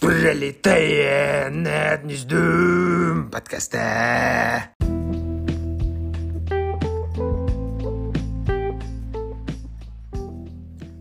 Пролетая 0.00 1.50
над 1.50 2.04
гнездом 2.04 3.30
подкаста. 3.32 4.70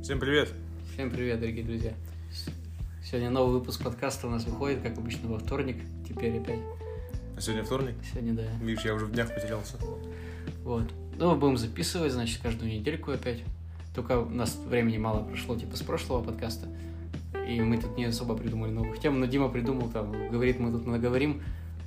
Всем 0.01 0.19
привет. 0.19 0.51
Всем 0.93 1.11
привет, 1.11 1.39
дорогие 1.39 1.63
друзья. 1.63 1.93
Сегодня 3.03 3.29
новый 3.29 3.59
выпуск 3.59 3.83
подкаста 3.83 4.25
у 4.25 4.31
нас 4.31 4.45
выходит, 4.45 4.81
как 4.81 4.97
обычно, 4.97 5.29
во 5.29 5.37
вторник. 5.37 5.77
Теперь 6.09 6.39
опять. 6.39 6.59
А 7.37 7.41
сегодня 7.41 7.63
вторник? 7.63 7.95
Сегодня, 8.11 8.33
да. 8.33 8.47
Видишь, 8.61 8.83
я 8.83 8.95
уже 8.95 9.05
в 9.05 9.11
днях 9.11 9.31
потерялся. 9.31 9.77
Вот. 10.63 10.91
Ну, 11.17 11.31
мы 11.31 11.37
будем 11.37 11.57
записывать, 11.57 12.13
значит, 12.13 12.41
каждую 12.41 12.71
недельку 12.71 13.11
опять. 13.11 13.43
Только 13.93 14.19
у 14.19 14.29
нас 14.29 14.55
времени 14.65 14.97
мало 14.97 15.23
прошло, 15.23 15.55
типа, 15.55 15.75
с 15.75 15.83
прошлого 15.83 16.23
подкаста. 16.23 16.67
И 17.47 17.61
мы 17.61 17.77
тут 17.77 17.97
не 17.97 18.05
особо 18.05 18.35
придумали 18.35 18.71
новых 18.71 18.99
тем, 18.99 19.19
но 19.19 19.25
Дима 19.25 19.49
придумал 19.49 19.89
там, 19.89 20.29
говорит, 20.29 20.59
мы 20.59 20.71
тут 20.71 20.85
наговорим 20.85 21.41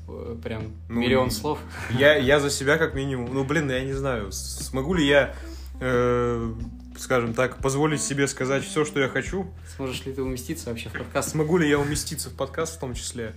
э, 0.09 0.37
прям 0.43 0.63
Ну, 0.89 1.01
миллион 1.01 1.31
слов. 1.31 1.59
Я, 1.91 2.15
я 2.17 2.41
за 2.41 2.51
себя 2.51 2.79
как 2.79 2.95
минимум. 2.95 3.33
Ну, 3.33 3.45
блин, 3.45 3.71
я 3.71 3.85
не 3.85 3.93
знаю, 3.93 4.33
смогу 4.33 4.95
ли 4.95 5.07
я, 5.07 5.35
э, 5.81 6.55
скажем 6.99 7.35
так, 7.35 7.59
позволить 7.59 8.01
себе 8.01 8.27
сказать 8.27 8.65
все, 8.65 8.85
что 8.85 9.01
я 9.01 9.09
хочу. 9.09 9.47
Сможешь 9.77 10.05
ли 10.07 10.13
ты 10.13 10.23
уместиться 10.23 10.71
вообще 10.71 10.89
в 10.89 10.93
подкаст? 10.93 11.31
Смогу 11.31 11.59
ли 11.59 11.69
я 11.69 11.79
уместиться 11.79 12.31
в 12.31 12.35
подкаст 12.35 12.77
в 12.77 12.81
том 12.81 12.95
числе? 12.95 13.35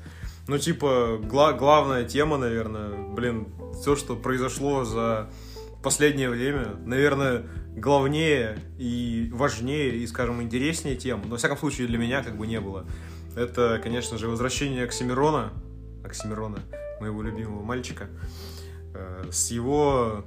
Ну, 0.48 0.58
типа, 0.58 1.20
гла- 1.22 1.54
главная 1.54 2.04
тема, 2.06 2.38
наверное, 2.38 2.90
блин, 3.14 3.48
все, 3.80 3.96
что 3.96 4.16
произошло 4.16 4.84
за 4.84 5.30
последнее 5.84 6.30
время, 6.30 6.76
наверное, 6.86 7.44
главнее 7.76 8.58
и 8.78 9.30
важнее 9.34 9.98
и, 9.98 10.08
скажем, 10.08 10.42
интереснее 10.42 10.96
тем, 10.96 11.22
но, 11.26 11.32
во 11.32 11.38
всяком 11.38 11.58
случае, 11.58 11.88
для 11.88 11.98
меня 11.98 12.24
как 12.24 12.38
бы 12.38 12.48
не 12.48 12.60
было. 12.60 12.86
Это, 13.36 13.80
конечно 13.84 14.18
же, 14.18 14.28
возвращение 14.28 14.84
Оксимирона, 14.84 15.52
Оксимирона, 16.06 16.60
моего 17.00 17.22
любимого 17.22 17.64
мальчика, 17.64 18.08
э, 18.94 19.26
с 19.32 19.52
его 19.52 20.24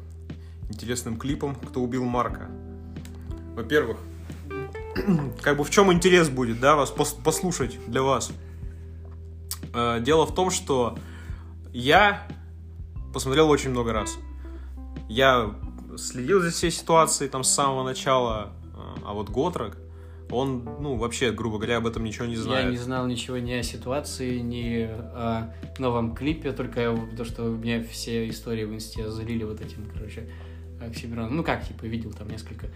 интересным 0.68 1.16
клипом 1.18 1.54
«Кто 1.54 1.80
убил 1.80 2.04
Марка». 2.04 2.50
Во-первых, 3.54 3.98
как 5.42 5.56
бы 5.56 5.64
в 5.64 5.70
чем 5.70 5.92
интерес 5.92 6.28
будет, 6.28 6.60
да, 6.60 6.76
вас 6.76 6.92
пос- 6.92 7.22
послушать 7.22 7.78
для 7.86 8.02
вас? 8.02 8.32
Э, 9.72 10.00
Дело 10.00 10.26
в 10.26 10.34
том, 10.34 10.50
что 10.50 10.98
я 11.72 12.26
посмотрел 13.14 13.48
очень 13.48 13.70
много 13.70 13.92
раз. 13.92 14.18
Я 15.08 15.54
следил 15.96 16.40
за 16.40 16.50
всей 16.50 16.70
ситуацией 16.70 17.30
там 17.30 17.44
с 17.44 17.50
самого 17.50 17.84
начала, 17.84 18.52
а 19.04 19.12
вот 19.12 19.30
Готрок, 19.30 19.76
он, 20.30 20.64
ну, 20.80 20.96
вообще, 20.96 21.30
грубо 21.30 21.58
говоря, 21.58 21.76
об 21.76 21.86
этом 21.86 22.02
ничего 22.02 22.26
не 22.26 22.34
Я 22.34 22.42
знает. 22.42 22.70
не 22.70 22.76
знал 22.76 23.06
ничего 23.06 23.38
ни 23.38 23.52
о 23.52 23.62
ситуации, 23.62 24.38
ни 24.38 24.82
о 24.82 25.54
новом 25.78 26.14
клипе, 26.14 26.52
только 26.52 26.98
то, 27.16 27.24
что 27.24 27.44
мне 27.44 27.82
все 27.84 28.28
истории 28.28 28.64
в 28.64 28.74
инсте 28.74 29.08
залили 29.08 29.44
вот 29.44 29.60
этим, 29.60 29.88
короче, 29.92 30.28
Оксимироном. 30.84 31.36
Ну 31.36 31.44
как, 31.44 31.66
типа, 31.66 31.84
видел 31.84 32.12
там 32.12 32.28
несколько. 32.28 32.66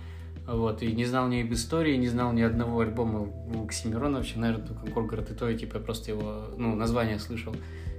Вот, 0.46 0.82
и 0.82 0.92
не 0.92 1.04
знал 1.04 1.28
ни 1.28 1.42
об 1.42 1.52
истории, 1.52 1.96
не 1.96 2.08
знал 2.08 2.32
ни 2.32 2.42
одного 2.42 2.80
альбома 2.80 3.20
у 3.20 3.64
Оксимирона, 3.64 4.18
вообще, 4.18 4.38
наверное, 4.38 4.66
только 4.66 4.86
Горгород 4.86 5.30
и 5.30 5.34
то, 5.34 5.48
и, 5.48 5.58
типа, 5.58 5.76
я 5.76 5.82
просто 5.82 6.12
его, 6.12 6.46
ну, 6.56 6.74
название 6.74 7.18
слышал. 7.18 7.54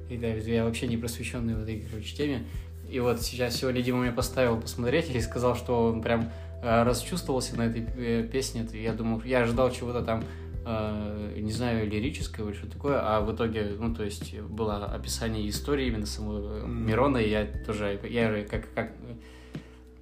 И 0.10 0.18
да, 0.18 0.28
я 0.28 0.66
вообще 0.66 0.88
не 0.88 0.98
просвещенный 0.98 1.56
в 1.56 1.64
этой, 1.64 1.86
короче, 1.90 2.16
теме. 2.16 2.46
И 2.92 3.00
вот 3.00 3.22
сейчас 3.22 3.56
сегодня 3.56 3.82
Дима 3.82 4.00
меня 4.02 4.12
поставил 4.12 4.60
посмотреть 4.60 5.10
и 5.16 5.22
сказал, 5.22 5.56
что 5.56 5.86
он 5.86 6.02
прям 6.02 6.30
э, 6.62 6.84
расчувствовался 6.84 7.56
на 7.56 7.68
этой 7.68 7.86
э, 7.96 8.28
песне. 8.30 8.68
Я 8.74 8.92
думал, 8.92 9.22
я 9.24 9.44
ожидал 9.44 9.72
чего-то 9.72 10.02
там, 10.02 10.26
э, 10.66 11.38
не 11.38 11.54
знаю, 11.54 11.90
лирического 11.90 12.50
или 12.50 12.58
что 12.58 12.70
такое, 12.70 13.00
а 13.02 13.22
в 13.22 13.34
итоге, 13.34 13.78
ну, 13.80 13.96
то 13.96 14.04
есть, 14.04 14.38
было 14.42 14.84
описание 14.86 15.48
истории 15.48 15.88
именно 15.88 16.06
самого 16.06 16.66
э. 16.66 16.68
Мирона, 16.68 17.20
и 17.20 17.30
я 17.30 17.46
тоже, 17.66 17.98
я 18.10 18.30
же 18.30 18.44
как, 18.44 18.68
как 18.74 18.92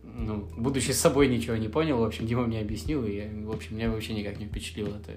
ну, 0.03 0.47
будучи 0.57 0.89
с 0.89 0.99
собой 0.99 1.27
ничего 1.27 1.57
не 1.57 1.67
понял, 1.67 1.99
в 1.99 2.03
общем, 2.03 2.25
Дима 2.25 2.47
мне 2.47 2.59
объяснил, 2.59 3.05
и, 3.05 3.17
я, 3.17 3.29
в 3.45 3.51
общем, 3.51 3.77
меня 3.77 3.91
вообще 3.91 4.15
никак 4.15 4.39
не 4.39 4.47
впечатлило 4.47 4.95
это. 4.97 5.11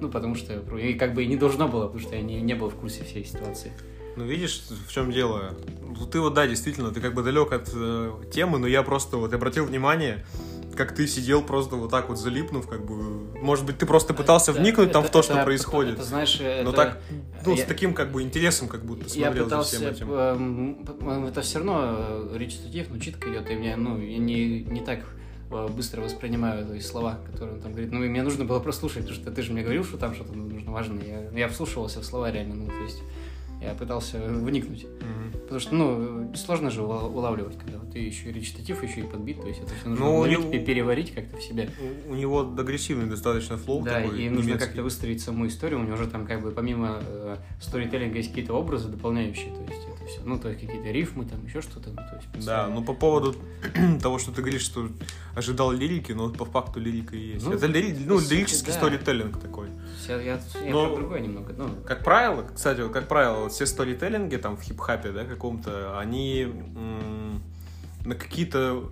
Ну, 0.00 0.08
потому 0.08 0.36
что, 0.36 0.54
и 0.78 0.94
как 0.94 1.12
бы 1.12 1.22
и 1.22 1.26
не 1.26 1.36
должно 1.36 1.68
было, 1.68 1.84
потому 1.84 2.00
что 2.00 2.16
я 2.16 2.22
не, 2.22 2.40
не 2.40 2.54
был 2.54 2.70
в 2.70 2.76
курсе 2.76 3.04
всей 3.04 3.26
ситуации. 3.26 3.72
Ну, 4.16 4.24
видишь, 4.24 4.62
в 4.86 4.92
чем 4.92 5.10
дело? 5.10 5.54
Ну, 5.82 6.06
Ты 6.06 6.20
вот, 6.20 6.34
да, 6.34 6.46
действительно, 6.46 6.90
ты 6.90 7.00
как 7.00 7.14
бы 7.14 7.22
далек 7.22 7.52
от 7.52 7.70
э, 7.74 8.12
темы, 8.32 8.58
но 8.58 8.66
я 8.66 8.82
просто 8.82 9.16
вот 9.16 9.32
обратил 9.34 9.64
внимание, 9.64 10.24
как 10.76 10.94
ты 10.94 11.06
сидел 11.06 11.42
просто 11.42 11.76
вот 11.76 11.90
так 11.90 12.08
вот 12.08 12.18
залипнув, 12.18 12.68
как 12.68 12.84
бы, 12.84 12.94
может 13.40 13.64
быть, 13.64 13.78
ты 13.78 13.86
просто 13.86 14.14
пытался 14.14 14.52
Это- 14.52 14.60
вникнуть 14.60 14.92
там 14.92 15.02
это- 15.02 15.08
в 15.10 15.12
то, 15.12 15.22
что 15.22 15.34
это- 15.34 15.44
происходит. 15.44 15.94
Это, 15.94 16.04
знаешь, 16.04 16.38
но 16.40 16.46
это- 16.46 16.72
так, 16.72 17.00
ну, 17.44 17.54
я- 17.54 17.62
с 17.64 17.66
таким 17.66 17.94
как 17.94 18.12
бы 18.12 18.22
интересом 18.22 18.68
как 18.68 18.84
будто 18.84 19.04
Я 19.04 19.26
смотрел 19.26 19.44
за 19.44 19.50
пытался, 19.50 19.76
всем 19.76 19.88
этим. 19.90 20.12
эм, 20.12 21.26
это 21.26 21.40
все 21.42 21.58
равно 21.58 21.80
э, 22.32 22.36
речитатив, 22.38 22.86
ну, 22.90 22.98
читка 23.00 23.30
идет, 23.32 23.50
и 23.50 23.54
мне, 23.54 23.76
ну, 23.76 23.98
я 24.00 24.18
не, 24.18 24.62
не 24.62 24.80
так 24.80 25.00
э, 25.50 25.68
быстро 25.68 26.00
воспринимаю 26.00 26.66
то 26.66 26.74
есть, 26.74 26.88
слова, 26.88 27.18
которые 27.30 27.56
он 27.56 27.60
там 27.62 27.70
говорит. 27.72 27.92
Ну, 27.92 28.02
и 28.02 28.08
мне 28.08 28.22
нужно 28.22 28.44
было 28.44 28.58
прослушать, 28.58 29.02
потому 29.02 29.20
что 29.20 29.30
ты 29.30 29.42
же 29.42 29.52
мне 29.52 29.62
говорил, 29.62 29.84
что 29.84 29.96
там 29.98 30.12
что-то 30.14 30.32
нужно 30.34 30.72
важное. 30.72 31.30
Я, 31.32 31.38
я 31.38 31.48
вслушивался 31.48 32.00
в 32.00 32.04
слова 32.04 32.30
реально, 32.32 32.54
ну, 32.56 32.66
то 32.66 32.82
есть 32.82 33.00
я 33.64 33.74
пытался 33.74 34.18
вникнуть. 34.18 34.84
Мгм. 34.84 35.32
Потому 35.42 35.60
что, 35.60 35.74
ну, 35.74 36.32
сложно 36.36 36.70
же 36.70 36.80
ула- 36.80 37.06
улавливать, 37.08 37.58
когда 37.58 37.78
вот 37.78 37.92
ты 37.92 37.98
еще 37.98 38.30
и 38.30 38.32
речитатив, 38.32 38.82
еще 38.82 39.00
и 39.00 39.02
подбит, 39.04 39.40
то 39.42 39.46
есть 39.48 39.60
это 39.60 39.72
все 39.78 39.88
нужно 39.90 40.04
Ну, 40.06 40.16
уловить, 40.16 40.38
у 40.38 40.40
него- 40.42 40.50
пе- 40.52 40.58
переварить 40.60 41.14
как-то 41.14 41.36
в 41.36 41.42
себе. 41.42 41.68
У- 42.08 42.14
него 42.14 42.40
агрессивный 42.58 43.06
достаточно 43.06 43.56
флоу 43.58 43.82
Да, 43.82 44.00
такой, 44.00 44.22
и 44.22 44.30
нужно 44.30 44.48
немецкий. 44.48 44.66
как-то 44.66 44.82
выстроить 44.82 45.20
саму 45.20 45.46
историю. 45.46 45.80
У 45.80 45.84
него 45.84 45.96
же 45.96 46.06
там 46.06 46.26
как 46.26 46.42
бы 46.42 46.50
помимо 46.50 46.98
э, 47.06 47.36
сторителлинга 47.60 48.16
есть 48.18 48.30
какие-то 48.30 48.54
образы 48.54 48.88
дополняющие, 48.88 49.52
то 49.54 49.60
есть 49.72 49.86
это 49.86 50.06
все. 50.06 50.20
Ну, 50.24 50.38
то 50.38 50.48
есть 50.48 50.60
какие-то 50.60 50.90
рифмы, 50.90 51.24
там 51.26 51.44
еще 51.44 51.60
что-то. 51.60 51.90
Ну, 51.90 51.96
то 51.96 52.20
есть, 52.34 52.46
Да, 52.46 52.68
ну 52.68 52.82
по 52.82 52.94
поводу 52.94 53.34
того, 54.02 54.18
что 54.18 54.32
ты 54.32 54.40
говоришь, 54.40 54.62
что 54.62 54.88
ожидал 55.36 55.72
лирики, 55.72 56.12
но 56.12 56.30
по 56.30 56.44
факту 56.46 56.80
лирика 56.80 57.16
и 57.16 57.34
есть. 57.34 57.44
Ну, 57.44 57.52
Это 57.52 57.66
лири- 57.66 57.96
ну, 58.06 58.18
лирический 58.18 58.72
да. 58.72 58.78
сторителлинг 58.78 59.38
такой. 59.40 59.68
Я, 60.08 60.20
я, 60.20 60.40
я 60.64 60.72
Но- 60.72 60.86
про 60.88 60.96
другое 60.96 61.20
немного. 61.20 61.52
Ну, 61.56 61.68
Как 61.86 62.02
правило, 62.04 62.44
кстати, 62.54 62.86
как 62.88 63.08
правило, 63.08 63.48
все 63.54 63.66
сторителлинги 63.66 64.36
там 64.36 64.56
в 64.56 64.62
хип-хапе, 64.62 65.12
да, 65.12 65.24
каком-то, 65.24 65.98
они 65.98 66.48
на 68.04 68.14
какие-то 68.14 68.90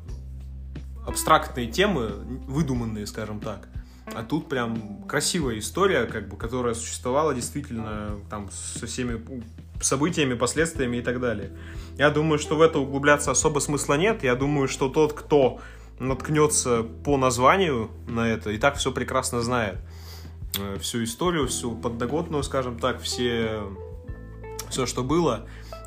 абстрактные 1.07 1.67
темы, 1.67 2.11
выдуманные, 2.47 3.07
скажем 3.07 3.41
так. 3.41 3.69
А 4.07 4.23
тут 4.23 4.49
прям 4.49 5.03
красивая 5.09 5.59
история, 5.59 6.07
как 6.07 6.29
бы, 6.29 6.37
которая 6.37 6.75
существовала 6.75 7.35
действительно 7.35 8.21
там 8.31 8.51
со 8.51 8.87
всеми 8.87 9.21
событиями, 9.81 10.35
последствиями 10.35 10.99
и 10.99 11.03
так 11.03 11.21
далее. 11.21 11.51
Я 11.99 12.11
думаю, 12.11 12.39
что 12.39 12.57
в 12.57 12.63
это 12.63 12.79
углубляться 12.79 13.31
особо 13.31 13.59
смысла 13.59 13.95
нет. 13.95 14.23
Я 14.23 14.35
думаю, 14.35 14.69
что 14.69 14.89
тот, 14.89 15.13
кто 15.13 15.61
наткнется 15.99 16.85
по 17.05 17.17
названию 17.17 17.91
на 18.09 18.29
это, 18.29 18.51
и 18.51 18.59
так 18.59 18.77
все 18.77 18.93
прекрасно 18.93 19.41
знает. 19.41 19.79
Э, 20.59 20.79
Всю 20.79 21.03
историю, 21.05 21.49
всю 21.49 21.75
подноготную, 21.75 22.43
скажем 22.43 22.79
так, 22.79 23.01
все, 23.01 23.63
все, 24.73 24.87
что 24.87 25.05
было. 25.05 25.47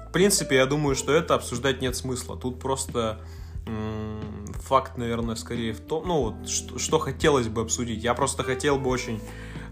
В 0.09 0.11
принципе, 0.11 0.55
я 0.55 0.65
думаю, 0.65 0.95
что 0.95 1.11
это 1.11 1.35
обсуждать 1.35 1.81
нет 1.81 1.95
смысла. 1.95 2.37
Тут 2.37 2.59
просто 2.59 3.19
м, 3.65 4.45
факт, 4.61 4.97
наверное, 4.97 5.35
скорее 5.35 5.73
в 5.73 5.81
том, 5.81 6.07
ну, 6.07 6.21
вот, 6.21 6.47
что, 6.47 6.79
что 6.79 6.99
хотелось 6.99 7.47
бы 7.47 7.61
обсудить. 7.61 8.03
Я 8.03 8.13
просто 8.13 8.43
хотел 8.43 8.77
бы 8.77 8.89
очень 8.89 9.19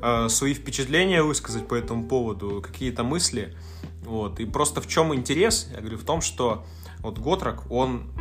э, 0.02 0.28
свои 0.30 0.54
впечатления 0.54 1.24
высказать 1.24 1.68
по 1.68 1.76
этому 1.76 2.08
поводу, 2.08 2.62
какие-то 2.62 3.04
мысли. 3.04 3.56
Вот. 4.04 4.40
И 4.40 4.46
просто 4.46 4.82
в 4.82 4.88
чем 4.88 5.16
интерес? 5.16 5.70
Я 5.72 5.80
говорю, 5.80 5.98
в 5.98 6.04
том, 6.04 6.22
что 6.22 6.66
вот 7.00 7.20
Готрок, 7.20 7.72
он 7.72 8.12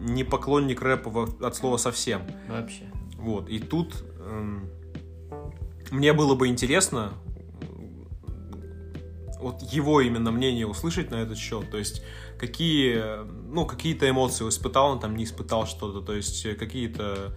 не 0.00 0.24
поклонник 0.24 0.80
рэпа 0.80 1.28
от 1.40 1.56
слова 1.56 1.76
совсем. 1.76 2.22
вообще. 2.48 2.84
Вот, 3.16 3.48
и 3.48 3.58
тут 3.58 4.04
эм, 4.20 4.70
мне 5.90 6.12
было 6.12 6.34
бы 6.36 6.46
интересно 6.46 7.12
вот 9.40 9.62
его 9.62 10.00
именно 10.00 10.30
мнение 10.30 10.66
услышать 10.66 11.10
на 11.10 11.16
этот 11.16 11.38
счет, 11.38 11.70
то 11.70 11.78
есть 11.78 12.02
какие, 12.38 13.24
ну, 13.52 13.66
какие-то 13.66 14.08
эмоции 14.08 14.48
испытал 14.48 14.92
он 14.92 15.00
там, 15.00 15.16
не 15.16 15.24
испытал 15.24 15.66
что-то, 15.66 16.00
то 16.00 16.14
есть 16.14 16.56
какие-то 16.58 17.36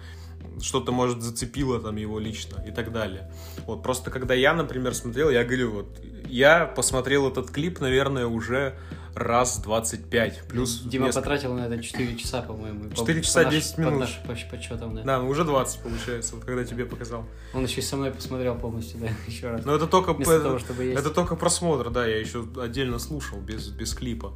что-то, 0.62 0.92
может, 0.92 1.22
зацепило 1.22 1.80
там 1.80 1.96
его 1.96 2.20
лично 2.20 2.64
и 2.68 2.72
так 2.72 2.92
далее. 2.92 3.32
Вот, 3.66 3.84
просто 3.84 4.12
когда 4.12 4.34
я, 4.34 4.54
например, 4.54 4.94
смотрел, 4.96 5.30
я 5.30 5.44
говорю, 5.44 5.72
вот, 5.72 6.00
я 6.28 6.66
посмотрел 6.66 7.28
этот 7.30 7.52
клип, 7.52 7.80
наверное, 7.80 8.26
уже 8.28 8.76
раз 9.14 9.58
25, 9.60 10.44
плюс 10.48 10.80
Дима 10.84 11.08
несколько- 11.08 11.22
потратил 11.22 11.54
на 11.54 11.66
это 11.68 11.84
4 11.84 12.16
часа, 12.16 12.42
по-моему. 12.42 12.90
по- 12.92 12.96
4 12.96 13.20
по 13.20 13.26
часа 13.26 13.44
наш- 13.44 13.54
10 13.54 13.78
минут. 13.78 13.94
По 13.96 14.00
нашим 14.00 14.22
по- 14.24 14.56
подсчетам, 14.56 14.96
да. 14.96 15.04
Да, 15.04 15.20
ну 15.20 15.28
уже 15.28 15.44
20 15.44 15.82
получается, 15.82 16.36
вот 16.36 16.46
когда 16.46 16.64
тебе 16.64 16.86
показал. 16.86 17.26
Он 17.54 17.64
еще 17.66 17.82
и 17.82 17.84
со 17.84 17.98
мной 17.98 18.12
посмотрел 18.12 18.56
полностью, 18.56 19.00
да, 19.02 19.08
еще 19.28 19.50
раз. 19.50 19.66
Но 19.66 19.76
это 19.76 19.86
только, 19.88 20.14
Вместо 20.14 20.34
это, 20.36 20.44
того, 20.46 20.60
чтобы 20.60 20.84
есть. 20.86 20.98
это 21.00 21.10
только 21.10 21.36
просмотр, 21.36 21.90
да, 21.90 22.08
я 22.08 22.20
еще 22.20 22.46
отдельно 22.62 23.00
слушал 23.00 23.38
без, 23.40 23.68
без 23.68 23.94
клипа. 23.94 24.32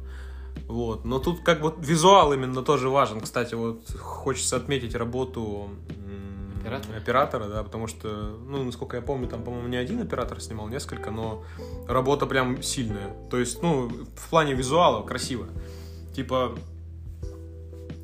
Вот. 0.66 1.04
Но 1.04 1.18
тут 1.18 1.40
как 1.40 1.60
бы 1.60 1.74
визуал 1.78 2.32
именно 2.32 2.62
тоже 2.62 2.88
важен. 2.88 3.20
Кстати, 3.20 3.54
вот 3.54 3.88
хочется 3.98 4.56
отметить 4.56 4.94
работу 4.94 5.70
оператора. 6.60 6.96
оператора, 6.96 7.44
да, 7.48 7.62
потому 7.62 7.86
что, 7.86 8.08
ну, 8.46 8.64
насколько 8.64 8.96
я 8.96 9.02
помню, 9.02 9.28
там, 9.28 9.42
по-моему, 9.42 9.68
не 9.68 9.76
один 9.76 10.00
оператор 10.02 10.40
снимал, 10.40 10.68
несколько, 10.68 11.10
но 11.10 11.44
работа 11.86 12.26
прям 12.26 12.62
сильная. 12.62 13.14
То 13.30 13.38
есть, 13.38 13.62
ну, 13.62 13.88
в 13.88 14.30
плане 14.30 14.54
визуала 14.54 15.02
красиво. 15.06 15.46
Типа, 16.14 16.56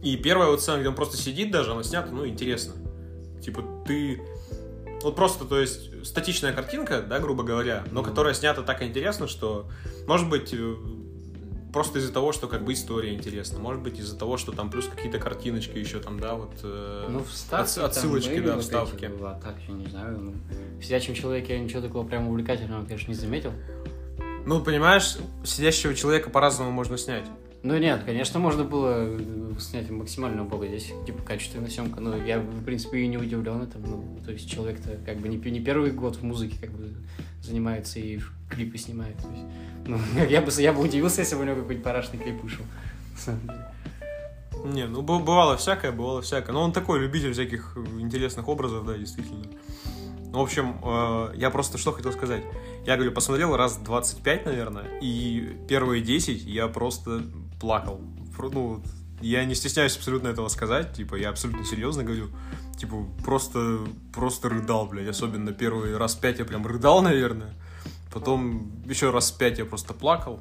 и 0.03 0.17
первая 0.17 0.51
вот 0.51 0.61
сцена, 0.61 0.79
где 0.79 0.89
он 0.89 0.95
просто 0.95 1.17
сидит 1.17 1.51
даже, 1.51 1.73
она 1.73 1.83
снята, 1.83 2.11
ну, 2.11 2.27
интересно. 2.27 2.75
Типа, 3.43 3.65
ты... 3.87 4.23
Вот 5.03 5.17
просто, 5.17 5.45
то 5.45 5.59
есть, 5.59 6.07
статичная 6.07 6.53
картинка, 6.53 7.03
да, 7.03 7.19
грубо 7.19 7.43
говоря, 7.43 7.85
но 7.91 8.05
которая 8.05 8.35
снята 8.35 8.63
так 8.63 8.83
интересно, 8.83 9.27
что, 9.27 9.69
может 10.07 10.29
быть, 10.29 10.55
э, 10.55 10.77
просто 11.73 11.99
из-за 11.99 12.13
того, 12.13 12.33
что 12.33 12.49
как 12.49 12.65
бы 12.65 12.73
история 12.73 13.15
интересна, 13.15 13.59
может 13.59 13.83
быть, 13.83 13.99
из-за 13.99 14.17
того, 14.19 14.37
что 14.37 14.53
там 14.53 14.71
плюс 14.71 14.87
какие-то 14.87 15.19
картиночки 15.19 15.79
еще 15.79 15.99
там, 16.01 16.21
да, 16.21 16.35
вот... 16.35 16.53
э, 16.63 17.07
Ну, 17.09 17.25
вставки 17.25 17.75
там 17.77 17.85
отсылочки, 17.87 18.41
да, 18.41 18.55
вот 18.55 18.63
вставки. 18.63 19.05
эти, 19.05 19.13
а 19.23 19.41
так, 19.43 19.57
я 19.69 19.75
не 19.75 19.87
знаю. 19.87 20.19
Ну, 20.19 20.35
в 20.81 20.85
«Сидячем 20.85 21.15
человеке» 21.15 21.55
я 21.55 21.61
ничего 21.61 21.81
такого 21.81 22.07
прям 22.07 22.29
увлекательного, 22.29 22.85
конечно, 22.85 23.11
не 23.11 23.17
заметил. 23.17 23.53
Ну, 24.45 24.63
понимаешь, 24.63 25.17
сидящего 25.45 25.95
человека 25.95 26.31
по-разному 26.31 26.71
можно 26.73 26.99
снять. 26.99 27.25
Ну 27.63 27.79
нет, 27.79 28.03
конечно, 28.05 28.41
можно 28.41 28.65
было 28.65 29.07
э, 29.07 29.53
снять 29.61 29.89
максимально 29.89 30.43
убого 30.43 30.67
здесь, 30.67 30.93
типа, 31.07 31.23
качественная 31.23 31.71
съемка. 31.71 32.01
Но 32.01 32.17
я, 32.17 32.41
в 32.41 32.65
принципе, 32.65 32.99
и 32.99 33.07
не 33.07 33.19
удивлен 33.19 33.63
этому. 33.63 33.87
Ну, 33.87 34.25
то 34.25 34.33
есть 34.33 34.51
человек-то 34.51 34.99
как 35.07 35.19
бы 35.19 35.29
не, 35.29 35.37
не 35.37 35.61
первый 35.61 35.93
год 35.93 36.17
в 36.17 36.25
музыке 36.25 36.57
как 36.61 36.71
бы 36.71 36.93
занимается 37.43 37.99
и 37.99 38.21
клипы 38.49 38.79
снимает. 38.79 39.17
То 39.19 39.29
есть, 39.29 39.45
ну, 39.87 39.99
я 40.29 40.41
бы, 40.41 40.51
я 40.59 40.73
бы 40.73 40.83
удивился, 40.83 41.21
если 41.21 41.35
бы 41.35 41.43
у 41.43 41.45
него 41.45 41.57
какой-нибудь 41.57 41.85
парашный 41.85 42.19
клип 42.19 42.43
вышел. 42.43 42.65
Не, 44.65 44.87
ну 44.87 45.03
бывало 45.03 45.57
всякое, 45.57 45.91
бывало 45.91 46.23
всякое. 46.23 46.53
Но 46.53 46.63
он 46.63 46.73
такой 46.73 47.01
любитель 47.01 47.33
всяких 47.33 47.77
интересных 47.99 48.47
образов, 48.49 48.87
да, 48.87 48.97
действительно. 48.97 49.45
В 50.33 50.39
общем, 50.39 50.81
э, 50.83 51.35
я 51.37 51.51
просто 51.51 51.79
что 51.79 51.93
хотел 51.93 52.13
сказать. 52.13 52.43
Я, 52.87 52.97
говорю, 52.97 53.13
посмотрел 53.13 53.55
раз 53.57 53.77
25, 53.77 54.47
наверное, 54.47 54.87
и 55.03 55.59
первые 55.69 56.03
10 56.03 56.45
я 56.45 56.69
просто 56.69 57.23
плакал. 57.61 58.01
Ну, 58.39 58.83
я 59.21 59.45
не 59.45 59.55
стесняюсь 59.55 59.97
абсолютно 59.97 60.29
этого 60.29 60.49
сказать, 60.49 60.95
типа, 60.95 61.17
я 61.17 61.29
абсолютно 61.29 61.65
серьезно 61.65 62.03
говорю. 62.03 62.29
Типа, 62.79 63.07
просто, 63.25 63.81
просто 64.13 64.49
рыдал, 64.49 64.87
блядь. 64.87 65.09
Особенно 65.09 65.53
первый 65.53 65.97
раз 65.97 66.15
5 66.15 66.39
я 66.41 66.45
прям 66.45 66.67
рыдал, 66.67 67.03
наверное. 67.03 67.55
Потом 68.13 68.73
еще 68.87 69.11
раз 69.11 69.31
5 69.31 69.59
я 69.59 69.65
просто 69.65 69.95
плакал. 69.95 70.41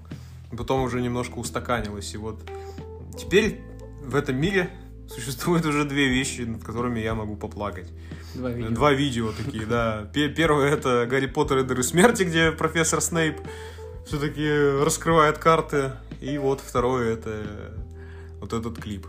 Потом 0.57 0.81
уже 0.81 1.01
немножко 1.01 1.35
устаканилось. 1.39 2.13
И 2.13 2.17
вот 2.17 2.41
теперь 3.17 3.61
в 4.03 4.15
этом 4.15 4.35
мире 4.37 4.69
существует 5.07 5.65
уже 5.65 5.85
две 5.85 6.07
вещи, 6.09 6.41
над 6.41 6.63
которыми 6.63 6.99
я 6.99 7.13
могу 7.15 7.35
поплакать. 7.35 7.89
Два 8.33 8.49
видео. 8.49 8.69
Два 8.69 8.93
видео 8.93 9.31
такие, 9.31 9.65
да. 9.65 10.09
Пе- 10.13 10.29
Первое 10.29 10.71
это 10.71 11.05
Гарри 11.05 11.27
Поттер 11.27 11.59
и 11.59 11.63
Дары 11.63 11.83
Смерти, 11.83 12.23
где 12.23 12.51
профессор 12.51 13.01
Снейп 13.01 13.37
все-таки 14.05 14.47
раскрывает 14.83 15.37
карты. 15.37 15.91
И 16.21 16.37
вот 16.37 16.61
второе 16.61 17.13
это 17.13 17.45
вот 18.39 18.53
этот 18.53 18.77
клип. 18.79 19.05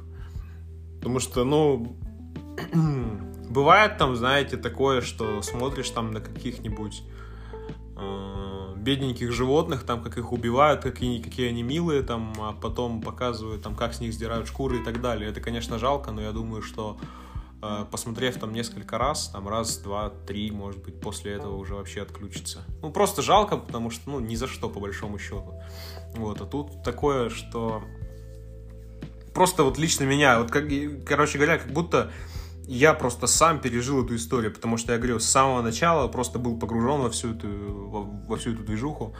Потому 0.98 1.18
что, 1.18 1.44
ну, 1.44 1.96
бывает 3.48 3.98
там, 3.98 4.16
знаете, 4.16 4.56
такое, 4.56 5.00
что 5.00 5.42
смотришь 5.42 5.90
там 5.90 6.12
на 6.12 6.20
каких-нибудь 6.20 7.02
э, 7.96 8.74
бедненьких 8.76 9.32
животных, 9.32 9.84
там, 9.84 10.02
как 10.02 10.18
их 10.18 10.32
убивают, 10.32 10.82
какие, 10.82 11.22
какие 11.22 11.48
они 11.48 11.62
милые, 11.62 12.02
там, 12.02 12.32
а 12.38 12.52
потом 12.52 13.02
показывают, 13.02 13.62
там, 13.62 13.76
как 13.76 13.94
с 13.94 14.00
них 14.00 14.12
сдирают 14.12 14.48
шкуры 14.48 14.80
и 14.80 14.84
так 14.84 15.00
далее. 15.00 15.30
Это, 15.30 15.40
конечно, 15.40 15.78
жалко, 15.78 16.10
но 16.10 16.22
я 16.22 16.32
думаю, 16.32 16.62
что 16.62 16.98
э, 17.62 17.84
посмотрев 17.90 18.38
там 18.38 18.52
несколько 18.52 18.98
раз, 18.98 19.28
там, 19.28 19.48
раз, 19.48 19.78
два, 19.78 20.10
три, 20.26 20.50
может 20.50 20.82
быть, 20.82 21.00
после 21.00 21.32
этого 21.32 21.56
уже 21.56 21.74
вообще 21.74 22.02
отключится. 22.02 22.62
Ну, 22.80 22.90
просто 22.90 23.22
жалко, 23.22 23.56
потому 23.56 23.90
что, 23.90 24.10
ну, 24.10 24.20
ни 24.20 24.34
за 24.34 24.48
что, 24.48 24.68
по 24.68 24.80
большому 24.80 25.18
счету. 25.18 25.60
Вот, 26.16 26.40
а 26.40 26.46
тут 26.46 26.82
такое, 26.82 27.30
что 27.30 27.82
просто 29.32 29.62
вот 29.62 29.78
лично 29.78 30.04
меня, 30.04 30.40
вот 30.40 30.50
как, 30.50 30.64
короче 31.06 31.38
говоря, 31.38 31.58
как 31.58 31.72
будто 31.72 32.10
я 32.66 32.94
просто 32.94 33.26
сам 33.26 33.60
пережил 33.60 34.04
эту 34.04 34.16
историю, 34.16 34.52
потому 34.52 34.76
что 34.76 34.92
я 34.92 34.98
говорю, 34.98 35.18
с 35.18 35.24
самого 35.24 35.62
начала 35.62 36.08
просто 36.08 36.38
был 36.38 36.58
погружен 36.58 37.00
во 37.00 37.10
всю 37.10 37.34
эту, 37.34 37.48
во, 37.48 38.02
во 38.02 38.36
всю 38.36 38.52
эту 38.52 38.62
движуху. 38.62 39.14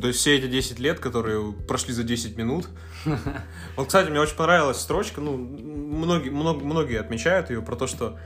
То 0.00 0.08
есть 0.08 0.20
все 0.20 0.36
эти 0.36 0.46
10 0.46 0.78
лет, 0.78 1.00
которые 1.00 1.52
прошли 1.52 1.92
за 1.92 2.02
10 2.02 2.36
минут. 2.36 2.68
Вот, 3.76 3.86
кстати, 3.86 4.10
мне 4.10 4.20
очень 4.20 4.36
понравилась 4.36 4.78
строчка, 4.78 5.20
ну, 5.20 5.36
многие, 5.36 6.30
много- 6.30 6.64
многие 6.64 6.98
отмечают 6.98 7.50
ее, 7.50 7.62
про 7.62 7.76
то, 7.76 7.86
что 7.86 8.18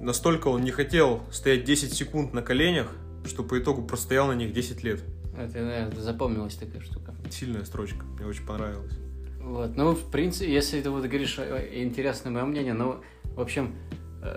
настолько 0.00 0.48
он 0.48 0.62
не 0.62 0.70
хотел 0.70 1.22
стоять 1.30 1.64
10 1.64 1.92
секунд 1.92 2.32
на 2.32 2.42
коленях, 2.42 2.92
что 3.26 3.42
по 3.42 3.58
итогу 3.58 3.82
простоял 3.82 4.26
на 4.28 4.32
них 4.32 4.52
10 4.52 4.82
лет. 4.82 5.02
Это, 5.36 5.60
наверное, 5.60 6.00
запомнилась 6.00 6.54
такая 6.54 6.80
штука. 6.80 7.14
Сильная 7.30 7.64
строчка, 7.64 8.04
мне 8.04 8.26
очень 8.26 8.46
понравилась. 8.46 8.92
Вот, 9.40 9.76
ну, 9.76 9.94
в 9.94 10.10
принципе, 10.10 10.52
если 10.52 10.80
ты 10.80 10.90
вот 10.90 11.04
говоришь, 11.04 11.38
э, 11.38 11.82
интересное 11.82 12.30
мое 12.30 12.44
мнение, 12.44 12.74
ну, 12.74 13.00
в 13.24 13.40
общем, 13.40 13.74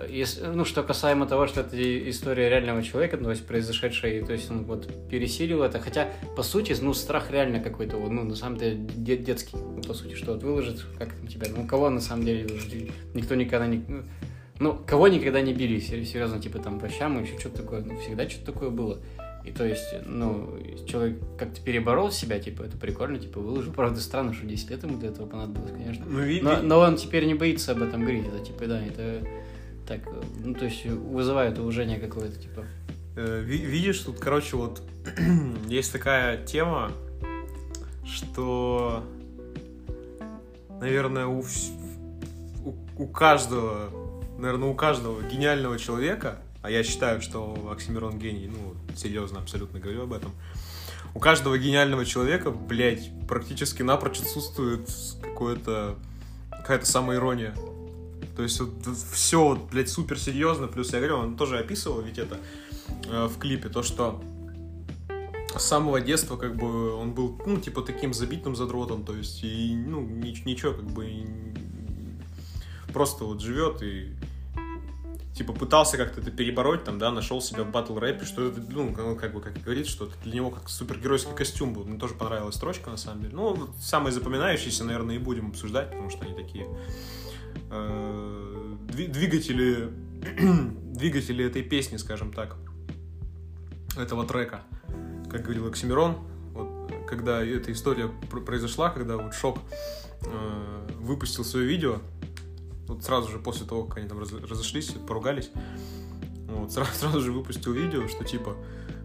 если, 0.08 0.46
ну, 0.46 0.64
что 0.64 0.82
касаемо 0.82 1.26
того, 1.26 1.46
что 1.46 1.60
это 1.62 1.76
история 2.10 2.48
реального 2.48 2.82
человека, 2.82 3.16
то 3.16 3.30
есть 3.30 3.44
произошедшая, 3.46 4.20
и, 4.20 4.24
то 4.24 4.32
есть 4.32 4.50
он 4.50 4.64
вот 4.64 4.88
пересилил 5.08 5.62
это, 5.62 5.80
хотя, 5.80 6.08
по 6.36 6.42
сути, 6.42 6.74
ну, 6.80 6.94
страх 6.94 7.30
реально 7.30 7.60
какой-то, 7.60 7.96
ну, 7.98 8.22
на 8.24 8.36
самом 8.36 8.58
деле, 8.58 8.76
де- 8.76 9.16
детский, 9.16 9.56
ну, 9.56 9.82
по 9.82 9.94
сути, 9.94 10.14
что 10.14 10.34
вот 10.34 10.42
выложит, 10.42 10.84
как 10.98 11.12
там 11.12 11.26
тебя, 11.26 11.46
ну, 11.56 11.66
кого 11.66 11.90
на 11.90 12.00
самом 12.00 12.24
деле, 12.24 12.46
никто 13.14 13.34
никогда 13.34 13.66
не, 13.66 13.82
ну, 13.88 14.02
ну, 14.60 14.78
кого 14.86 15.08
никогда 15.08 15.40
не 15.40 15.52
били, 15.52 15.80
сер- 15.80 16.04
серьезно, 16.04 16.40
типа, 16.40 16.58
там, 16.60 16.78
по 16.78 16.88
щам, 16.88 17.20
еще 17.22 17.38
что-то 17.38 17.62
такое, 17.62 17.82
ну, 17.82 17.98
всегда 17.98 18.28
что-то 18.28 18.52
такое 18.52 18.70
было. 18.70 19.00
И 19.44 19.50
то 19.50 19.64
есть, 19.66 19.82
ну, 20.06 20.56
человек 20.86 21.18
как-то 21.36 21.60
переборол 21.60 22.12
себя, 22.12 22.38
типа, 22.38 22.62
это 22.62 22.76
прикольно, 22.76 23.18
типа, 23.18 23.40
выложил. 23.40 23.72
Правда, 23.72 24.00
странно, 24.00 24.32
что 24.32 24.46
10 24.46 24.70
лет 24.70 24.84
ему 24.84 24.98
для 24.98 25.08
этого 25.08 25.26
понадобилось, 25.26 25.72
конечно. 25.72 26.04
Ну, 26.06 26.20
Но, 26.44 26.62
но 26.62 26.78
он 26.78 26.94
теперь 26.96 27.24
не 27.24 27.34
боится 27.34 27.72
об 27.72 27.82
этом 27.82 28.02
говорить. 28.02 28.24
Это, 28.28 28.38
типа, 28.38 28.66
да, 28.66 28.80
это 28.80 29.26
так, 29.86 30.00
э, 30.06 30.22
ну, 30.44 30.54
то 30.54 30.64
есть, 30.64 30.84
вызывает 30.86 31.58
уважение 31.58 31.98
какое-то, 31.98 32.36
типа. 32.38 32.64
Э, 33.16 33.42
ви- 33.44 33.64
Видишь, 33.64 34.00
тут, 34.00 34.18
короче, 34.18 34.56
вот 34.56 34.82
есть 35.68 35.92
такая 35.92 36.44
тема, 36.44 36.92
что, 38.06 39.04
наверное, 40.80 41.26
у, 41.26 41.44
у, 42.64 42.74
у 42.96 43.06
каждого, 43.06 43.90
наверное, 44.38 44.68
у 44.68 44.74
каждого 44.74 45.22
гениального 45.22 45.78
человека, 45.78 46.38
а 46.62 46.70
я 46.70 46.82
считаю, 46.84 47.20
что 47.20 47.70
Оксимирон 47.72 48.18
гений, 48.18 48.48
ну, 48.48 48.74
серьезно, 48.96 49.40
абсолютно 49.40 49.80
говорю 49.80 50.02
об 50.04 50.12
этом, 50.12 50.32
у 51.14 51.18
каждого 51.18 51.58
гениального 51.58 52.04
человека, 52.06 52.50
блядь, 52.50 53.10
практически 53.28 53.82
напрочь 53.82 54.20
отсутствует 54.20 54.88
какое-то 55.22 55.96
какая-то 56.50 56.86
самоирония. 56.86 57.54
То 58.36 58.42
есть 58.42 58.60
вот 58.60 58.70
все, 59.12 59.56
блядь, 59.70 59.88
супер 59.88 60.18
серьезно. 60.18 60.66
Плюс 60.68 60.92
я 60.92 60.98
говорю, 60.98 61.16
он 61.18 61.36
тоже 61.36 61.58
описывал 61.58 62.00
ведь 62.00 62.18
это 62.18 62.38
э, 63.06 63.26
в 63.26 63.38
клипе, 63.38 63.68
то, 63.68 63.82
что 63.82 64.22
с 65.56 65.64
самого 65.64 66.00
детства 66.00 66.36
как 66.36 66.56
бы 66.56 66.94
он 66.94 67.12
был, 67.12 67.40
ну, 67.46 67.58
типа, 67.58 67.82
таким 67.82 68.14
забитым 68.14 68.56
задротом, 68.56 69.04
то 69.04 69.14
есть, 69.14 69.44
и, 69.44 69.74
ну, 69.76 70.00
ни- 70.00 70.48
ничего, 70.48 70.72
как 70.72 70.84
бы, 70.84 71.06
и 71.06 71.26
просто 72.92 73.24
вот 73.24 73.40
живет 73.40 73.82
и 73.82 74.12
типа 75.34 75.54
пытался 75.54 75.96
как-то 75.96 76.20
это 76.20 76.30
перебороть, 76.30 76.84
там, 76.84 76.98
да, 76.98 77.10
нашел 77.10 77.40
себя 77.40 77.64
в 77.64 77.70
батл 77.70 77.98
рэпе, 77.98 78.24
что 78.24 78.48
это, 78.48 78.60
ну, 78.68 78.94
как- 78.94 79.32
бы, 79.32 79.40
как 79.40 79.60
говорит, 79.62 79.86
что 79.86 80.06
это 80.06 80.14
для 80.24 80.34
него 80.34 80.50
как 80.50 80.68
супергеройский 80.68 81.34
костюм 81.34 81.72
был. 81.72 81.84
Мне 81.84 81.98
тоже 81.98 82.14
понравилась 82.14 82.54
строчка, 82.54 82.90
на 82.90 82.98
самом 82.98 83.22
деле. 83.22 83.34
Ну, 83.34 83.68
самые 83.80 84.12
запоминающиеся, 84.12 84.84
наверное, 84.84 85.16
и 85.16 85.18
будем 85.18 85.48
обсуждать, 85.48 85.90
потому 85.90 86.10
что 86.10 86.24
они 86.24 86.34
такие 86.34 86.66
э, 87.72 88.76
дви- 88.88 89.08
двигатели, 89.08 89.90
двигатели 90.94 91.44
этой 91.44 91.62
песни, 91.62 91.96
скажем 91.96 92.32
так, 92.32 92.56
этого 93.96 94.26
трека. 94.26 94.62
Как 95.30 95.42
говорил 95.42 95.66
Оксимирон, 95.66 96.18
вот, 96.52 96.92
когда 97.08 97.42
эта 97.42 97.72
история 97.72 98.10
пр- 98.30 98.44
произошла, 98.44 98.90
когда 98.90 99.16
вот 99.16 99.34
Шок 99.34 99.58
э, 100.24 100.88
выпустил 101.00 101.44
свое 101.44 101.66
видео, 101.66 101.98
вот 102.86 103.02
сразу 103.02 103.30
же 103.30 103.38
после 103.38 103.66
того, 103.66 103.84
как 103.84 103.98
они 103.98 104.08
там 104.08 104.18
раз- 104.18 104.32
разошлись, 104.32 104.90
поругались, 105.06 105.50
вот, 106.48 106.72
сразу, 106.72 106.92
сразу 106.94 107.20
же 107.20 107.32
выпустил 107.32 107.72
видео, 107.72 108.06
что 108.08 108.24
типа, 108.24 108.56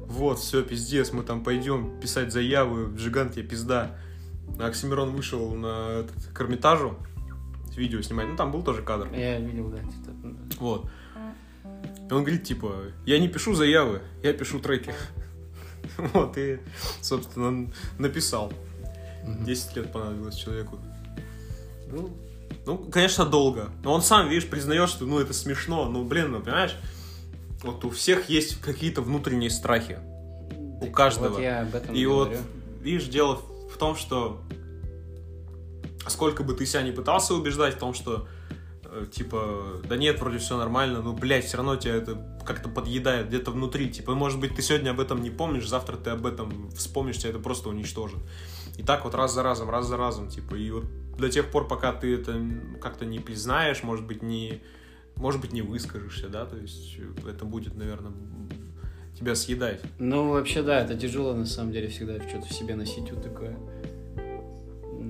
вот, 0.02 0.40
все, 0.40 0.62
пиздец, 0.64 1.14
мы 1.14 1.24
там 1.24 1.44
пойдем 1.44 2.00
писать 2.00 2.32
заявы, 2.34 2.94
Джигант, 2.96 3.38
я 3.38 3.44
пизда. 3.44 3.98
Оксимирон 4.60 5.12
вышел 5.12 5.54
на 5.54 6.00
этот, 6.00 6.34
к 6.34 6.42
Эрмитажу 6.42 6.98
видео 7.78 8.02
снимать, 8.02 8.28
ну 8.28 8.36
там 8.36 8.52
был 8.52 8.64
тоже 8.64 8.82
кадр. 8.82 9.08
Я 9.14 9.40
видел, 9.40 9.70
да, 9.70 9.78
что-то. 9.78 10.60
Вот. 10.60 10.90
И 12.10 12.14
он 12.14 12.24
говорит, 12.24 12.44
типа, 12.44 12.74
я 13.06 13.20
не 13.20 13.28
пишу 13.28 13.54
заявы, 13.54 14.02
я 14.24 14.34
пишу 14.34 14.60
треки. 14.60 14.94
Вот, 15.98 16.38
и, 16.38 16.60
собственно, 17.02 17.72
написал. 17.98 18.52
10 19.26 19.76
лет 19.78 19.92
понадобилось 19.92 20.36
человеку. 20.36 20.80
Ну, 21.90 22.10
Ну, 22.66 22.78
конечно, 22.78 23.26
долго. 23.26 23.70
Но 23.84 23.94
он 23.94 24.02
сам, 24.02 24.28
видишь, 24.30 24.50
признает, 24.50 24.90
что, 24.90 25.06
ну, 25.06 25.20
это 25.20 25.34
смешно. 25.34 25.90
Ну, 25.90 26.04
блин, 26.04 26.32
ну, 26.32 26.42
понимаешь, 26.42 26.76
вот 27.64 27.84
у 27.86 27.90
всех 27.90 28.30
есть 28.30 28.60
какие-то 28.62 29.02
внутренние 29.02 29.50
страхи. 29.50 30.00
У 30.82 30.92
каждого. 30.92 31.30
Вот 31.36 31.42
я 31.42 31.62
об 31.62 31.74
этом 31.74 31.96
И 31.96 32.00
и 32.02 32.06
вот, 32.06 32.30
говорю. 32.30 32.44
видишь, 32.82 33.08
дело 33.08 33.36
в 33.36 33.78
том, 33.78 33.96
что 33.96 34.42
сколько 36.10 36.44
бы 36.44 36.54
ты 36.54 36.66
себя 36.66 36.82
не 36.82 36.92
пытался 36.92 37.34
убеждать 37.34 37.76
в 37.76 37.80
том, 37.80 37.94
что 37.94 38.28
э, 38.84 39.06
типа, 39.12 39.82
да 39.88 39.98
нет, 39.98 40.20
вроде 40.20 40.38
все 40.38 40.58
нормально, 40.58 41.02
ну, 41.02 41.14
блядь, 41.14 41.46
все 41.46 41.58
равно 41.58 41.76
тебя 41.76 41.96
это 41.96 42.18
как-то 42.46 42.70
подъедает 42.70 43.28
где-то 43.28 43.52
внутри. 43.52 43.90
Типа, 43.90 44.16
может 44.16 44.40
быть, 44.40 44.56
ты 44.56 44.62
сегодня 44.62 44.92
об 44.92 45.00
этом 45.00 45.22
не 45.22 45.30
помнишь, 45.30 45.68
завтра 45.68 45.98
ты 45.98 46.12
об 46.12 46.26
этом 46.26 46.72
вспомнишь, 46.72 47.18
тебя 47.18 47.32
это 47.32 47.40
просто 47.40 47.70
уничтожит. 47.70 48.20
И 48.78 48.84
так 48.84 49.06
вот 49.06 49.16
раз 49.16 49.34
за 49.34 49.44
разом, 49.44 49.70
раз 49.70 49.88
за 49.88 49.98
разом, 49.98 50.30
типа, 50.30 50.56
и 50.56 50.70
вот 50.72 50.86
до 51.18 51.30
тех 51.30 51.50
пор, 51.50 51.68
пока 51.68 51.94
ты 51.94 52.16
это 52.16 52.40
как-то 52.82 53.06
не 53.06 53.20
признаешь, 53.20 53.84
может 53.84 54.06
быть, 54.06 54.22
не, 54.22 54.62
может 55.16 55.42
быть, 55.42 55.52
не 55.52 55.62
выскажешься, 55.62 56.30
да, 56.30 56.46
то 56.46 56.58
есть 56.58 56.98
э, 57.00 57.30
это 57.30 57.44
будет, 57.46 57.76
наверное, 57.76 58.14
тебя 59.18 59.36
съедать. 59.36 59.82
Ну, 59.98 60.32
вообще, 60.32 60.62
да, 60.62 60.82
это 60.82 60.96
тяжело, 60.96 61.34
на 61.34 61.46
самом 61.46 61.72
деле, 61.72 61.88
всегда 61.88 62.22
что-то 62.28 62.46
в 62.46 62.54
себе 62.54 62.76
носить 62.76 63.12
вот 63.12 63.24
такое. 63.24 63.58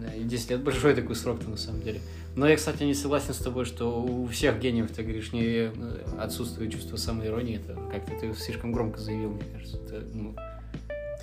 Да, 0.07 0.13
и 0.15 0.23
10 0.23 0.51
лет 0.51 0.63
большой 0.63 0.95
такой 0.95 1.15
срок-то, 1.15 1.49
на 1.49 1.57
самом 1.57 1.81
деле. 1.81 1.99
Но 2.35 2.47
я, 2.47 2.55
кстати, 2.55 2.83
не 2.83 2.93
согласен 2.93 3.33
с 3.33 3.37
тобой, 3.37 3.65
что 3.65 4.01
у 4.01 4.27
всех 4.27 4.59
гениев, 4.59 4.91
ты 4.91 5.03
говоришь, 5.03 5.33
не 5.33 5.43
э, 5.43 5.71
отсутствует 6.19 6.71
чувство 6.71 6.95
самоиронии. 6.97 7.57
Это 7.57 7.79
как-то 7.91 8.13
ты 8.19 8.33
слишком 8.35 8.71
громко 8.71 8.99
заявил, 8.99 9.31
мне 9.31 9.43
кажется. 9.53 9.77
Это, 9.77 10.05
ну. 10.13 10.35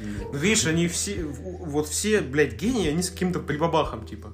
Ну, 0.00 0.38
видишь, 0.38 0.66
они 0.66 0.88
все, 0.88 1.22
вот 1.22 1.86
все, 1.86 2.20
блядь, 2.20 2.60
гении, 2.60 2.88
они 2.88 3.02
с 3.02 3.10
каким-то 3.10 3.38
прибабахом, 3.38 4.04
типа. 4.04 4.32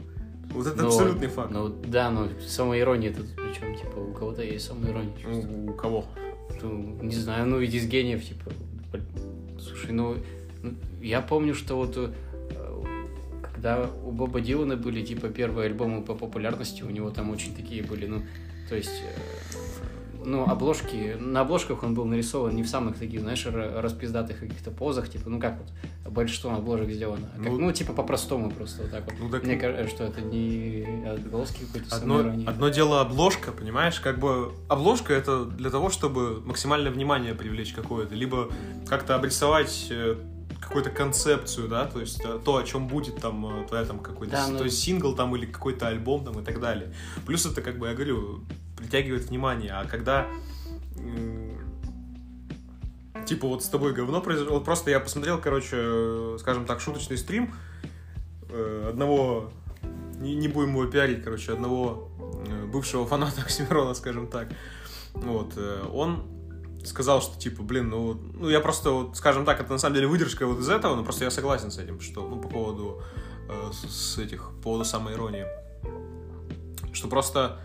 Вот 0.53 0.67
это 0.67 0.77
Ну, 0.77 0.87
абсолютный 0.89 1.29
факт. 1.29 1.51
Ну, 1.51 1.69
да, 1.69 2.11
но 2.11 2.29
самоирония 2.47 3.13
тут 3.13 3.27
причем, 3.37 3.77
типа, 3.77 3.99
у 3.99 4.13
кого-то 4.13 4.43
есть 4.43 4.67
самоирония. 4.67 5.13
У, 5.27 5.71
у 5.71 5.75
кого? 5.75 6.07
Ну, 6.63 6.99
не 7.03 7.15
знаю, 7.15 7.47
ну 7.47 7.59
ведь 7.59 7.75
из 7.75 7.87
гениев, 7.87 8.27
типа, 8.27 8.51
слушай, 9.59 9.93
ну, 9.93 10.17
ну, 10.63 10.75
я 11.01 11.21
помню, 11.21 11.55
что 11.55 11.77
вот 11.77 11.97
э, 11.97 12.11
когда 13.61 13.87
у 14.05 14.11
Боба 14.11 14.41
Дилана 14.41 14.77
были, 14.77 15.05
типа, 15.05 15.29
первые 15.29 15.67
альбомы 15.67 16.03
по 16.03 16.15
популярности, 16.15 16.83
у 16.83 16.89
него 16.91 17.11
там 17.11 17.31
очень 17.31 17.55
такие 17.55 17.83
были, 17.83 18.07
ну, 18.07 18.23
то 18.71 18.75
есть, 18.75 19.03
э, 19.05 20.25
ну, 20.25 20.45
обложки, 20.45 21.17
на 21.21 21.43
обложках 21.43 21.83
он 21.83 21.95
был 21.95 22.07
нарисован 22.07 22.57
не 22.57 22.63
в 22.63 22.69
самых 22.69 22.97
таких, 22.97 23.21
знаешь, 23.21 23.45
ра- 23.45 23.81
распиздатых 23.83 24.41
каких-то 24.41 24.71
позах, 24.71 25.11
типа, 25.11 25.29
ну, 25.29 25.39
как 25.39 25.59
вот 25.59 26.13
большинство 26.13 26.53
обложек 26.53 26.91
сделано, 26.91 27.29
а 27.35 27.39
как, 27.43 27.53
Ну, 27.53 27.59
ну, 27.59 27.73
типа, 27.73 27.93
по-простому 27.93 28.51
просто 28.51 28.81
вот 28.83 28.93
так 28.93 29.05
вот. 29.05 29.15
Ну, 29.21 29.29
так 29.29 29.45
Мне 29.45 29.57
кажется, 29.57 29.95
что 29.95 30.05
это 30.05 30.23
не 30.23 31.07
отголоски 31.07 31.65
какой-то 31.67 31.95
Одно, 31.95 32.19
одно 32.47 32.69
дело 32.71 33.03
обложка, 33.03 33.53
понимаешь, 33.53 34.01
как 34.01 34.19
бы 34.19 34.53
обложка 34.69 35.13
это 35.13 35.45
для 35.45 35.69
того, 35.69 35.91
чтобы 35.91 36.41
максимальное 36.47 36.91
внимание 36.91 37.35
привлечь 37.35 37.75
какое-то, 37.75 38.15
либо 38.15 38.49
как-то 38.87 39.15
обрисовать 39.17 39.89
э, 39.91 40.17
какую-то 40.61 40.91
концепцию, 40.91 41.69
да, 41.69 41.87
то 41.87 42.01
есть 42.01 42.21
э, 42.25 42.39
то, 42.45 42.57
о 42.57 42.63
чем 42.65 42.87
будет 42.89 43.17
там 43.17 43.63
э, 43.63 43.67
твоя 43.67 43.85
там 43.85 43.99
какой-то, 44.01 44.33
Да, 44.33 44.47
с- 44.47 44.51
ну- 44.51 44.59
то 44.59 44.65
есть 44.65 44.79
сингл 44.79 45.15
там 45.15 45.35
или 45.37 45.47
какой-то 45.47 45.89
альбом 45.89 46.25
там 46.25 46.39
и 46.41 46.45
так 46.45 46.61
далее. 46.61 46.95
Плюс 47.27 47.47
это, 47.47 47.63
как 47.63 47.79
бы 47.79 47.89
я 47.89 47.95
говорю, 47.95 48.45
притягивает 48.77 49.25
внимание, 49.29 49.73
а 49.73 49.85
когда 49.87 50.27
типа 53.27 53.47
вот 53.47 53.63
с 53.65 53.69
тобой 53.69 53.93
говно 53.93 54.21
произошло, 54.21 54.55
вот 54.55 54.65
просто 54.65 54.91
я 54.91 55.01
посмотрел, 55.01 55.39
короче, 55.39 56.37
скажем 56.39 56.65
так, 56.67 56.81
шуточный 56.81 57.17
стрим 57.17 57.55
э, 58.49 58.89
одного 58.91 59.51
не, 60.19 60.35
не 60.35 60.49
будем 60.49 60.71
его 60.71 60.87
пиарить, 60.87 61.23
короче, 61.23 61.53
одного 61.53 62.09
бывшего 62.73 63.07
фаната 63.07 63.41
Оксимирона, 63.45 63.95
скажем 63.95 64.27
так. 64.27 64.49
Вот, 65.15 65.57
он 65.93 66.23
сказал, 66.85 67.21
что, 67.23 67.39
типа, 67.39 67.63
блин, 67.63 67.91
ну, 67.91 68.15
ну, 68.35 68.49
я 68.49 68.61
просто, 68.61 68.91
вот, 68.91 69.17
скажем 69.17 69.45
так, 69.45 69.61
это 69.61 69.73
на 69.73 69.79
самом 69.79 69.97
деле 69.97 70.07
выдержка 70.07 70.47
вот 70.47 70.61
из 70.61 70.69
этого, 70.69 70.97
но 70.97 71.05
просто 71.05 71.25
я 71.25 71.31
согласен 71.31 71.71
с 71.71 71.79
этим, 71.79 72.01
что, 72.01 72.27
ну, 72.27 72.41
по 72.41 72.49
поводу 72.49 73.03
э, 73.49 73.71
с, 73.73 74.19
этих, 74.19 74.51
по 74.57 74.63
поводу 74.63 74.85
самоиронии. 74.85 75.47
Что 76.93 77.09
просто, 77.09 77.61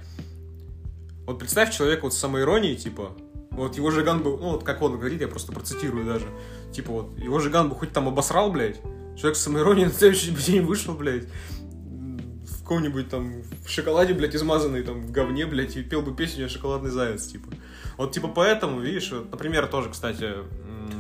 вот 1.26 1.40
представь 1.40 1.76
человека 1.76 2.04
вот 2.04 2.14
с 2.14 2.18
самоиронией, 2.18 2.76
типа, 2.76 3.12
вот 3.52 3.78
его 3.78 3.90
Жиган 3.90 4.22
бы, 4.22 4.32
ну, 4.32 4.52
вот 4.52 4.64
как 4.64 4.82
он 4.82 4.98
говорит, 4.98 5.22
я 5.22 5.28
просто 5.28 5.52
процитирую 5.52 6.06
даже, 6.06 6.28
типа, 6.74 6.92
вот, 6.92 7.18
его 7.18 7.40
Жиган 7.40 7.70
бы 7.70 7.76
хоть 7.76 7.92
там 7.92 8.08
обосрал, 8.08 8.52
блядь, 8.52 8.82
человек 9.16 9.38
с 9.38 9.42
самоиронией 9.42 9.86
на 9.88 9.94
следующий 9.94 10.32
день 10.32 10.62
вышел, 10.62 10.94
блядь, 10.94 11.28
в 11.28 12.60
каком-нибудь 12.62 13.10
там 13.10 13.44
в 13.66 13.70
шоколаде, 13.70 14.14
блядь, 14.14 14.36
измазанный 14.36 14.84
там 14.84 15.06
в 15.08 15.12
говне, 15.12 15.46
блядь, 15.46 15.78
и 15.78 15.84
пел 15.84 16.02
бы 16.02 16.16
песню 16.16 16.50
«Шоколадный 16.50 16.90
заяц», 16.90 17.28
типа. 17.28 17.50
Вот, 17.98 18.12
типа, 18.12 18.28
поэтому, 18.28 18.80
видишь, 18.80 19.12
вот, 19.12 19.32
например, 19.32 19.68
тоже, 19.68 19.90
кстати... 19.90 20.34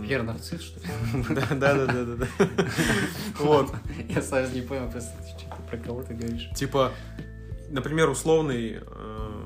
Пьер 0.08 0.24
Нарцисс, 0.24 0.62
что 0.62 0.80
ли? 0.80 0.86
Да, 1.30 1.48
да, 1.56 1.74
да, 1.74 1.86
да, 1.88 2.04
да, 2.06 2.16
да. 2.16 2.28
Вот, 3.40 3.72
Я 4.10 4.22
сразу 4.22 4.54
не 4.54 4.62
понял, 4.62 4.90
просто 4.90 5.12
про 5.70 5.78
кого 5.78 6.04
ты 6.04 6.14
говоришь. 6.14 6.50
типа, 6.56 6.92
например, 7.70 8.10
условный, 8.10 8.80
э, 8.82 9.42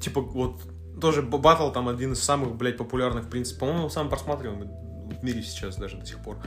типа, 0.00 0.20
вот, 0.20 0.60
тоже 1.00 1.22
батл 1.22 1.70
там 1.70 1.88
один 1.88 2.12
из 2.12 2.20
самых, 2.22 2.56
блядь, 2.56 2.76
популярных, 2.76 3.24
в 3.24 3.28
принципе, 3.28 3.60
по-моему, 3.60 3.88
самый 3.90 4.08
просматриваемый 4.08 4.68
в 4.68 5.22
мире 5.24 5.42
сейчас 5.42 5.76
даже 5.76 5.98
до 5.98 6.06
сих 6.06 6.22
пор. 6.22 6.38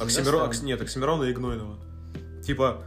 Оксимирон, 0.00 0.48
Окс- 0.50 0.64
нет, 0.64 0.80
Оксимирона 0.80 1.24
и 1.24 1.32
Гнойного. 1.32 1.78
Типа, 2.44 2.82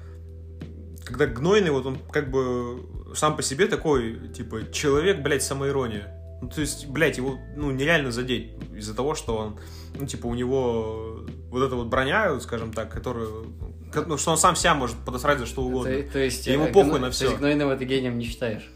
когда 1.05 1.27
Гнойный, 1.27 1.71
вот 1.71 1.85
он 1.85 1.97
как 2.11 2.31
бы 2.31 2.81
сам 3.15 3.35
по 3.35 3.41
себе 3.43 3.67
такой, 3.67 4.29
типа, 4.29 4.71
человек, 4.71 5.21
блядь, 5.21 5.43
самоирония. 5.43 6.17
Ну, 6.41 6.49
то 6.49 6.61
есть, 6.61 6.87
блядь, 6.87 7.17
его, 7.17 7.37
ну, 7.55 7.69
нереально 7.71 8.11
задеть 8.11 8.53
из-за 8.75 8.95
того, 8.95 9.13
что 9.15 9.37
он, 9.37 9.59
ну, 9.99 10.07
типа, 10.07 10.25
у 10.27 10.33
него 10.33 11.19
вот 11.49 11.61
эта 11.63 11.75
вот 11.75 11.87
броня, 11.87 12.39
скажем 12.39 12.73
так, 12.73 12.91
которую, 12.91 13.53
ко- 13.93 14.05
ну, 14.05 14.17
что 14.17 14.31
он 14.31 14.37
сам 14.37 14.55
себя 14.55 14.73
может 14.73 14.95
подосрать 15.05 15.37
за 15.39 15.45
что 15.45 15.61
угодно. 15.63 15.91
То, 16.03 16.13
то 16.13 16.19
есть, 16.19 16.47
Ему 16.47 16.65
э, 16.65 16.71
похуй 16.71 16.91
Гно- 16.93 16.99
на 16.99 17.07
То 17.07 17.13
всё. 17.13 17.25
есть 17.25 17.37
Гнойного 17.37 17.77
ты 17.77 17.85
гением 17.85 18.17
не 18.17 18.25
считаешь? 18.25 18.71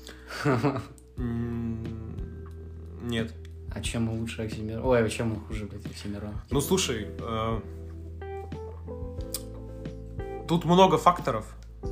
Нет. 3.01 3.33
А 3.73 3.81
чем 3.81 4.09
он 4.09 4.19
лучше 4.21 4.43
Оксимирон? 4.43 4.85
Ой, 4.85 5.03
а 5.05 5.09
чем 5.09 5.33
он 5.33 5.39
хуже, 5.41 5.65
блядь, 5.65 5.85
Оксимирон? 5.85 6.33
Ну, 6.49 6.61
слушай, 6.61 7.07
э, 7.19 7.59
тут 10.47 10.65
много 10.65 10.97
факторов, 10.97 11.45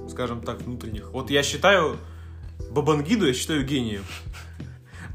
скажем 0.10 0.42
так, 0.42 0.62
внутренних. 0.62 1.12
Вот 1.12 1.30
я 1.30 1.44
считаю 1.44 1.98
Бабангиду, 2.72 3.28
я 3.28 3.34
считаю 3.34 3.66
гением. 3.66 4.04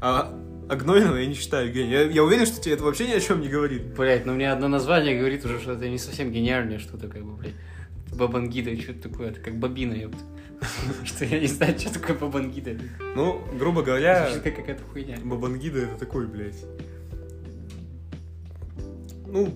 А, 0.01 0.33
а 0.69 0.75
Гнойного 0.75 1.17
я 1.17 1.25
не 1.25 1.33
считаю 1.33 1.71
гением. 1.71 1.91
Я, 1.91 2.01
я 2.03 2.23
уверен, 2.23 2.45
что 2.45 2.61
тебе 2.61 2.75
это 2.75 2.83
вообще 2.83 3.07
ни 3.07 3.13
о 3.13 3.19
чем 3.19 3.41
не 3.41 3.47
говорит. 3.49 3.95
Блять, 3.95 4.25
ну 4.25 4.33
мне 4.33 4.51
одно 4.51 4.67
название 4.67 5.17
говорит 5.17 5.43
уже, 5.45 5.59
что 5.59 5.73
это 5.73 5.89
не 5.89 5.97
совсем 5.97 6.31
гениальное 6.31 6.79
что-то, 6.79 7.07
как 7.07 7.23
бы, 7.23 7.35
блядь. 7.35 7.55
Бабангида, 8.13 8.79
что-то 8.81 9.09
такое, 9.09 9.31
это 9.31 9.39
как 9.39 9.57
бобина, 9.57 9.93
ёпта. 9.93 10.19
Что 11.05 11.25
я 11.25 11.39
не 11.39 11.47
знаю, 11.47 11.79
что 11.79 11.93
такое 11.93 12.17
бабангида. 12.17 12.77
Ну, 13.15 13.41
грубо 13.57 13.81
говоря, 13.81 14.29
как 14.43 14.55
какая-то 14.55 14.83
хуйня. 14.83 15.17
Бабангида 15.23 15.79
это 15.79 15.97
такой, 15.97 16.27
блядь. 16.27 16.65
Ну, 19.27 19.53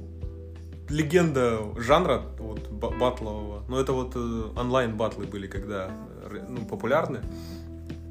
легенда 0.90 1.60
жанра 1.78 2.22
вот, 2.38 2.70
ба- 2.70 2.92
батлового. 2.92 3.64
Но 3.68 3.80
это 3.80 3.94
вот 3.94 4.14
э, 4.16 4.20
онлайн-батлы 4.56 5.26
были, 5.26 5.48
когда 5.48 5.90
э, 6.32 6.46
ну, 6.48 6.66
популярны. 6.66 7.22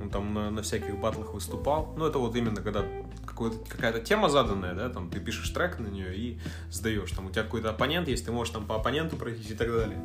Он 0.03 0.11
там 0.11 0.35
на, 0.35 0.51
на 0.51 0.63
всяких 0.63 0.99
батлах 0.99 1.33
выступал. 1.35 1.95
Ну, 1.97 2.07
это 2.07 2.19
вот 2.19 2.35
именно 2.37 2.61
когда 2.61 2.85
какая-то 3.69 4.01
тема 4.01 4.29
заданная, 4.29 4.75
да, 4.75 4.89
там 4.89 5.11
ты 5.11 5.19
пишешь 5.19 5.49
трек 5.51 5.79
на 5.79 5.89
нее 5.89 6.15
и 6.15 6.39
сдаешь. 6.71 7.11
Там 7.13 7.27
у 7.27 7.31
тебя 7.31 7.43
какой-то 7.43 7.71
оппонент 7.71 8.09
есть, 8.09 8.25
ты 8.25 8.33
можешь 8.33 8.53
там 8.53 8.67
по 8.67 8.77
оппоненту 8.77 9.17
пройтись 9.17 9.51
и 9.51 9.55
так 9.55 9.69
далее. 9.69 9.99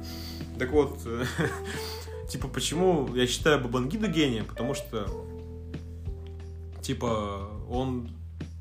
Так 0.58 0.72
вот, 0.72 1.00
типа, 2.30 2.48
почему 2.48 3.14
я 3.16 3.28
считаю 3.28 3.60
Бабангиду 3.62 4.08
гением? 4.08 4.46
Потому 4.46 4.74
что 4.74 5.08
типа, 6.88 7.50
он, 7.70 8.10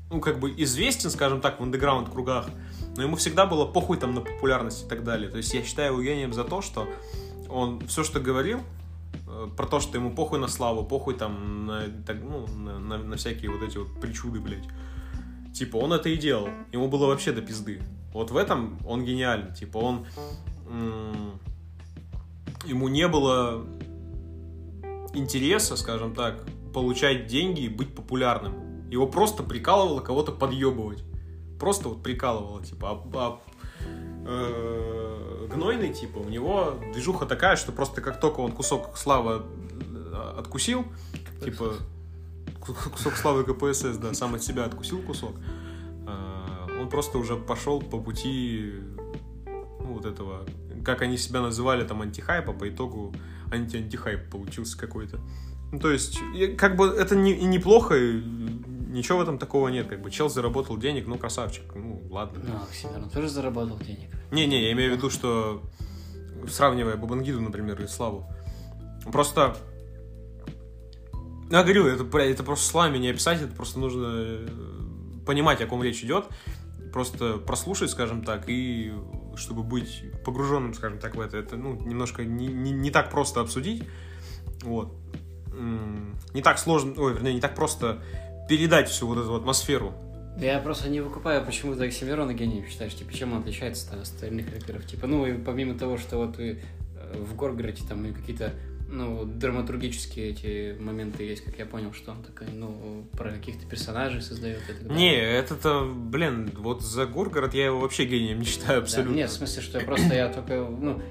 ну, 0.09 0.19
как 0.19 0.39
бы 0.39 0.53
известен, 0.57 1.09
скажем 1.09 1.39
так, 1.39 1.61
в 1.61 1.63
андеграунд 1.63 2.09
кругах, 2.09 2.49
но 2.97 3.03
ему 3.03 3.15
всегда 3.15 3.45
было 3.45 3.65
похуй 3.65 3.97
там 3.97 4.13
на 4.13 4.19
популярность 4.19 4.85
и 4.85 4.89
так 4.89 5.05
далее. 5.05 5.29
То 5.29 5.37
есть 5.37 5.53
я 5.53 5.63
считаю 5.63 5.93
его 5.93 6.03
гением 6.03 6.33
за 6.33 6.43
то, 6.43 6.61
что 6.61 6.89
он 7.49 7.79
все, 7.87 8.03
что 8.03 8.19
говорил, 8.19 8.59
про 9.55 9.65
то, 9.67 9.79
что 9.79 9.97
ему 9.97 10.11
похуй 10.15 10.39
на 10.39 10.47
славу, 10.47 10.83
похуй 10.83 11.13
там 11.15 11.65
на, 11.65 11.81
так, 12.05 12.17
ну, 12.21 12.47
на, 12.47 12.79
на- 12.79 12.97
на 12.97 13.15
всякие 13.17 13.51
вот 13.51 13.61
эти 13.61 13.77
вот 13.77 13.99
причуды, 13.99 14.39
блядь. 14.39 14.67
Типа, 15.53 15.77
он 15.77 15.93
это 15.93 16.09
и 16.09 16.17
делал. 16.17 16.49
Ему 16.71 16.87
было 16.87 17.07
вообще 17.07 17.31
до 17.31 17.41
пизды. 17.41 17.81
Вот 18.13 18.31
в 18.31 18.37
этом 18.37 18.79
он 18.87 19.03
гениален. 19.05 19.53
Типа, 19.53 19.77
он... 19.77 20.05
м, 20.69 21.39
ему 22.65 22.87
не 22.87 23.07
было 23.07 23.65
интереса, 25.13 25.75
скажем 25.75 26.13
так, 26.13 26.43
получать 26.73 27.27
деньги 27.27 27.61
и 27.61 27.69
быть 27.69 27.95
популярным. 27.95 28.89
Его 28.89 29.07
просто 29.07 29.43
прикалывало 29.43 30.01
кого-то 30.01 30.31
подъебывать. 30.31 31.03
Просто 31.59 31.89
вот 31.89 32.03
прикалывало, 32.03 32.63
типа. 32.63 32.89
А, 32.91 33.01
а, 33.15 33.39
э, 34.27 35.06
гнойный, 35.49 35.93
типа, 35.93 36.19
у 36.19 36.29
него 36.29 36.75
движуха 36.93 37.25
такая, 37.25 37.55
что 37.55 37.71
просто 37.71 38.01
как 38.01 38.19
только 38.19 38.39
он 38.39 38.51
кусок 38.51 38.97
славы 38.97 39.43
э, 39.81 40.33
откусил, 40.37 40.85
типа, 41.43 41.73
кусок 42.59 43.15
славы 43.15 43.43
КПСС, 43.43 43.97
да, 43.97 44.13
сам 44.13 44.35
от 44.35 44.43
себя 44.43 44.65
откусил 44.65 45.01
кусок. 45.01 45.35
А, 46.05 46.67
Он 46.79 46.89
просто 46.89 47.17
уже 47.17 47.35
пошел 47.35 47.81
по 47.81 47.99
пути 47.99 48.73
ну, 49.45 49.93
вот 49.93 50.05
этого, 50.05 50.45
как 50.83 51.01
они 51.01 51.17
себя 51.17 51.41
называли, 51.41 51.85
там, 51.85 52.01
антихайпа, 52.01 52.53
по 52.53 52.69
итогу 52.69 53.13
анти-антихайп 53.51 54.29
получился 54.29 54.77
какой-то. 54.77 55.19
Ну, 55.71 55.79
то 55.79 55.91
есть, 55.91 56.19
как 56.57 56.75
бы 56.75 56.87
это 56.87 57.15
не, 57.15 57.33
и 57.33 57.45
неплохо, 57.45 57.95
и 57.95 58.21
ничего 58.97 59.19
в 59.19 59.21
этом 59.21 59.37
такого 59.37 59.69
нет, 59.69 59.87
как 59.87 60.01
бы 60.01 60.11
чел 60.11 60.29
заработал 60.29 60.77
денег, 60.77 61.07
ну, 61.07 61.17
красавчик, 61.17 61.63
ну, 61.75 62.01
ладно. 62.09 62.41
Ну, 62.43 62.63
Оксимирон 62.63 63.09
тоже 63.09 63.29
заработал 63.29 63.77
денег. 63.79 64.09
Не-не, 64.31 64.63
я 64.63 64.71
имею 64.73 64.93
в 64.93 64.97
виду, 64.97 65.09
что 65.09 65.61
сравнивая 66.49 66.97
Бабангиду, 66.97 67.41
например, 67.41 67.81
и 67.81 67.87
Славу. 67.87 68.25
Просто... 69.11 69.55
Я 71.49 71.63
говорю, 71.63 71.87
это, 71.87 72.03
бля, 72.03 72.25
это 72.25 72.43
просто 72.43 72.65
словами 72.65 72.97
не 72.97 73.09
описать, 73.09 73.41
это 73.41 73.55
просто 73.55 73.79
нужно 73.79 74.05
э, 74.07 74.47
понимать, 75.25 75.61
о 75.61 75.67
ком 75.67 75.81
речь 75.81 76.03
идет. 76.03 76.25
Просто 76.91 77.37
прослушать, 77.37 77.89
скажем 77.89 78.23
так, 78.23 78.49
и 78.49 78.93
чтобы 79.37 79.63
быть 79.63 80.03
погруженным, 80.25 80.73
скажем 80.73 80.99
так, 80.99 81.15
в 81.15 81.21
это, 81.21 81.37
это 81.37 81.55
ну, 81.55 81.75
немножко 81.75 82.25
не, 82.25 82.47
не, 82.47 82.71
не 82.71 82.91
так 82.91 83.09
просто 83.11 83.39
обсудить. 83.39 83.83
Вот. 84.63 84.93
Не 86.33 86.41
так 86.41 86.59
сложно, 86.59 86.93
ой, 86.97 87.13
вернее, 87.13 87.33
не 87.33 87.41
так 87.41 87.55
просто 87.55 88.03
передать 88.47 88.89
всю 88.89 89.07
вот 89.07 89.17
эту 89.17 89.35
атмосферу. 89.35 89.93
Да 90.37 90.45
я 90.45 90.59
просто 90.59 90.89
не 90.89 91.01
выкупаю, 91.01 91.43
почему 91.43 91.75
ты 91.75 91.85
Оксимирона 91.85 92.33
гением 92.33 92.67
считаешь. 92.67 92.93
Типа, 92.93 93.11
чем 93.13 93.33
он 93.33 93.39
отличается 93.39 93.91
от 93.93 94.01
остальных 94.03 94.51
рэперов? 94.53 94.85
Типа, 94.85 95.07
ну, 95.07 95.25
и 95.25 95.33
помимо 95.33 95.77
того, 95.77 95.97
что 95.97 96.17
вот 96.17 96.39
и 96.39 96.59
э, 96.95 97.17
в 97.17 97.35
Горгороде 97.35 97.81
там 97.89 98.05
и 98.05 98.11
какие-то, 98.13 98.53
ну, 98.87 99.25
драматургические 99.25 100.29
эти 100.29 100.79
моменты 100.79 101.23
есть, 101.23 101.43
как 101.43 101.57
я 101.57 101.65
понял, 101.65 101.91
что 101.91 102.11
он 102.11 102.21
такой, 102.23 102.47
ну, 102.53 103.07
про 103.13 103.31
каких-то 103.31 103.65
персонажей 103.65 104.21
создает 104.21 104.61
и 104.61 104.73
так 104.73 104.87
далее. 104.87 104.97
Не, 104.97 105.15
это-то, 105.15 105.91
блин, 105.91 106.51
вот 106.55 106.83
за 106.83 107.07
Горгород 107.07 107.55
я 107.55 107.65
его 107.65 107.79
вообще 107.79 108.05
гением 108.05 108.37
не 108.39 108.45
считаю 108.45 108.81
Да, 108.81 108.83
абсолютно. 108.83 109.15
нет, 109.15 109.31
в 109.31 109.33
смысле, 109.33 109.61
что 109.63 109.79
я 109.79 109.85
просто, 109.85 110.13
я 110.13 110.29
только, 110.29 110.53
ну, 110.59 111.01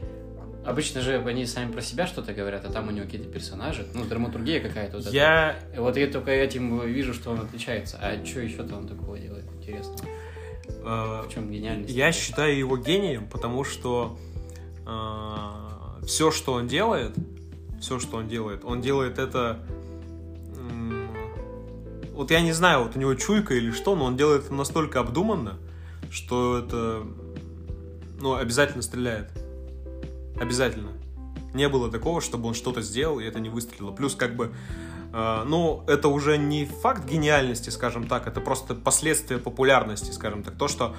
обычно 0.67 1.01
же 1.01 1.17
они 1.17 1.47
сами 1.47 1.73
про 1.73 1.81
себя 1.81 2.07
что-то 2.07 2.33
говорят, 2.33 2.65
а 2.65 2.71
там 2.71 2.89
у 2.89 2.91
него 2.91 3.05
какие-то 3.05 3.29
персонажи, 3.29 3.87
ну, 3.95 4.05
драматургия 4.05 4.61
какая-то 4.61 4.99
вот 4.99 5.07
эта. 5.07 5.15
Я 5.15 5.57
И 5.75 5.79
вот 5.79 5.97
я 5.97 6.07
только 6.09 6.31
этим 6.31 6.87
вижу, 6.87 7.15
что 7.15 7.31
он 7.31 7.41
отличается. 7.41 7.99
А 8.01 8.25
что 8.25 8.41
еще-то 8.41 8.77
он 8.77 8.89
такого 8.89 9.19
делает? 9.19 9.45
Интересно. 9.59 9.97
э, 10.67 11.23
В 11.27 11.29
чем 11.33 11.51
гениальность? 11.51 11.93
Я 11.93 12.13
считаю 12.13 12.57
его 12.57 12.77
гением, 12.77 13.29
потому 13.29 13.65
что 13.65 14.19
все, 16.05 16.31
что 16.31 16.53
он 16.53 16.69
делает, 16.69 17.13
все, 17.81 17.99
что 17.99 18.19
он 18.19 18.29
делает, 18.29 18.65
он 18.65 18.81
делает 18.81 19.19
это... 19.19 19.59
Вот 22.13 22.31
я 22.31 22.41
не 22.41 22.53
знаю, 22.53 22.85
вот 22.85 22.97
у 22.97 22.99
него 22.99 23.15
чуйка 23.15 23.55
или 23.55 23.73
что, 23.73 23.95
но 23.95 24.05
он 24.05 24.17
делает 24.17 24.45
это 24.45 24.55
настолько 24.55 25.01
обдуманно, 25.01 25.59
что 26.11 26.59
это 26.59 27.03
ну, 28.21 28.35
обязательно 28.37 28.83
стреляет. 28.83 29.31
Обязательно. 30.41 30.93
Не 31.55 31.69
было 31.69 31.91
такого, 31.91 32.21
чтобы 32.21 32.49
он 32.49 32.55
что-то 32.55 32.83
сделал, 32.83 33.19
и 33.19 33.25
это 33.25 33.41
не 33.41 33.49
выстрелило. 33.49 33.91
Плюс, 33.91 34.15
как 34.15 34.37
бы, 34.37 34.53
э, 35.13 35.45
ну, 35.47 35.83
это 35.87 36.09
уже 36.09 36.37
не 36.37 36.67
факт 36.67 37.07
гениальности, 37.07 37.71
скажем 37.71 38.07
так, 38.07 38.27
это 38.27 38.41
просто 38.41 38.75
последствия 38.75 39.39
популярности, 39.39 40.11
скажем 40.11 40.43
так. 40.43 40.57
То, 40.57 40.69
что 40.69 40.95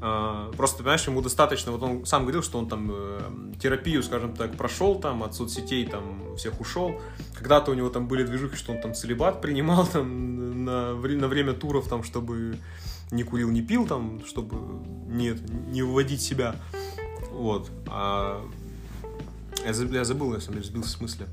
э, 0.00 0.52
просто, 0.56 0.78
понимаешь, 0.78 1.06
ему 1.08 1.22
достаточно, 1.22 1.72
вот 1.72 1.82
он 1.82 2.06
сам 2.06 2.22
говорил, 2.22 2.42
что 2.44 2.58
он 2.58 2.68
там 2.68 2.90
э, 2.92 3.20
терапию, 3.60 4.02
скажем 4.04 4.34
так, 4.36 4.56
прошел 4.56 5.00
там, 5.00 5.24
от 5.24 5.34
соцсетей 5.34 5.86
там 5.86 6.36
всех 6.36 6.60
ушел. 6.60 7.00
Когда-то 7.34 7.72
у 7.72 7.74
него 7.74 7.88
там 7.88 8.06
были 8.06 8.22
движухи, 8.22 8.56
что 8.56 8.72
он 8.72 8.80
там 8.80 8.94
целебат 8.94 9.40
принимал 9.40 9.86
там 9.92 10.64
на, 10.64 10.94
на 10.94 11.28
время 11.28 11.52
туров, 11.52 11.88
там, 11.88 12.04
чтобы 12.04 12.58
не 13.10 13.24
курил, 13.24 13.50
не 13.50 13.62
пил, 13.62 13.86
там, 13.86 14.24
чтобы 14.24 14.56
нет, 15.08 15.38
не 15.68 15.82
выводить 15.82 16.20
себя. 16.20 16.56
Вот. 17.32 17.70
А 17.88 18.48
я, 19.64 19.72
я 19.72 20.04
забыл, 20.04 20.34
я 20.34 20.40
деле, 20.40 20.62
сбился 20.62 20.90
с 20.90 21.00
мысли. 21.00 21.26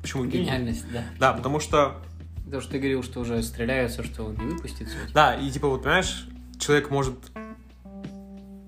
Почему? 0.00 0.24
Гениальность, 0.24 0.84
да. 0.92 1.04
Да, 1.18 1.32
потому 1.32 1.60
что 1.60 2.00
Потому 2.44 2.60
что 2.60 2.72
ты 2.72 2.78
говорил, 2.78 3.02
что 3.02 3.20
уже 3.20 3.42
стреляются, 3.42 4.04
что 4.04 4.24
он 4.24 4.36
не 4.36 4.44
выпустится. 4.44 4.96
Да, 5.14 5.34
и 5.34 5.50
типа 5.50 5.68
вот, 5.68 5.82
понимаешь, 5.82 6.28
человек 6.58 6.90
может... 6.90 7.14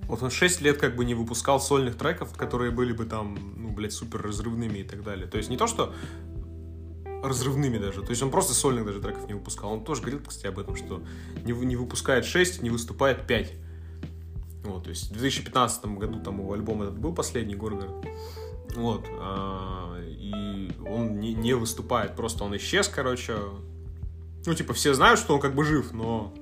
Вот 0.08 0.22
он 0.22 0.30
6 0.30 0.60
лет 0.62 0.78
как 0.78 0.96
бы 0.96 1.04
не 1.04 1.14
выпускал 1.14 1.60
сольных 1.60 1.96
треков, 1.96 2.32
которые 2.36 2.70
были 2.70 2.92
бы 2.92 3.04
там, 3.06 3.36
ну, 3.56 3.70
блядь, 3.70 3.92
супер 3.92 4.22
разрывными 4.22 4.78
и 4.78 4.84
так 4.84 5.02
далее. 5.02 5.26
То 5.26 5.36
есть 5.36 5.50
не 5.50 5.56
то, 5.56 5.66
что 5.66 5.92
разрывными 7.22 7.78
даже. 7.78 8.02
То 8.02 8.10
есть 8.10 8.22
он 8.22 8.30
просто 8.30 8.54
сольных 8.54 8.86
даже 8.86 9.00
треков 9.00 9.26
не 9.26 9.34
выпускал. 9.34 9.72
Он 9.72 9.84
тоже 9.84 10.00
говорил, 10.00 10.20
кстати, 10.20 10.46
об 10.46 10.58
этом, 10.58 10.76
что 10.76 11.02
не, 11.44 11.52
не 11.52 11.76
выпускает 11.76 12.24
6, 12.24 12.62
не 12.62 12.70
выступает 12.70 13.26
5. 13.26 13.52
Вот, 14.64 14.84
то 14.84 14.90
есть 14.90 15.10
в 15.10 15.18
2015 15.18 15.84
году 15.86 16.20
там 16.20 16.38
его 16.38 16.52
альбом 16.52 16.82
этот 16.82 16.98
был 16.98 17.14
последний, 17.14 17.54
Горгород. 17.54 18.06
Вот. 18.76 19.04
а, 19.10 19.98
и 20.02 20.70
он 20.88 21.18
не, 21.20 21.34
не 21.34 21.54
выступает, 21.54 22.14
просто 22.14 22.44
он 22.44 22.56
исчез, 22.56 22.88
короче. 22.88 23.36
Ну, 24.44 24.54
типа, 24.54 24.74
все 24.74 24.94
знают, 24.94 25.18
что 25.18 25.34
он 25.34 25.40
как 25.40 25.54
бы 25.54 25.64
жив, 25.64 25.92
но 25.92 26.32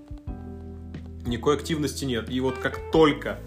никакой 1.25 1.55
активности 1.57 2.05
нет. 2.05 2.29
И 2.29 2.41
вот 2.41 2.59
как 2.59 2.91
только, 2.93 3.39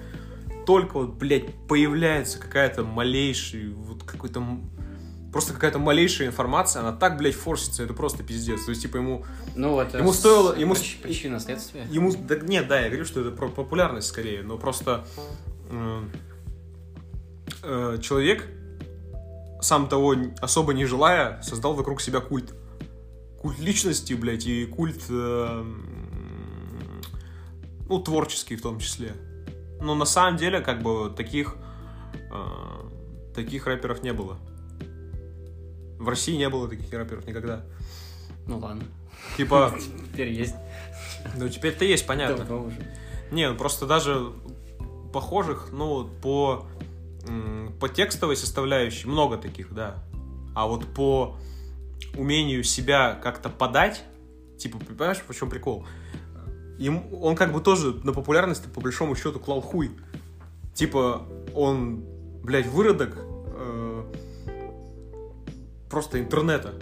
только 0.65 0.97
вот, 0.97 1.13
блядь, 1.15 1.53
появляется 1.67 2.39
какая-то 2.39 2.83
малейшая, 2.83 3.69
вот 3.71 4.03
какой-то 4.03 4.43
просто 5.31 5.53
какая-то 5.53 5.77
малейшая 5.77 6.29
информация, 6.29 6.79
она 6.81 6.93
так, 6.93 7.17
блядь, 7.17 7.35
форсится, 7.35 7.83
это 7.83 7.93
просто 7.93 8.23
пиздец. 8.23 8.63
То 8.65 8.71
есть, 8.71 8.81
типа, 8.81 8.97
ему, 8.97 9.25
Ну, 9.55 9.73
вот 9.73 9.93
Ему 9.93 10.11
стоило- 10.13 10.55
ему 10.57 10.75
Причина 11.03 11.39
следствия. 11.39 11.85
ему, 11.91 12.11
да, 12.17 12.37
нет, 12.37 12.67
да, 12.67 12.79
я 12.79 12.87
говорю, 12.87 13.05
что 13.05 13.21
это 13.21 13.29
про 13.31 13.49
популярность 13.49 14.07
скорее, 14.07 14.41
но 14.41 14.57
просто 14.57 15.05
э, 15.69 16.01
э, 17.63 17.97
человек, 18.01 18.47
сам 19.61 19.87
того 19.89 20.15
особо 20.39 20.73
не 20.73 20.85
желая, 20.85 21.41
создал 21.41 21.73
вокруг 21.73 22.01
себя 22.01 22.19
культ. 22.19 22.53
Культ 23.39 23.59
личности, 23.59 24.13
блядь, 24.13 24.45
и 24.45 24.65
культ, 24.65 25.03
э, 25.09 25.65
ну, 27.87 27.99
творческий 27.99 28.55
в 28.55 28.61
том 28.61 28.79
числе. 28.79 29.13
Но 29.81 29.95
на 29.95 30.05
самом 30.05 30.37
деле, 30.37 30.59
как 30.59 30.81
бы, 30.81 31.13
таких, 31.15 31.55
э, 32.31 33.33
таких 33.35 33.67
рэперов 33.67 34.03
не 34.03 34.13
было. 34.13 34.37
В 35.99 36.07
России 36.09 36.35
не 36.35 36.49
было 36.49 36.67
таких 36.67 36.91
рэперов 36.91 37.25
никогда. 37.25 37.65
Ну, 38.47 38.59
ладно. 38.59 38.83
Типа, 39.35 39.73
Теперь 40.11 40.31
есть. 40.31 40.55
ну 41.35 41.49
теперь-то 41.49 41.85
есть, 41.85 42.05
понятно. 42.05 42.37
Давно 42.37 42.65
уже. 42.65 42.77
Не, 43.31 43.49
ну 43.49 43.57
просто 43.57 43.85
даже 43.85 44.31
похожих, 45.13 45.69
ну, 45.71 46.07
по, 46.21 46.65
по 47.79 47.89
текстовой 47.89 48.35
составляющей 48.35 49.07
много 49.07 49.37
таких, 49.37 49.73
да. 49.73 50.03
А 50.55 50.67
вот 50.67 50.85
по 50.93 51.37
умению 52.15 52.63
себя 52.63 53.13
как-то 53.13 53.49
подать, 53.49 54.03
типа, 54.57 54.79
понимаешь, 54.79 55.21
в 55.27 55.33
чем 55.33 55.49
прикол? 55.49 55.85
Им, 56.79 57.03
он 57.13 57.35
как 57.35 57.53
бы 57.53 57.61
тоже 57.61 57.93
на 58.03 58.13
популярности, 58.13 58.67
по 58.67 58.81
большому 58.81 59.15
счету, 59.15 59.39
клал 59.39 59.61
хуй. 59.61 59.91
Типа, 60.73 61.27
он, 61.55 62.03
блядь, 62.43 62.67
выродок 62.67 63.17
э, 63.17 64.13
просто 65.89 66.19
интернета. 66.19 66.75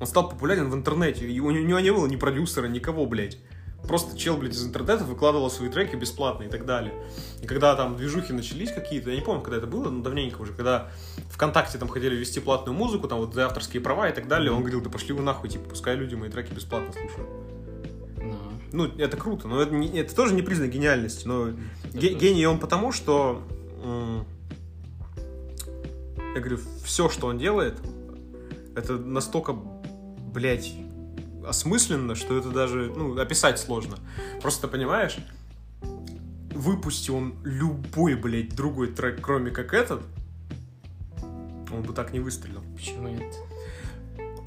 Он 0.00 0.06
стал 0.06 0.28
популярен 0.28 0.68
в 0.68 0.74
интернете, 0.74 1.30
и 1.30 1.38
у 1.40 1.50
него 1.50 1.78
не 1.78 1.92
было 1.92 2.06
ни 2.06 2.16
продюсера, 2.16 2.66
никого, 2.66 3.06
блядь. 3.06 3.38
Просто 3.86 4.16
чел, 4.16 4.36
блядь, 4.36 4.54
из 4.54 4.64
интернета 4.64 5.04
выкладывал 5.04 5.50
свои 5.50 5.68
треки 5.68 5.94
бесплатно 5.96 6.44
и 6.44 6.48
так 6.48 6.64
далее. 6.64 6.94
И 7.42 7.46
когда 7.46 7.76
там 7.76 7.96
движухи 7.96 8.32
начались 8.32 8.72
какие-то, 8.72 9.10
я 9.10 9.16
не 9.16 9.22
помню, 9.22 9.42
когда 9.42 9.58
это 9.58 9.66
было, 9.66 9.90
но 9.90 10.02
давненько 10.02 10.40
уже, 10.40 10.52
когда 10.52 10.90
ВКонтакте 11.30 11.76
там 11.78 11.88
хотели 11.88 12.16
вести 12.16 12.40
платную 12.40 12.76
музыку, 12.76 13.08
там 13.08 13.18
вот 13.18 13.34
за 13.34 13.44
авторские 13.46 13.82
права 13.82 14.08
и 14.08 14.12
так 14.14 14.26
далее, 14.26 14.50
он 14.52 14.60
говорил, 14.60 14.80
да 14.80 14.88
пошли 14.90 15.12
вы 15.12 15.22
нахуй, 15.22 15.50
типа, 15.50 15.68
пускай 15.68 15.96
люди 15.96 16.14
мои 16.14 16.30
треки 16.30 16.52
бесплатно 16.52 16.92
слушают. 16.92 17.28
Ну, 18.16 18.38
Ну, 18.72 18.84
это 18.98 19.16
круто, 19.16 19.46
но 19.48 19.60
это, 19.60 19.74
не- 19.74 19.98
это 19.98 20.14
тоже 20.16 20.34
не 20.34 20.42
признак 20.42 20.70
гениальности, 20.70 21.28
но 21.28 21.48
это 21.48 21.58
ге- 21.92 22.14
гений 22.14 22.46
он 22.46 22.58
потому, 22.58 22.90
что 22.90 23.42
я 26.34 26.40
говорю, 26.40 26.58
все, 26.84 27.08
что 27.08 27.26
он 27.28 27.38
делает, 27.38 27.74
это 28.74 28.94
настолько, 28.96 29.52
блядь, 29.52 30.72
осмысленно, 31.46 32.14
что 32.14 32.36
это 32.38 32.50
даже, 32.50 32.92
ну, 32.96 33.18
описать 33.18 33.58
сложно. 33.58 33.96
Просто 34.42 34.68
понимаешь, 34.68 35.16
выпусти 36.52 37.10
он 37.10 37.34
любой, 37.44 38.14
блядь, 38.14 38.54
другой 38.54 38.88
трек, 38.88 39.20
кроме 39.20 39.50
как 39.50 39.74
этот, 39.74 40.02
он 41.72 41.82
бы 41.82 41.92
так 41.92 42.12
не 42.12 42.20
выстрелил. 42.20 42.62
Почему 42.76 43.08
нет? 43.08 43.34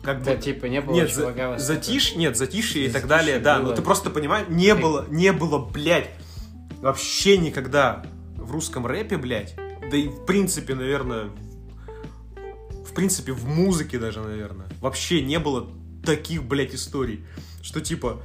Как 0.01 0.23
Да, 0.23 0.35
бы- 0.35 0.41
типа, 0.41 0.67
не 0.67 0.79
было 0.79 0.93
нет, 0.95 1.13
за- 1.13 1.21
чувака 1.21 1.49
вас- 1.49 1.65
затишь, 1.65 2.15
нет, 2.15 2.37
затишье 2.37 2.85
и 2.85 2.89
так 2.89 3.07
далее, 3.07 3.39
да, 3.39 3.59
было. 3.59 3.69
но 3.71 3.75
ты 3.75 3.81
просто 3.81 4.09
понимаешь, 4.09 4.47
не 4.49 4.73
было, 4.73 5.05
не 5.09 5.33
было, 5.33 5.59
блядь, 5.59 6.09
вообще 6.81 7.37
никогда 7.37 8.05
в 8.37 8.51
русском 8.51 8.85
рэпе, 8.87 9.17
блядь, 9.17 9.55
да 9.91 9.97
и 9.97 10.07
в 10.07 10.25
принципе, 10.25 10.75
наверное, 10.75 11.29
в 12.85 12.93
принципе, 12.93 13.33
в 13.33 13.45
музыке 13.45 13.99
даже, 13.99 14.21
наверное, 14.21 14.67
вообще 14.79 15.21
не 15.21 15.39
было 15.39 15.69
таких, 16.07 16.43
блядь, 16.45 16.73
историй. 16.73 17.25
что 17.61 17.81
типа 17.81 18.21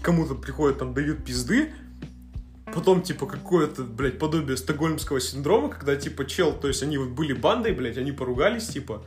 кому-то 0.00 0.34
приходят, 0.34 0.78
там, 0.78 0.94
дают 0.94 1.24
пизды, 1.24 1.70
потом, 2.74 3.02
типа, 3.02 3.26
какое-то, 3.26 3.84
блядь, 3.84 4.18
подобие 4.18 4.56
стокгольмского 4.56 5.20
синдрома, 5.20 5.68
когда, 5.68 5.94
типа, 5.94 6.24
чел, 6.24 6.52
то 6.52 6.66
есть 6.66 6.82
они 6.82 6.98
вот 6.98 7.10
были 7.10 7.34
бандой, 7.34 7.72
блядь, 7.72 7.98
они 7.98 8.10
поругались, 8.10 8.66
типа, 8.68 9.04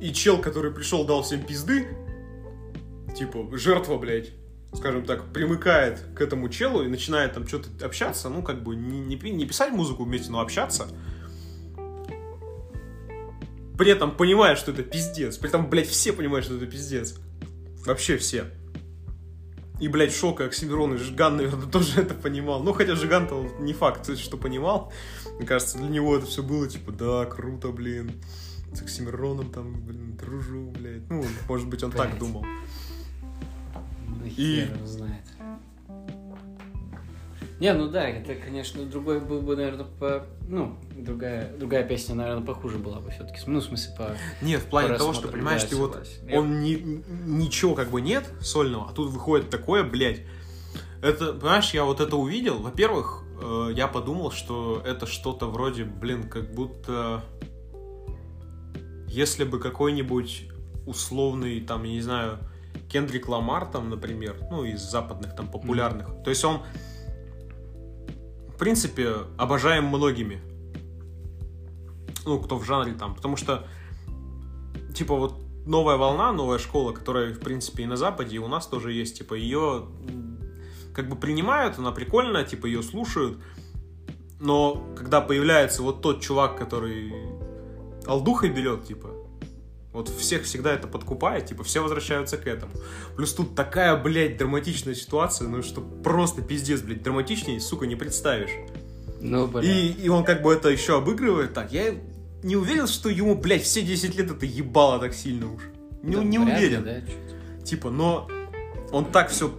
и 0.00 0.12
чел, 0.12 0.40
который 0.40 0.72
пришел, 0.72 1.04
дал 1.04 1.22
всем 1.24 1.42
пизды, 1.42 1.88
типа, 3.14 3.46
жертва, 3.58 3.98
блядь, 3.98 4.30
скажем 4.72 5.04
так, 5.04 5.32
примыкает 5.32 6.00
к 6.14 6.20
этому 6.20 6.48
челу 6.48 6.82
и 6.84 6.88
начинает 6.88 7.34
там 7.34 7.46
что-то 7.46 7.84
общаться, 7.84 8.28
ну, 8.28 8.42
как 8.42 8.62
бы, 8.62 8.76
не, 8.76 9.00
не, 9.00 9.16
не 9.30 9.46
писать 9.46 9.72
музыку 9.72 10.04
вместе, 10.04 10.30
но 10.30 10.40
общаться, 10.40 10.86
при 13.78 13.92
этом 13.92 14.10
понимая, 14.14 14.56
что 14.56 14.72
это 14.72 14.82
пиздец, 14.82 15.38
при 15.38 15.48
этом, 15.48 15.70
блядь, 15.70 15.86
все 15.88 16.12
понимают, 16.12 16.44
что 16.44 16.56
это 16.56 16.66
пиздец, 16.66 17.14
вообще 17.86 18.18
все. 18.18 18.46
И, 19.80 19.86
блядь, 19.86 20.12
Шок 20.12 20.40
и 20.40 20.44
Оксимирон 20.44 20.94
и 20.94 20.96
Жиган, 20.98 21.36
наверное, 21.36 21.66
тоже 21.70 22.00
это 22.00 22.12
понимал. 22.14 22.62
Ну, 22.64 22.72
хотя 22.72 22.96
Жиган-то 22.96 23.48
не 23.60 23.72
факт, 23.72 24.18
что 24.18 24.36
понимал. 24.36 24.92
Мне 25.38 25.46
кажется, 25.46 25.78
для 25.78 25.88
него 25.88 26.16
это 26.16 26.26
все 26.26 26.42
было, 26.42 26.66
типа, 26.68 26.90
да, 26.90 27.24
круто, 27.26 27.68
блин. 27.68 28.20
С 28.74 28.82
Оксимироном 28.82 29.50
там, 29.50 29.80
блин, 29.86 30.16
дружу, 30.16 30.72
блядь. 30.72 31.08
Ну, 31.08 31.24
может 31.48 31.68
быть, 31.68 31.82
он 31.84 31.92
так 31.92 32.08
Блядь. 32.08 32.18
думал. 32.18 32.44
Ну, 34.08 34.26
И- 34.36 34.66
знает. 34.84 35.22
Не, 37.60 37.72
ну 37.74 37.88
да, 37.88 38.08
это, 38.08 38.36
конечно, 38.36 38.84
другой 38.84 39.20
был 39.20 39.40
бы, 39.40 39.56
наверное, 39.56 39.84
по... 39.84 40.24
Ну, 40.48 40.76
другая, 40.96 41.52
другая 41.56 41.82
песня, 41.82 42.14
наверное, 42.14 42.44
похуже 42.44 42.78
была 42.78 43.00
бы 43.00 43.10
все-таки. 43.10 43.40
Ну, 43.46 43.58
в 43.58 43.64
смысле, 43.64 43.94
по... 43.96 44.16
Нет, 44.40 44.62
в 44.62 44.66
плане 44.66 44.96
того, 44.96 45.12
что, 45.12 45.26
понимаешь, 45.28 45.62
да, 45.62 45.68
ты 45.68 45.76
вот. 45.76 46.06
Я- 46.26 46.38
он 46.38 46.60
ни- 46.62 47.02
ничего 47.26 47.74
как 47.74 47.90
бы 47.90 48.00
нет 48.00 48.30
сольного, 48.40 48.88
а 48.90 48.92
тут 48.92 49.10
выходит 49.10 49.50
такое, 49.50 49.82
блядь. 49.82 50.20
Это, 51.02 51.32
понимаешь, 51.32 51.74
я 51.74 51.84
вот 51.84 52.00
это 52.00 52.16
увидел. 52.16 52.58
Во-первых, 52.58 53.24
э, 53.42 53.70
я 53.74 53.88
подумал, 53.88 54.30
что 54.30 54.80
это 54.84 55.06
что-то 55.06 55.46
вроде, 55.46 55.84
блин, 55.84 56.28
как 56.28 56.54
будто... 56.54 57.24
Если 59.08 59.44
бы 59.44 59.58
какой-нибудь 59.58 60.48
условный, 60.86 61.60
там, 61.60 61.82
я 61.84 61.92
не 61.92 62.00
знаю, 62.00 62.38
Кендрик 62.88 63.28
Ламар, 63.28 63.66
там, 63.66 63.90
например, 63.90 64.36
ну, 64.50 64.64
из 64.64 64.80
западных, 64.80 65.34
там, 65.34 65.50
популярных. 65.50 66.22
То 66.24 66.30
есть 66.30 66.44
он, 66.44 66.60
в 68.58 68.60
принципе, 68.60 69.14
обожаем 69.36 69.84
многими. 69.84 70.42
Ну, 72.26 72.40
кто 72.40 72.58
в 72.58 72.64
жанре 72.64 72.92
там. 72.92 73.14
Потому 73.14 73.36
что, 73.36 73.68
типа, 74.92 75.14
вот 75.14 75.40
новая 75.64 75.96
волна, 75.96 76.32
новая 76.32 76.58
школа, 76.58 76.90
которая, 76.90 77.32
в 77.32 77.38
принципе, 77.38 77.84
и 77.84 77.86
на 77.86 77.96
Западе, 77.96 78.34
и 78.34 78.38
у 78.40 78.48
нас 78.48 78.66
тоже 78.66 78.92
есть, 78.92 79.18
типа, 79.18 79.34
ее 79.34 79.86
как 80.92 81.08
бы 81.08 81.14
принимают, 81.14 81.78
она 81.78 81.92
прикольная, 81.92 82.42
типа, 82.42 82.66
ее 82.66 82.82
слушают. 82.82 83.38
Но 84.40 84.92
когда 84.96 85.20
появляется 85.20 85.84
вот 85.84 86.02
тот 86.02 86.20
чувак, 86.20 86.58
который 86.58 87.12
алдухой 88.06 88.50
берет, 88.50 88.86
типа, 88.86 89.17
вот 89.98 90.08
всех 90.08 90.44
всегда 90.44 90.72
это 90.72 90.86
подкупает, 90.86 91.46
типа, 91.46 91.64
все 91.64 91.82
возвращаются 91.82 92.36
к 92.36 92.46
этому. 92.46 92.72
Плюс 93.16 93.34
тут 93.34 93.54
такая, 93.54 93.96
блядь, 93.96 94.36
драматичная 94.36 94.94
ситуация, 94.94 95.48
ну, 95.48 95.62
что 95.62 95.80
просто 95.80 96.42
пиздец, 96.42 96.80
блядь, 96.80 97.02
драматичнее, 97.02 97.60
сука, 97.60 97.86
не 97.86 97.96
представишь. 97.96 98.50
Ну, 99.20 99.46
блин. 99.46 99.64
И, 99.70 99.88
и 100.04 100.08
он 100.08 100.24
как 100.24 100.42
бы 100.42 100.52
это 100.52 100.68
еще 100.68 100.96
обыгрывает 100.98 101.52
так. 101.52 101.72
Я 101.72 101.94
не 102.42 102.56
уверен, 102.56 102.86
что 102.86 103.08
ему, 103.08 103.34
блядь, 103.34 103.62
все 103.62 103.82
10 103.82 104.16
лет 104.16 104.30
это 104.30 104.46
ебало 104.46 104.98
так 105.00 105.14
сильно 105.14 105.52
уж. 105.52 105.62
Не, 106.02 106.16
Да, 106.16 106.22
не 106.22 106.38
вряд 106.38 106.60
ли, 106.60 106.66
уверен. 106.66 106.84
да. 106.84 107.64
Типа, 107.64 107.90
но 107.90 108.28
он 108.92 109.06
так 109.06 109.30
все 109.30 109.52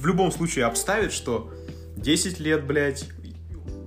в 0.00 0.06
любом 0.06 0.30
случае 0.30 0.66
обставит, 0.66 1.12
что 1.12 1.52
10 1.96 2.38
лет, 2.38 2.64
блядь, 2.64 3.06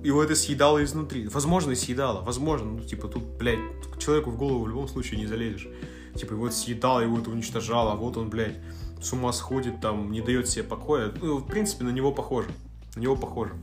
его 0.02 0.22
это 0.22 0.34
съедало 0.34 0.82
изнутри. 0.82 1.28
Возможно, 1.28 1.74
съедало. 1.74 2.22
Возможно, 2.22 2.72
ну, 2.72 2.80
типа, 2.80 3.08
тут, 3.08 3.22
блядь, 3.38 3.60
человеку 3.98 4.30
в 4.30 4.36
голову 4.36 4.64
в 4.64 4.68
любом 4.68 4.88
случае 4.88 5.20
не 5.20 5.26
залезешь. 5.26 5.68
Типа, 6.16 6.32
его 6.32 6.46
это 6.48 6.56
съедало, 6.56 7.00
его 7.00 7.18
это 7.18 7.30
уничтожало, 7.30 7.92
а 7.92 7.96
вот 7.96 8.16
он, 8.16 8.28
блядь, 8.28 8.58
с 9.00 9.12
ума 9.12 9.32
сходит, 9.32 9.80
там, 9.80 10.10
не 10.10 10.20
дает 10.20 10.48
себе 10.48 10.64
покоя. 10.64 11.12
Ну, 11.20 11.38
в 11.38 11.46
принципе, 11.46 11.84
на 11.84 11.90
него 11.90 12.12
похоже. 12.12 12.48
На 12.96 13.00
него 13.00 13.16
похоже. 13.16 13.54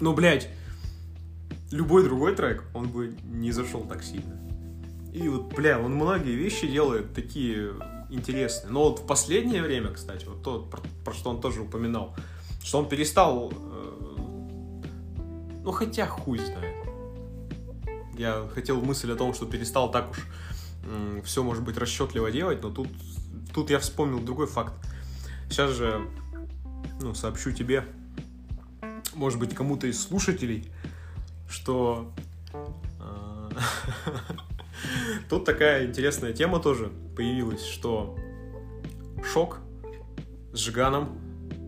Но, 0.00 0.12
блядь, 0.12 0.48
любой 1.70 2.04
другой 2.04 2.34
трек, 2.34 2.64
он 2.74 2.88
бы 2.88 3.14
не 3.24 3.52
зашел 3.52 3.82
так 3.82 4.02
сильно. 4.02 4.40
И 5.12 5.28
вот, 5.28 5.54
бля, 5.54 5.78
он 5.78 5.94
многие 5.94 6.34
вещи 6.34 6.66
делает 6.66 7.14
такие 7.14 7.74
интересные. 8.10 8.72
Но 8.72 8.88
вот 8.88 9.00
в 9.00 9.06
последнее 9.06 9.62
время, 9.62 9.90
кстати, 9.90 10.24
вот 10.24 10.42
то, 10.42 10.60
про, 10.60 10.80
про 11.04 11.12
что 11.12 11.30
он 11.30 11.40
тоже 11.40 11.60
упоминал, 11.60 12.16
что 12.62 12.78
он 12.78 12.88
перестал... 12.88 13.52
ну, 15.64 15.72
хотя 15.72 16.06
хуй 16.06 16.38
знает. 16.38 16.76
Я 18.16 18.46
хотел 18.54 18.80
мысль 18.80 19.10
о 19.10 19.16
том, 19.16 19.34
что 19.34 19.46
перестал 19.46 19.90
так 19.90 20.10
уж 20.10 20.18
все, 21.24 21.42
может 21.42 21.64
быть, 21.64 21.78
расчетливо 21.78 22.30
делать, 22.30 22.62
но 22.62 22.70
тут, 22.70 22.88
тут 23.54 23.70
я 23.70 23.78
вспомнил 23.78 24.20
другой 24.20 24.46
факт. 24.46 24.74
Сейчас 25.48 25.72
же, 25.72 26.06
ну, 27.00 27.14
сообщу 27.14 27.52
тебе, 27.52 27.84
может 29.14 29.38
быть, 29.38 29.54
кому-то 29.54 29.86
из 29.86 30.00
слушателей, 30.02 30.70
что 31.48 32.12
э, 33.00 33.50
тут 35.30 35.46
такая 35.46 35.86
интересная 35.86 36.34
тема 36.34 36.60
тоже 36.60 36.92
появилась, 37.16 37.64
что 37.64 38.18
Шок 39.32 39.60
с 40.52 40.58
Жиганом 40.58 41.18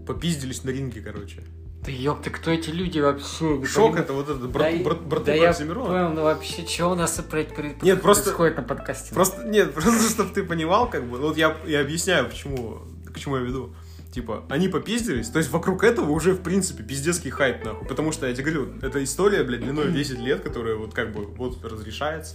попиздились 0.06 0.62
на 0.64 0.70
ринге, 0.70 1.00
короче. 1.00 1.42
Да 1.86 1.92
ёпта, 1.92 2.30
кто 2.30 2.50
эти 2.50 2.70
люди 2.70 2.98
вообще? 2.98 3.64
Шок 3.64 3.92
понимаю. 3.92 4.02
это 4.04 4.12
вот 4.12 4.28
это 4.28 4.38
Да 4.40 4.48
брат, 4.48 4.74
и- 4.74 4.82
брат, 4.82 5.00
братуха 5.02 5.26
да 5.26 5.34
я 5.34 5.50
Оксимирона. 5.50 5.86
понял, 5.86 6.10
ну 6.14 6.22
вообще, 6.24 6.66
что 6.66 6.86
у 6.90 6.94
нас 6.96 7.18
опять 7.18 7.54
при- 7.54 7.76
Нет, 7.82 8.02
просто- 8.02 8.24
происходит 8.24 8.56
на 8.56 8.62
подкасте? 8.64 9.14
Просто, 9.14 9.44
нет, 9.44 9.72
просто 9.74 10.10
чтобы 10.10 10.32
ты 10.34 10.42
понимал, 10.42 10.90
как 10.90 11.04
бы, 11.04 11.18
вот 11.18 11.36
я, 11.36 11.56
я 11.66 11.80
объясняю, 11.80 12.28
почему, 12.28 12.80
к 13.14 13.18
чему 13.18 13.36
я 13.36 13.42
веду. 13.42 13.72
Типа, 14.12 14.44
они 14.48 14.68
попиздились, 14.68 15.28
то 15.28 15.38
есть 15.38 15.50
вокруг 15.50 15.84
этого 15.84 16.10
уже, 16.10 16.32
в 16.32 16.40
принципе, 16.42 16.82
пиздецкий 16.82 17.30
хайп, 17.30 17.64
нахуй. 17.64 17.86
Потому 17.86 18.12
что, 18.12 18.26
я 18.26 18.34
тебе 18.34 18.50
говорю, 18.50 18.72
это 18.82 19.04
история, 19.04 19.44
блядь, 19.44 19.60
длиной 19.60 19.84
в 19.90 19.92
10 19.92 20.18
лет, 20.18 20.40
которая 20.40 20.74
вот 20.76 20.92
как 20.94 21.12
бы 21.12 21.26
вот 21.26 21.62
разрешается. 21.64 22.34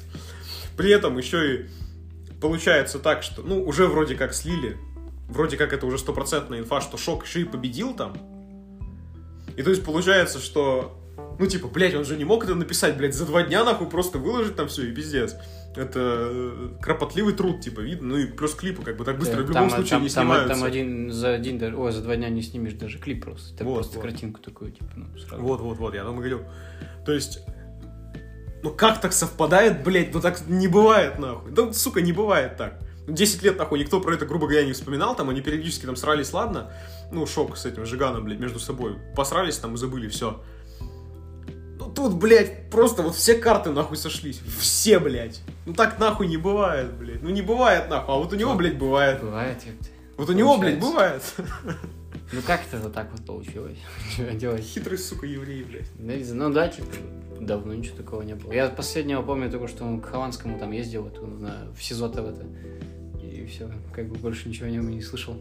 При 0.77 0.91
этом 0.91 1.17
еще 1.17 1.55
и 1.55 1.65
получается 2.39 2.99
так, 2.99 3.23
что, 3.23 3.41
ну, 3.41 3.63
уже 3.63 3.87
вроде 3.87 4.15
как 4.15 4.33
слили, 4.33 4.77
вроде 5.27 5.57
как 5.57 5.73
это 5.73 5.85
уже 5.85 5.97
стопроцентная 5.97 6.59
инфа, 6.59 6.81
что 6.81 6.97
Шок 6.97 7.25
еще 7.25 7.41
и 7.41 7.45
победил 7.45 7.93
там. 7.95 8.15
И 9.57 9.63
то 9.63 9.69
есть 9.69 9.83
получается, 9.83 10.39
что 10.39 10.97
ну, 11.39 11.47
типа, 11.47 11.67
блядь, 11.67 11.95
он 11.95 12.05
же 12.05 12.17
не 12.17 12.25
мог 12.25 12.43
это 12.43 12.55
написать, 12.55 12.97
блядь, 12.97 13.15
за 13.15 13.25
два 13.25 13.43
дня, 13.43 13.63
нахуй, 13.63 13.89
просто 13.89 14.19
выложить 14.19 14.55
там 14.55 14.67
все 14.67 14.87
и 14.87 14.93
пиздец. 14.93 15.35
Это 15.75 15.99
э, 15.99 16.69
кропотливый 16.81 17.33
труд, 17.33 17.61
типа, 17.61 17.79
видно. 17.79 18.09
Ну 18.09 18.17
и 18.17 18.25
плюс 18.25 18.53
клипы, 18.53 18.83
как 18.83 18.97
бы, 18.97 19.05
так 19.05 19.17
быстро 19.17 19.37
Да, 19.37 19.43
в 19.43 19.49
любом 19.49 19.53
там, 19.53 19.69
случае 19.69 19.89
там, 19.89 20.03
не 20.03 20.09
там, 20.09 20.23
снимаются. 20.25 20.53
там 20.53 20.63
один 20.63 21.11
за 21.11 21.33
один, 21.33 21.57
даже- 21.57 21.77
ой, 21.77 21.91
за 21.91 22.01
два 22.01 22.15
дня 22.15 22.29
не 22.29 22.41
снимешь 22.41 22.73
даже 22.73 22.99
клип 22.99 23.23
просто. 23.23 23.57
Ты 23.57 23.63
Вот, 23.63 23.75
просто 23.75 23.95
вот. 23.95 24.01
картинку 24.03 24.41
такую, 24.41 24.71
типа, 24.71 24.91
ну, 24.95 25.05
сразу. 25.17 25.41
Вот, 25.41 25.61
вот, 25.61 25.77
вот, 25.77 25.95
я 25.95 26.03
там 26.03 26.17
говорю. 26.17 26.41
То 27.05 27.13
есть, 27.13 27.39
ну 28.63 28.71
как 28.71 29.01
так 29.01 29.13
совпадает, 29.13 29.83
блядь, 29.83 30.13
ну 30.13 30.19
так 30.19 30.47
не 30.47 30.67
бывает, 30.67 31.17
нахуй. 31.19 31.51
Да, 31.51 31.71
сука, 31.73 32.01
не 32.01 32.11
бывает 32.11 32.57
так. 32.57 32.79
Ну, 33.11 33.17
10 33.17 33.43
лет, 33.43 33.57
нахуй, 33.57 33.77
никто 33.77 33.99
про 33.99 34.13
это, 34.13 34.25
грубо 34.25 34.47
говоря, 34.47 34.65
не 34.65 34.71
вспоминал, 34.71 35.17
там 35.17 35.29
они 35.29 35.41
периодически 35.41 35.85
там 35.85 35.97
срались, 35.97 36.31
ладно, 36.31 36.71
ну, 37.11 37.25
шок 37.27 37.57
с 37.57 37.65
этим 37.65 37.85
Жиганом, 37.85 38.23
блядь, 38.23 38.39
между 38.39 38.57
собой. 38.57 38.95
Посрались 39.17 39.57
там 39.57 39.73
и 39.73 39.77
забыли, 39.77 40.07
все. 40.07 40.41
Ну 41.77 41.91
тут, 41.93 42.13
блядь, 42.13 42.69
просто 42.69 43.01
вот 43.01 43.15
все 43.15 43.35
карты 43.35 43.71
нахуй 43.71 43.97
сошлись. 43.97 44.39
Все, 44.59 44.97
блядь. 44.99 45.41
Ну 45.65 45.73
так 45.73 45.99
нахуй 45.99 46.27
не 46.27 46.37
бывает, 46.37 46.93
блядь. 46.93 47.21
Ну 47.21 47.29
не 47.31 47.41
бывает 47.41 47.89
нахуй, 47.89 48.15
а 48.15 48.17
вот 48.17 48.31
у 48.31 48.37
него, 48.37 48.55
блядь, 48.55 48.77
бывает. 48.77 49.19
Бывает, 49.19 49.57
ёпта. 49.65 49.89
Вот 50.15 50.29
у 50.29 50.33
него, 50.33 50.57
блядь, 50.57 50.79
бывает. 50.79 51.21
Ну 52.31 52.41
как 52.47 52.61
это 52.65 52.81
вот 52.81 52.93
так 52.93 53.11
вот 53.11 53.25
получилось? 53.25 53.77
Что 54.13 54.31
делать? 54.31 54.63
Хитрый, 54.63 54.97
сука, 54.97 55.25
еврей, 55.25 55.63
блядь. 55.63 55.89
Да, 55.99 56.15
не 56.15 56.23
знаю. 56.23 56.49
Ну 56.49 56.55
да, 56.55 56.69
типа, 56.69 56.87
давно 57.41 57.73
ничего 57.73 57.97
такого 57.97 58.21
не 58.21 58.35
было. 58.35 58.53
Я 58.53 58.69
последнего 58.69 59.21
помню 59.21 59.51
только, 59.51 59.67
что 59.67 59.83
он 59.83 59.99
к 59.99 60.05
Хованскому 60.05 60.57
там 60.57 60.71
ездил, 60.71 61.03
вот, 61.03 61.41
на, 61.41 61.67
в 61.75 61.83
СИЗО-то 61.83 62.21
в 62.21 62.29
это. 62.29 62.45
Все, 63.51 63.69
как 63.93 64.07
бы 64.07 64.17
больше 64.17 64.47
ничего 64.47 64.67
о 64.67 64.69
нем 64.69 64.89
и 64.89 64.93
не 64.93 65.01
слышал. 65.01 65.35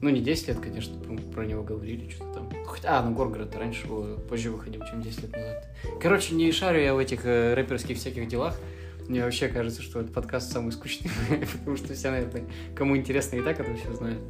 Ну, 0.00 0.10
не 0.10 0.20
10 0.20 0.48
лет, 0.48 0.60
конечно, 0.60 0.96
про- 1.32 1.44
него 1.44 1.64
говорили, 1.64 2.08
что-то 2.10 2.34
там. 2.34 2.64
Хоть, 2.64 2.84
а, 2.84 3.02
ну, 3.02 3.12
Горгород 3.12 3.56
раньше, 3.56 3.88
позже 4.28 4.50
выходил, 4.50 4.82
чем 4.88 5.02
10 5.02 5.22
лет 5.22 5.32
назад. 5.32 5.68
Короче, 6.00 6.34
не 6.34 6.52
шарю 6.52 6.80
я 6.80 6.94
в 6.94 6.98
этих 6.98 7.24
э, 7.24 7.54
рэперских 7.54 7.96
всяких 7.96 8.28
делах. 8.28 8.56
Мне 9.08 9.24
вообще 9.24 9.48
кажется, 9.48 9.82
что 9.82 10.00
этот 10.00 10.12
подкаст 10.12 10.52
самый 10.52 10.70
скучный, 10.70 11.10
потому 11.52 11.76
что 11.76 11.92
все, 11.92 12.10
наверное, 12.10 12.44
кому 12.76 12.96
интересно 12.96 13.36
и 13.36 13.42
так 13.42 13.58
это 13.58 13.74
все 13.74 13.92
знают. 13.92 14.20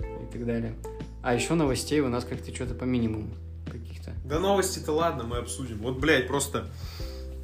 И 0.00 0.32
так 0.32 0.44
далее. 0.44 0.74
А 1.22 1.34
еще 1.34 1.54
новостей 1.54 2.00
у 2.00 2.08
нас 2.08 2.24
как-то 2.24 2.52
что-то 2.52 2.74
по 2.74 2.84
минимуму 2.84 3.30
каких-то. 3.70 4.12
Да 4.24 4.40
новости-то 4.40 4.90
ладно, 4.90 5.22
мы 5.22 5.36
обсудим. 5.36 5.78
Вот, 5.78 6.00
блядь, 6.00 6.26
просто, 6.26 6.66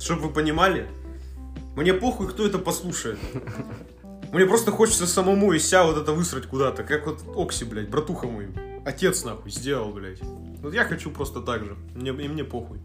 чтобы 0.00 0.22
вы 0.22 0.32
понимали, 0.32 0.88
мне 1.76 1.92
похуй, 1.92 2.26
кто 2.28 2.46
это 2.46 2.58
послушает. 2.58 3.18
Мне 4.32 4.46
просто 4.46 4.70
хочется 4.70 5.06
самому 5.06 5.52
из 5.52 5.66
себя 5.66 5.84
вот 5.84 5.96
это 5.96 6.12
высрать 6.12 6.46
куда-то, 6.46 6.82
как 6.82 7.06
вот 7.06 7.22
Окси, 7.36 7.64
блядь, 7.64 7.88
братуха 7.88 8.26
мой, 8.26 8.48
отец 8.84 9.24
нахуй 9.24 9.50
сделал, 9.50 9.92
блядь. 9.92 10.20
Вот 10.62 10.74
я 10.74 10.84
хочу 10.84 11.10
просто 11.10 11.40
так 11.40 11.64
же, 11.64 11.76
мне, 11.94 12.10
и 12.10 12.28
мне 12.28 12.44
похуй. 12.44 12.78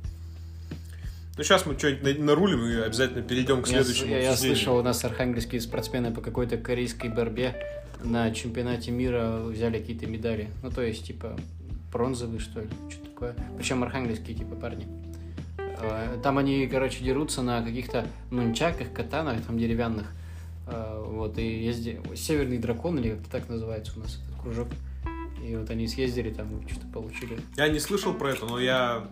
Ну, 1.38 1.44
сейчас 1.44 1.66
мы 1.66 1.78
что-нибудь 1.78 2.20
на- 2.20 2.26
нарулим 2.26 2.64
и 2.66 2.76
обязательно 2.82 3.22
перейдем 3.24 3.62
к 3.64 3.68
следующему 3.68 4.12
я- 4.12 4.20
я 4.22 4.36
слышал, 4.38 4.78
у 4.78 4.84
нас 4.84 5.04
архангельские 5.04 5.62
спортсмены 5.62 6.12
по 6.14 6.22
какой-то 6.22 6.58
корейской 6.58 7.10
борьбе 7.10 7.56
на 8.04 8.32
чемпионате 8.32 8.92
мира 8.92 9.40
взяли 9.44 9.80
какие-то 9.80 10.08
медали. 10.08 10.50
Ну, 10.62 10.70
то 10.72 10.82
есть, 10.82 11.06
типа, 11.06 11.38
бронзовые, 11.92 12.40
что 12.40 12.62
ли, 12.62 12.68
что 12.90 13.06
такое. 13.06 13.36
Причем 13.58 13.82
архангельские, 13.84 14.36
типа, 14.38 14.56
парни. 14.56 14.88
Э, 15.58 16.18
Там 16.22 16.38
они, 16.38 16.68
короче, 16.68 17.04
дерутся 17.04 17.42
на 17.42 17.64
каких-то 17.64 18.06
нунчаках, 18.30 18.92
катанах, 18.94 19.42
там, 19.46 19.58
деревянных. 19.58 20.08
Э, 20.72 21.04
Вот, 21.06 21.38
и 21.38 21.64
езди... 21.66 22.00
Северный 22.16 22.58
дракон, 22.58 22.98
или 23.00 23.12
как-то 23.12 23.30
так 23.30 23.50
называется 23.50 23.94
у 23.98 24.00
нас 24.00 24.20
этот 24.28 24.42
кружок. 24.42 24.68
И 25.46 25.56
вот 25.56 25.70
они 25.70 25.88
съездили, 25.88 26.32
там, 26.32 26.48
что-то 26.70 26.88
получили. 26.88 27.40
Я 27.58 27.68
не 27.68 27.80
слышал 27.80 28.14
про 28.14 28.30
это, 28.32 28.46
но 28.46 28.60
я 28.60 29.08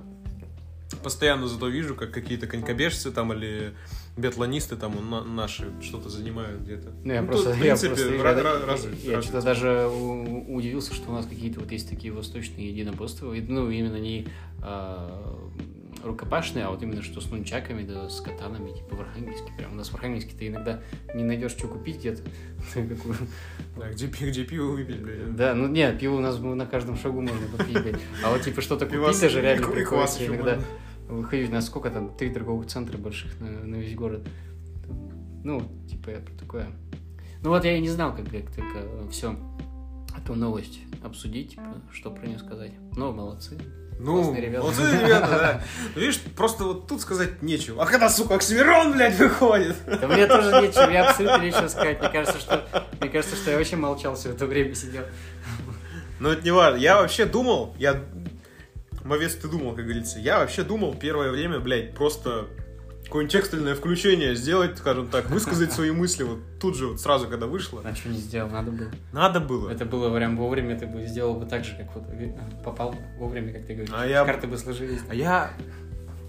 постоянно 1.04 1.48
зато 1.48 1.68
вижу, 1.68 1.96
как 1.96 2.12
какие-то 2.12 2.48
конькобежцы 2.48 3.12
там 3.12 3.32
или 3.34 3.74
биатлонисты 4.18 4.76
там 4.76 4.94
наши 5.36 5.68
что-то 5.82 6.10
занимают 6.10 6.62
где-то. 6.62 6.92
Ну, 7.04 7.14
я 7.14 7.22
Ну, 7.22 7.28
просто, 7.28 7.50
тут, 7.52 7.56
в 7.56 7.58
я 7.58 7.76
принципе, 7.76 7.88
просто- 7.96 8.14
ра- 8.14 8.18
я- 8.18 8.44
ра- 8.44 8.60
я- 8.60 8.66
раз- 8.66 8.88
я 9.04 9.16
раз- 9.18 9.24
что-то 9.26 9.42
даже 9.44 9.88
удивился, 9.88 10.94
что 10.94 11.10
у 11.12 11.14
нас 11.14 11.26
какие-то 11.26 11.60
вот 11.60 11.72
есть 11.72 11.90
такие 11.90 12.12
восточные 12.12 12.70
единоборства, 12.70 13.34
ну, 13.48 13.70
именно 13.70 13.98
не 13.98 14.28
а, 14.62 15.38
рукопашные, 16.04 16.66
а 16.66 16.72
вот 16.72 16.82
именно 16.82 17.02
что 17.02 17.22
с 17.22 17.30
нунчаками, 17.30 17.84
да, 17.84 18.10
с 18.10 18.22
катанами, 18.22 18.72
типа 18.72 18.96
в 18.96 19.02
Архангельске. 19.02 19.52
Прям 19.58 19.74
у 19.74 19.76
нас 19.76 19.90
в 19.90 19.96
Архангельске 19.96 20.34
ты 20.38 20.48
иногда 20.48 20.82
не 21.14 21.24
найдешь, 21.24 21.52
что 21.52 21.68
купить 21.68 21.98
где-то. 21.98 22.22
Да, 23.78 23.90
где, 23.92 24.08
где 24.08 24.44
пиво 24.44 24.72
выпить, 24.72 25.02
блядь. 25.02 25.36
Да, 25.38 25.56
ну 25.56 25.68
нет, 25.68 25.98
пиво 26.00 26.16
у 26.16 26.20
нас 26.20 26.38
на 26.38 26.66
каждом 26.66 26.98
шагу 26.98 27.22
можно 27.22 27.48
купить, 27.48 27.82
блядь. 27.82 28.02
А 28.24 28.30
вот 28.30 28.42
типа 28.42 28.62
что-то 28.62 28.86
купить 28.86 29.22
даже 29.22 29.42
реально 29.42 29.68
приходится 29.68 30.26
иногда 30.26 30.60
выходить 31.08 31.52
на 31.52 31.62
сколько 31.62 31.90
там, 31.90 32.16
три 32.16 32.30
торговых 32.30 32.68
центра 32.68 32.98
больших 32.98 33.40
на, 33.40 33.50
на 33.50 33.76
весь 33.76 33.96
город. 33.96 34.28
Ну, 35.44 35.64
типа, 35.90 36.10
я 36.12 36.20
про 36.20 36.34
такое. 36.34 36.68
Ну 37.42 37.50
вот 37.50 37.64
я 37.64 37.78
и 37.78 37.82
не 37.82 37.90
знал, 37.90 38.16
как, 38.16 38.30
как 38.30 38.54
только 38.54 39.10
все 39.10 39.36
эту 40.18 40.36
новость 40.36 40.80
обсудить, 41.04 41.52
типа, 41.52 41.82
что 41.92 42.12
про 42.12 42.28
нее 42.28 42.40
сказать. 42.40 42.74
Ну, 42.96 43.12
молодцы. 43.12 43.58
Ну, 44.00 44.24
Классные 44.24 44.42
ребята. 44.46 44.64
молодцы 44.64 44.82
ребята, 44.82 45.28
да. 45.30 45.62
Ну, 45.94 46.02
Видишь, 46.02 46.22
просто 46.36 46.64
вот 46.64 46.88
тут 46.88 47.02
сказать 47.02 47.42
нечего. 47.42 47.84
А 47.84 47.86
когда, 47.86 48.10
сука, 48.10 48.36
Оксимирон, 48.36 48.94
блядь, 48.94 49.18
выходит? 49.18 49.76
Да 49.86 50.08
мне 50.08 50.26
тоже 50.26 50.62
нечего, 50.62 50.90
я 50.90 51.10
абсолютно 51.10 51.44
нечего 51.44 51.68
сказать. 51.68 52.00
Мне 52.00 52.10
кажется, 52.10 52.40
что, 52.40 52.88
мне 53.02 53.10
кажется, 53.10 53.36
что 53.36 53.52
я 53.52 53.58
вообще 53.58 53.76
молчал 53.76 54.16
все 54.16 54.30
это 54.32 54.46
время 54.46 54.74
сидел. 54.74 55.04
Но 56.22 56.32
это 56.32 56.44
не 56.44 56.52
важно. 56.52 56.78
Я 56.78 57.02
вообще 57.02 57.26
думал, 57.26 57.76
я... 57.78 58.02
Мовец, 59.04 59.36
ты 59.36 59.48
думал, 59.50 59.76
как 59.76 59.84
говорится. 59.86 60.20
Я 60.20 60.40
вообще 60.40 60.64
думал 60.64 60.96
первое 60.96 61.32
время, 61.32 61.60
блядь, 61.60 61.94
просто 61.94 62.48
какое-нибудь 63.10 63.32
текстильное 63.34 63.74
включение 63.76 64.36
сделать, 64.36 64.78
скажем 64.78 65.08
так, 65.08 65.30
высказать 65.32 65.74
свои 65.74 65.90
мысли 65.92 66.24
вот 66.24 66.40
тут 66.62 66.76
же, 66.78 66.88
вот 66.88 67.02
сразу, 67.02 67.28
когда 67.28 67.48
вышло. 67.48 67.82
А 67.84 67.96
что 67.96 68.10
не 68.10 68.18
сделал, 68.18 68.50
надо 68.50 68.72
было. 68.72 68.90
Надо 69.12 69.40
было. 69.40 69.70
Это 69.72 69.84
было 69.86 70.16
прям 70.16 70.38
вовремя, 70.38 70.78
ты 70.80 70.86
бы 70.86 71.06
сделал 71.08 71.34
бы 71.34 71.46
так 71.48 71.66
же, 71.66 71.76
как 71.76 71.94
вот 71.96 72.04
ви- 72.14 72.34
попал 72.64 72.96
вовремя, 73.18 73.52
как 73.54 73.66
ты 73.66 73.74
говоришь. 73.74 73.94
А 73.98 74.06
я- 74.06 74.24
Карты 74.26 74.46
бы 74.48 74.58
сложились. 74.58 75.00
А 75.10 75.16
я 75.16 75.52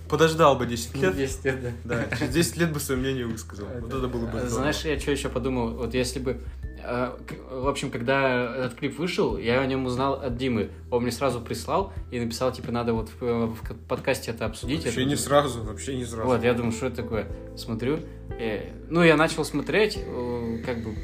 подождал 0.08 0.56
бы 0.56 0.66
10 0.66 0.96
лет. 0.96 1.14
10 1.14 1.44
лет, 1.44 1.56
да. 1.84 1.96
Да, 2.08 2.16
через 2.16 2.32
10 2.32 2.56
лет 2.56 2.72
бы 2.72 2.80
свое 2.80 2.98
мнение 2.98 3.26
высказал. 3.26 3.66
Вот 3.80 3.92
это 3.92 4.08
было 4.08 4.26
бы 4.26 4.40
А. 4.40 4.48
Знаешь, 4.48 4.80
я 4.84 4.98
что 4.98 5.10
еще 5.12 5.28
подумал? 5.28 5.74
Вот 5.76 5.92
если 5.94 6.18
бы... 6.18 6.40
к- 6.80 7.52
В 7.62 7.68
общем, 7.68 7.90
когда 7.90 8.54
этот 8.56 8.74
клип 8.74 8.98
вышел, 8.98 9.36
я 9.38 9.60
о 9.60 9.66
нем 9.66 9.84
узнал 9.86 10.14
от 10.14 10.36
Димы. 10.36 10.70
Он 10.90 11.02
мне 11.02 11.12
сразу 11.12 11.40
прислал 11.40 11.92
и 12.10 12.18
написал, 12.20 12.52
типа, 12.52 12.72
надо 12.72 12.92
вот 12.94 13.10
в, 13.20 13.46
в 13.46 13.74
подкасте 13.88 14.30
это 14.32 14.46
обсудить. 14.46 14.84
Вообще 14.84 15.00
Это- 15.02 15.10
не 15.10 15.16
сразу, 15.16 15.62
вообще 15.62 15.96
не 15.96 16.04
сразу. 16.04 16.26
Вот, 16.28 16.42
я 16.42 16.54
думаю, 16.54 16.72
что 16.72 16.86
это 16.86 16.96
такое? 17.02 17.26
Смотрю. 17.56 18.00
э, 18.38 18.70
ну, 18.88 19.02
я 19.02 19.16
начал 19.16 19.44
смотреть, 19.44 19.98
э, 19.98 20.62
как 20.64 20.82
бы 20.82 20.94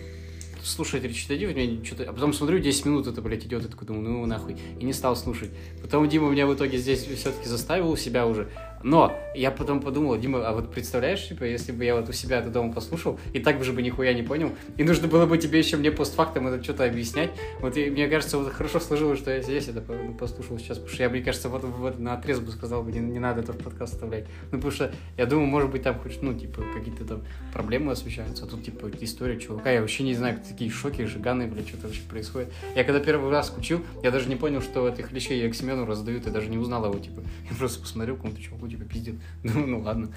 слушать 0.62 1.04
Ричи 1.04 1.28
Дадива, 1.28 1.50
мне 1.52 1.84
что-то... 1.84 2.10
А 2.10 2.12
потом 2.12 2.32
смотрю, 2.32 2.58
10 2.58 2.86
минут 2.86 3.06
это, 3.06 3.22
блядь, 3.22 3.44
идет, 3.44 3.64
и 3.64 3.68
такой 3.68 3.86
думаю, 3.86 4.02
ну 4.10 4.26
нахуй. 4.26 4.56
И 4.80 4.84
не 4.84 4.92
стал 4.92 5.14
слушать. 5.14 5.50
Потом 5.80 6.08
Дима 6.08 6.28
меня 6.28 6.46
в 6.48 6.54
итоге 6.54 6.78
здесь 6.78 7.04
все-таки 7.04 7.46
заставил 7.48 7.88
у 7.90 7.96
себя 7.96 8.26
уже. 8.26 8.48
Но 8.82 9.18
я 9.34 9.50
потом 9.50 9.80
подумал, 9.80 10.18
Дима, 10.18 10.46
а 10.46 10.52
вот 10.52 10.72
представляешь, 10.72 11.28
типа, 11.28 11.44
если 11.44 11.72
бы 11.72 11.84
я 11.84 11.96
вот 11.96 12.08
у 12.08 12.12
себя 12.12 12.38
это 12.38 12.50
дома 12.50 12.72
послушал, 12.72 13.18
и 13.32 13.40
так 13.40 13.58
бы 13.58 13.64
же 13.64 13.72
бы 13.72 13.82
нихуя 13.82 14.12
не 14.12 14.22
понял, 14.22 14.52
и 14.76 14.84
нужно 14.84 15.08
было 15.08 15.26
бы 15.26 15.38
тебе 15.38 15.58
еще 15.58 15.76
мне 15.76 15.90
постфактом 15.90 16.46
это 16.48 16.62
что-то 16.62 16.84
объяснять. 16.84 17.30
Вот 17.60 17.76
и 17.76 17.90
мне 17.90 18.08
кажется, 18.08 18.38
вот 18.38 18.52
хорошо 18.52 18.80
сложилось, 18.80 19.18
что 19.18 19.30
я 19.30 19.42
здесь 19.42 19.68
это 19.68 19.80
по- 19.80 19.94
послушал 20.18 20.58
сейчас, 20.58 20.78
потому 20.78 20.94
что 20.94 21.02
я, 21.02 21.08
мне 21.08 21.22
кажется, 21.22 21.48
вот, 21.48 21.64
вот 21.64 21.98
на 21.98 22.14
отрез 22.14 22.40
бы 22.40 22.50
сказал 22.52 22.82
бы, 22.82 22.92
не, 22.92 23.00
не 23.00 23.18
надо 23.18 23.40
это 23.40 23.52
в 23.52 23.58
подкаст 23.58 23.94
вставлять. 23.94 24.26
Ну, 24.52 24.58
потому 24.58 24.70
что 24.70 24.92
я 25.16 25.26
думаю, 25.26 25.46
может 25.46 25.70
быть, 25.70 25.82
там 25.82 25.98
хоть, 25.98 26.22
ну, 26.22 26.34
типа, 26.34 26.62
какие-то 26.74 27.04
там 27.04 27.22
проблемы 27.52 27.92
освещаются, 27.92 28.44
а 28.44 28.46
тут, 28.46 28.64
типа, 28.64 28.90
история 29.00 29.38
чувака, 29.38 29.70
я 29.70 29.80
вообще 29.80 30.02
не 30.04 30.14
знаю, 30.14 30.38
такие 30.46 30.70
шоки, 30.70 31.04
жиганы, 31.04 31.46
блядь, 31.46 31.68
что-то 31.68 31.86
вообще 31.86 32.02
происходит. 32.02 32.52
Я 32.74 32.84
когда 32.84 33.00
первый 33.00 33.30
раз 33.30 33.48
включил, 33.48 33.80
я 34.02 34.10
даже 34.10 34.28
не 34.28 34.36
понял, 34.36 34.60
что 34.60 34.88
этих 34.88 35.12
лещей 35.12 35.46
Оксимену 35.46 35.86
раздают, 35.86 36.26
я 36.26 36.32
даже 36.32 36.48
не 36.48 36.58
узнал 36.58 36.84
его, 36.84 36.98
типа. 36.98 37.22
Я 37.50 37.56
просто 37.56 37.80
посмотрел, 37.80 38.16
какому-то 38.16 38.40
чуваку, 38.40 38.65
типа, 38.68 38.85
пиздит. 38.85 39.14
Ну, 39.42 39.66
ну 39.66 39.81
ладно. 39.83 40.09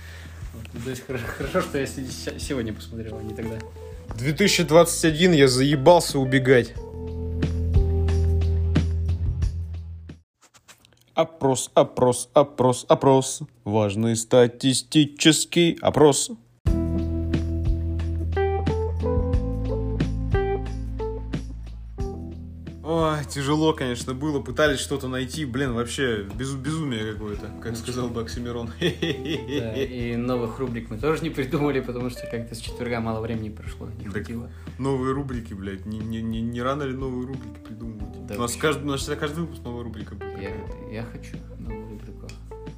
Вот. 0.53 0.83
То 0.83 0.89
есть 0.89 1.05
хорошо, 1.05 1.25
хорошо, 1.27 1.61
что 1.61 1.77
я 1.77 1.85
се- 1.85 2.39
сегодня 2.39 2.73
посмотрел, 2.73 3.17
а 3.17 3.23
не 3.23 3.33
тогда. 3.33 3.57
2021 4.17 5.33
я 5.33 5.47
заебался 5.47 6.19
убегать. 6.19 6.73
Опрос, 11.13 11.69
опрос, 11.73 12.29
опрос, 12.33 12.85
опрос. 12.87 13.41
Важный 13.65 14.15
статистический 14.15 15.77
опрос. 15.81 16.31
Ой, 22.91 23.23
тяжело, 23.25 23.73
конечно, 23.73 24.15
было. 24.15 24.41
Пытались 24.41 24.79
что-то 24.79 25.07
найти. 25.07 25.45
Блин, 25.45 25.73
вообще 25.73 26.23
безу- 26.23 26.57
безумие 26.57 27.13
какое-то, 27.13 27.47
как 27.61 27.77
сказал 27.77 28.07
бы 28.09 28.21
Оксимирон. 28.21 28.71
Да, 28.79 29.75
и 29.75 30.15
новых 30.15 30.57
рубрик 30.57 30.89
мы 30.89 30.97
тоже 30.97 31.21
не 31.21 31.29
придумали, 31.29 31.81
потому 31.81 32.09
что 32.09 32.25
как-то 32.25 32.55
с 32.55 32.57
четверга 32.57 32.99
мало 32.99 33.21
времени 33.21 33.49
прошло, 33.49 33.87
не 33.99 34.05
Так 34.05 34.13
хватило. 34.13 34.49
Новые 34.79 35.13
рубрики, 35.13 35.53
блядь. 35.53 35.85
Не, 35.85 35.99
не, 35.99 36.23
не, 36.23 36.41
не 36.41 36.63
рано 36.63 36.81
ли 36.81 36.93
новые 36.95 37.27
рубрики 37.27 37.59
придумывать? 37.63 38.25
Да 38.25 38.35
у 38.37 38.39
нас 38.39 38.55
каждый, 38.55 38.85
у 38.85 38.89
нас 38.89 39.05
каждый 39.05 39.41
выпуск 39.41 39.61
новая 39.63 39.83
рубрика 39.83 40.15
будет. 40.15 40.41
Я, 40.41 40.55
я 40.91 41.03
хочу 41.03 41.37
новую 41.59 41.89
рубрику. 41.91 42.27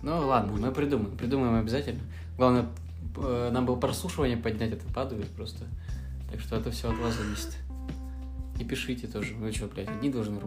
Ну 0.02 0.28
ладно, 0.28 0.52
мы 0.52 0.74
придумаем, 0.74 1.16
придумаем 1.16 1.56
обязательно. 1.56 2.02
Главное, 2.36 2.68
э, 3.16 3.50
нам 3.54 3.66
было 3.66 3.78
прослушивание 3.78 4.36
поднять, 4.36 4.74
это 4.74 4.84
падает 4.94 5.30
просто. 5.30 5.64
Так 6.30 6.42
что 6.42 6.58
это 6.58 6.70
все 6.72 6.92
от 6.92 6.98
вас 6.98 7.16
зависит. 7.16 7.56
И 8.62 8.64
пишите 8.64 9.08
тоже. 9.08 9.34
Вы 9.34 9.52
что, 9.52 9.66
блядь, 9.66 9.90
одни 9.90 10.10
должны 10.12 10.40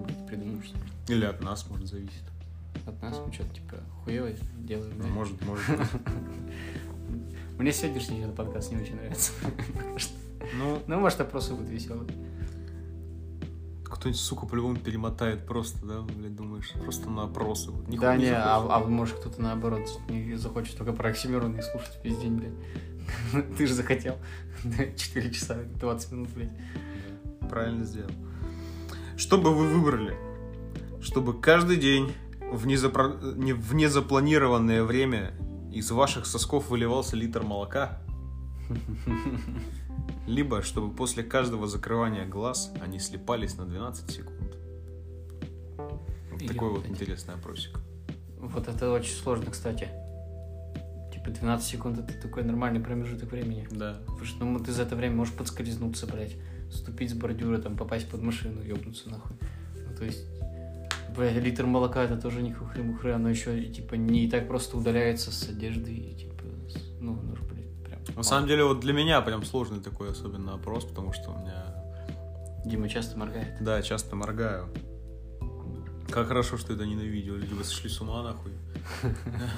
что 0.63 0.77
ли? 0.77 0.83
Или 1.09 1.25
от 1.25 1.43
нас, 1.43 1.69
может, 1.69 1.89
зависит. 1.89 2.23
От 2.87 3.03
нас 3.03 3.21
мы 3.27 3.33
что-то 3.33 3.53
типа 3.53 3.77
хуевое 4.05 4.37
делаем. 4.59 4.93
Ну, 4.99 5.03
да? 5.03 5.09
Может, 5.11 5.45
может. 5.45 5.65
Мне 7.59 7.73
сегодняшний 7.73 8.21
что-то 8.21 8.33
подкаст 8.37 8.71
не 8.71 8.81
очень 8.81 8.95
нравится. 8.97 9.33
Ну, 10.59 10.79
Ну, 10.87 11.01
может, 11.01 11.21
опросы 11.23 11.55
будут 11.55 11.71
веселые. 11.71 12.07
кто-нибудь, 13.85 14.21
сука, 14.21 14.47
по-любому 14.47 14.77
перемотает 14.77 15.47
просто, 15.47 15.85
да, 15.85 16.03
блядь, 16.03 16.37
думаешь, 16.37 16.71
просто 16.83 17.09
на 17.11 17.25
опросы. 17.25 17.71
Вот, 17.73 17.87
Да, 17.99 18.17
не, 18.17 18.27
захочешь. 18.27 18.45
а, 18.45 18.77
а 18.77 18.79
может 18.81 19.19
кто-то 19.19 19.41
наоборот 19.43 19.89
не 20.09 20.37
захочет 20.37 20.77
только 20.77 20.93
про 20.93 21.09
Оксимирона 21.09 21.57
и 21.57 21.63
слушать 21.63 21.99
весь 22.05 22.19
день, 22.19 22.37
блядь. 22.37 23.57
Ты 23.57 23.67
же 23.67 23.75
захотел. 23.75 24.19
4 24.63 25.31
часа, 25.33 25.57
20 25.81 26.13
минут, 26.13 26.29
блядь. 26.35 26.53
Правильно 27.49 27.85
сделал. 27.85 28.11
Что 29.17 29.39
бы 29.39 29.55
вы 29.55 29.67
выбрали? 29.69 30.17
Чтобы 31.01 31.39
каждый 31.41 31.77
день 31.77 32.13
в, 32.53 32.67
незапро- 32.67 33.37
не- 33.37 33.53
в 33.53 33.75
незапланированное 33.75 34.83
время 34.83 35.35
из 35.73 35.91
ваших 35.91 36.27
сосков 36.27 36.71
выливался 36.71 37.17
литр 37.17 37.43
молока? 37.43 38.01
Либо, 40.27 40.63
чтобы 40.63 40.95
после 40.95 41.23
каждого 41.23 41.67
закрывания 41.67 42.27
глаз 42.27 42.73
они 42.83 42.99
слепались 42.99 43.57
на 43.57 43.67
12 43.67 44.11
секунд. 44.11 44.57
Вот 46.31 46.41
Или 46.41 46.49
такой 46.49 46.71
вот 46.71 46.79
вот 46.79 46.89
интересный 46.89 47.35
опросик. 47.35 47.79
Вот 48.39 48.69
это 48.69 48.91
очень 48.91 49.15
сложно, 49.15 49.51
кстати. 49.51 49.89
Типа 51.13 51.31
12 51.31 51.67
секунд 51.67 51.99
это 51.99 52.21
такой 52.21 52.43
нормальный 52.43 52.81
промежуток 52.81 53.31
времени. 53.33 53.69
Да. 53.71 53.99
Потому 54.07 54.25
что 54.25 54.45
ну, 54.45 54.59
ты 54.59 54.73
за 54.73 54.83
это 54.83 54.97
время 54.97 55.17
можешь 55.17 55.35
подскользнуться, 55.35 56.07
блядь, 56.07 56.37
ступить 56.75 57.11
с 57.11 57.15
бордюра, 57.15 57.59
там, 57.59 57.77
попасть 57.77 58.09
под 58.09 58.23
машину, 58.23 58.63
ёбнуться 58.63 59.09
нахуй. 59.11 59.37
Ну, 59.89 59.97
то 59.97 60.05
есть, 60.05 60.25
блядь, 61.17 61.37
литр 61.37 61.67
молока 61.67 62.03
это 62.05 62.17
тоже 62.17 62.43
не 62.43 62.53
хухры-мухры, 62.53 63.13
оно 63.13 63.29
еще, 63.31 63.63
типа, 63.65 63.95
не 63.95 64.29
так 64.29 64.49
просто 64.49 64.77
удаляется 64.77 65.31
с 65.33 65.49
одежды, 65.49 65.93
и, 65.95 66.15
типа, 66.15 66.43
с- 66.69 67.01
ну, 67.01 67.15
же, 67.37 67.43
блядь, 67.45 67.83
прям... 67.85 68.17
На 68.17 68.23
самом 68.23 68.49
деле, 68.49 68.65
вот 68.65 68.81
для 68.81 68.93
меня 68.93 69.21
прям 69.23 69.45
сложный 69.45 69.81
такой 69.81 70.11
особенно 70.11 70.55
опрос, 70.55 70.85
потому 70.85 71.13
что 71.13 71.31
у 71.31 71.39
меня, 71.39 71.65
Дима 72.65 72.89
часто 72.89 73.19
моргает. 73.19 73.57
да, 73.61 73.81
часто 73.83 74.17
моргаю. 74.17 74.69
Как 76.11 76.29
хорошо, 76.29 76.57
что 76.57 76.73
это 76.75 76.87
ненавидел. 76.87 77.35
Люди 77.37 77.55
бы 77.55 77.65
сошли 77.65 77.89
с 77.89 78.01
ума, 78.01 78.23
нахуй. 78.23 78.53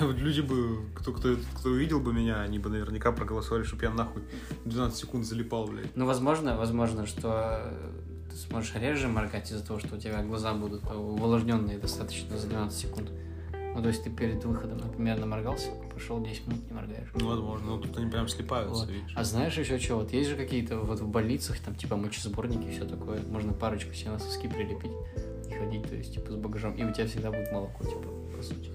Люди 0.17 0.41
бы, 0.41 0.87
кто, 0.95 1.13
кто, 1.13 1.37
кто 1.59 1.69
увидел 1.71 2.01
бы 2.01 2.13
меня, 2.13 2.41
они 2.41 2.59
бы 2.59 2.71
наверняка 2.71 3.13
проголосовали, 3.13 3.65
чтобы 3.65 3.85
я 3.85 3.91
нахуй 3.91 4.23
12 4.65 4.97
секунд 4.97 5.27
залипал, 5.27 5.67
блядь. 5.67 5.95
Ну, 5.97 6.07
возможно, 6.07 6.57
возможно, 6.57 7.07
что 7.07 7.61
э, 7.61 7.91
ты 8.31 8.37
сможешь 8.37 8.75
реже 8.75 9.09
моргать 9.09 9.51
из-за 9.51 9.67
того, 9.67 9.81
что 9.81 9.97
у 9.97 9.99
тебя 9.99 10.23
глаза 10.23 10.55
будут 10.55 10.85
увлажненные 10.91 11.79
достаточно 11.79 12.39
за 12.39 12.47
12 12.47 12.79
секунд. 12.79 13.11
Ну, 13.75 13.83
то 13.83 13.89
есть 13.89 14.05
ты 14.05 14.11
перед 14.11 14.43
выходом, 14.43 14.79
например, 14.79 15.19
наморгался, 15.19 15.69
пошел 15.93 16.23
10 16.25 16.47
минут, 16.47 16.67
не 16.67 16.73
моргаешь. 16.73 17.09
Ну, 17.15 17.29
возможно. 17.29 17.67
Ну, 17.67 17.79
тут 17.79 17.95
они 17.99 18.11
прям 18.11 18.27
слипаются, 18.29 18.85
Вот. 18.85 18.91
видишь. 18.91 19.13
А 19.15 19.23
знаешь 19.23 19.59
еще 19.59 19.79
что? 19.79 19.97
Вот 19.97 20.13
есть 20.13 20.31
же 20.31 20.37
какие-то 20.37 20.79
вот 20.79 21.01
в 21.01 21.09
больницах, 21.09 21.59
там, 21.59 21.75
типа, 21.75 21.97
мочесборники 21.97 22.69
и 22.69 22.73
все 22.73 22.87
такое. 22.87 23.21
Можно 23.25 23.53
парочку 23.53 23.93
себе 23.93 24.13
на 24.13 24.19
соски 24.19 24.49
прилепить 24.49 24.93
ходить, 25.55 25.89
то 25.89 25.95
есть, 25.95 26.15
типа, 26.15 26.33
с 26.33 26.37
багажом. 26.37 26.73
И 26.75 26.85
у 26.85 26.93
тебя 26.93 27.07
всегда 27.07 27.31
будет 27.31 27.51
молоко, 27.53 27.85
типа, 27.85 28.09
по 28.37 28.43
сути. 28.43 28.71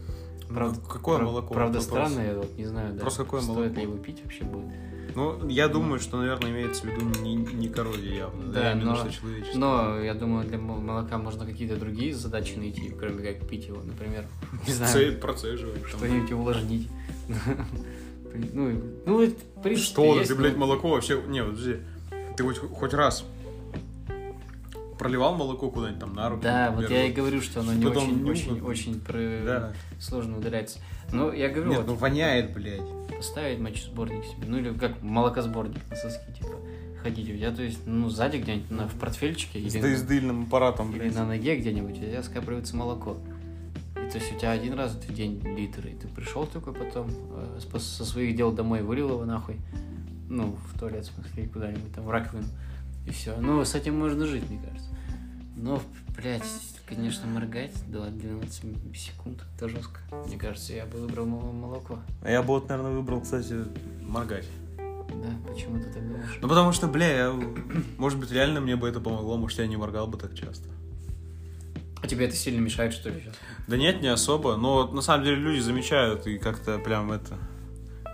Правда- 0.50 0.80
Ну, 0.84 0.88
какое 0.90 1.18
Прав- 1.18 1.30
молоко? 1.30 1.54
Правда, 1.54 1.80
Вопрос. 1.80 1.86
странно, 2.10 2.28
я 2.28 2.36
вот 2.36 2.58
не 2.58 2.66
знаю, 2.66 2.94
да. 2.94 3.02
Просто 3.02 3.24
какое 3.24 3.42
стоит 3.42 3.56
молоко? 3.58 3.76
ли 3.76 3.82
его 3.84 3.98
пить 3.98 4.22
вообще 4.24 4.44
будет. 4.44 4.72
Ну, 5.16 5.48
я 5.50 5.68
думаю, 5.68 6.00
что, 6.00 6.18
наверное, 6.18 6.52
имеется 6.52 6.84
в 6.84 6.86
виду 6.86 7.06
не, 7.22 7.36
не 7.36 7.68
коровье 7.68 8.16
явно. 8.16 8.52
Да, 8.54 8.72
именно 8.74 8.92
но- 8.92 8.96
что 8.96 9.12
человеческое. 9.12 9.58
Но, 9.60 10.00
я 10.00 10.14
думаю, 10.14 10.48
для 10.48 10.58
мо- 10.58 10.80
молока 10.80 11.18
можно 11.18 11.46
какие-то 11.46 11.76
другие 11.78 12.14
задачи 12.16 12.56
найти, 12.58 12.90
кроме 12.98 13.22
как 13.34 13.48
пить 13.48 13.68
его, 13.68 13.82
например. 13.84 14.26
Не 14.68 14.74
знаю, 14.74 14.92
Це- 14.94 15.12
процеживать. 15.18 15.86
что-нибудь 15.88 16.32
увлажнить. 16.32 16.88
Ну, 18.54 18.82
ну, 19.06 19.22
это, 19.22 19.36
в 19.58 19.62
принципе, 19.62 19.86
Что? 19.86 20.24
Ты, 20.24 20.36
блядь, 20.36 20.54
но- 20.54 20.60
молоко 20.66 20.90
вообще... 20.90 21.22
Не, 21.28 21.44
вот 21.44 21.52
подожди. 21.52 21.78
Ты 22.38 22.44
хоть, 22.44 22.58
хоть 22.60 22.94
раз 22.94 23.26
проливал 25.02 25.36
молоко 25.36 25.72
куда-нибудь 25.72 26.00
там 26.00 26.14
на 26.14 26.30
руки? 26.30 26.44
Да, 26.44 26.70
вот 26.70 26.82
например, 26.82 27.04
я 27.06 27.10
и 27.10 27.12
говорю, 27.12 27.42
что 27.42 27.62
оно 27.62 27.74
не 27.74 27.84
Потом 27.84 28.04
очень, 28.04 28.18
нюхнуть. 28.20 28.62
очень, 28.62 28.62
очень 28.94 29.02
про- 29.02 29.44
Да. 29.44 29.74
сложно 30.00 30.38
удаляется. 30.38 30.78
Но 31.12 31.34
я 31.34 31.50
говорю, 31.50 31.72
Нет, 31.72 31.80
вот 31.80 31.88
ну 31.88 31.96
воняет, 31.96 32.54
блядь. 32.54 32.82
поставить 33.18 33.60
мочесборник 33.60 34.24
себе, 34.26 34.46
ну 34.48 34.60
или 34.60 34.72
как 34.74 35.02
молокосборник 35.02 35.80
на 35.90 35.96
соски, 35.96 36.32
типа, 36.38 36.52
ходить 37.02 37.30
у 37.32 37.36
тебя, 37.36 37.50
то 37.52 37.64
есть, 37.64 37.80
ну, 37.88 38.10
сзади 38.10 38.38
где-нибудь 38.38 38.70
на, 38.70 38.88
в 38.88 38.94
портфельчике 38.94 39.60
С, 39.68 39.74
или, 39.76 39.96
с 39.96 40.04
дыльным 40.04 40.44
аппаратом, 40.44 40.92
или 40.92 41.00
блядь. 41.00 41.16
на 41.16 41.26
ноге 41.26 41.56
где-нибудь, 41.56 41.98
у 41.98 42.02
тебя 42.02 42.22
скапливается 42.22 42.76
молоко. 42.76 43.18
И 43.96 44.08
то 44.12 44.20
есть 44.20 44.36
у 44.36 44.38
тебя 44.40 44.52
один 44.52 44.74
раз 44.76 44.92
в 44.94 45.14
день 45.14 45.42
литр, 45.58 45.88
и 45.88 45.96
ты 45.96 46.08
пришел 46.10 46.46
только 46.46 46.74
потом 46.74 47.10
э, 47.10 47.60
со 47.80 48.06
своих 48.06 48.36
дел 48.36 48.52
домой, 48.52 48.84
вылил 48.84 49.10
его 49.10 49.26
нахуй, 49.26 49.56
ну, 50.30 50.56
в 50.74 50.80
туалет, 50.80 51.06
в 51.06 51.12
смысле, 51.16 51.44
или 51.44 51.50
куда-нибудь 51.50 51.92
там, 51.96 52.04
в 52.06 52.12
раковину, 52.12 52.46
и 53.06 53.12
все. 53.12 53.36
Ну, 53.38 53.64
с 53.64 53.76
этим 53.76 53.98
можно 54.00 54.26
жить, 54.26 54.50
мне 54.50 54.62
кажется. 54.62 54.90
Но, 55.56 55.82
блядь, 56.16 56.44
конечно, 56.86 57.28
моргать 57.28 57.74
до 57.90 58.08
12 58.08 58.98
секунд, 58.98 59.44
это 59.56 59.70
жестко. 59.70 60.00
Мне 60.28 60.38
кажется, 60.38 60.74
я 60.74 60.86
бы 60.86 61.00
выбрал 61.00 61.26
мол- 61.26 61.52
молоко. 61.52 62.00
А 62.24 62.32
я 62.32 62.42
бы 62.42 62.50
вот, 62.50 62.70
наверное, 62.70 62.92
выбрал, 62.92 63.22
кстати, 63.22 63.56
моргать. 64.02 64.48
Да, 64.78 65.52
почему 65.52 65.80
ты 65.80 65.92
так 65.92 66.08
думаешь? 66.08 66.40
Ну, 66.42 66.48
потому 66.48 66.72
что, 66.72 66.88
бля, 66.88 67.08
я... 67.08 67.40
Может 67.98 68.20
быть, 68.20 68.32
реально 68.32 68.62
мне 68.62 68.76
бы 68.76 68.88
это 68.88 69.00
помогло, 69.00 69.38
может, 69.38 69.60
я 69.60 69.68
не 69.68 69.78
моргал 69.78 70.08
бы 70.08 70.18
так 70.18 70.34
часто. 70.34 70.70
А 72.02 72.08
тебе 72.08 72.26
это 72.26 72.36
сильно 72.36 72.60
мешает, 72.60 72.94
что 72.94 73.10
ли, 73.10 73.22
сейчас? 73.22 73.36
Да 73.68 73.78
нет, 73.78 74.02
не 74.02 74.08
особо. 74.08 74.56
Но 74.58 74.88
на 74.88 75.02
самом 75.02 75.24
деле 75.24 75.36
люди 75.36 75.60
замечают 75.60 76.26
и 76.28 76.38
как-то 76.40 76.80
прям 76.80 77.12
это... 77.12 77.38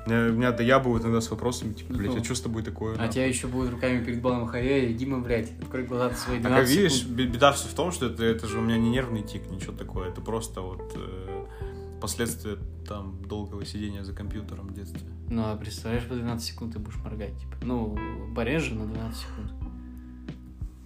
Меня, 0.08 0.30
меня 0.30 0.52
доябывают 0.52 1.04
иногда 1.04 1.20
с 1.22 1.30
вопросами, 1.30 1.74
типа, 1.74 1.94
блядь, 1.94 2.16
Ну. 2.16 2.22
а 2.22 2.24
что 2.24 2.34
с 2.36 2.42
тобой 2.42 2.64
такое? 2.64 2.96
А 2.96 2.98
нахуй?» 2.98 3.14
тебя 3.14 3.26
еще 3.26 3.48
будут 3.48 3.72
руками 3.72 4.04
перед 4.04 4.22
балом 4.22 4.48
ходить, 4.48 4.96
Дима, 4.96 5.20
блядь, 5.20 5.52
открой 5.62 5.84
глаза 5.84 6.16
свои 6.16 6.38
Так, 6.38 6.48
12 6.48 6.78
а 6.78 6.82
видишь, 6.82 7.06
беда 7.06 7.52
все 7.52 7.68
в 7.68 7.74
том, 7.74 7.92
что 7.92 8.06
это, 8.08 8.24
это 8.24 8.48
же 8.48 8.60
у 8.60 8.62
меня 8.62 8.78
не 8.78 8.90
нервный 8.90 9.22
тик, 9.24 9.50
ничего 9.52 9.74
такое. 9.74 10.10
Это 10.10 10.22
просто 10.22 10.62
вот 10.62 10.94
э, 10.96 11.46
последствия 12.02 12.58
там 12.88 13.22
долгого 13.28 13.66
сидения 13.66 14.04
за 14.06 14.14
компьютером 14.14 14.68
в 14.68 14.74
детстве. 14.74 15.02
Ну, 15.30 15.42
а 15.44 15.56
представляешь, 15.58 16.06
по 16.06 16.16
12 16.16 16.48
секунд 16.48 16.74
ты 16.74 16.80
будешь 16.80 16.98
моргать, 17.04 17.38
типа. 17.38 17.56
Ну, 17.64 17.98
бареже 18.34 18.76
на 18.76 18.86
12 18.86 19.20
секунд. 19.20 19.52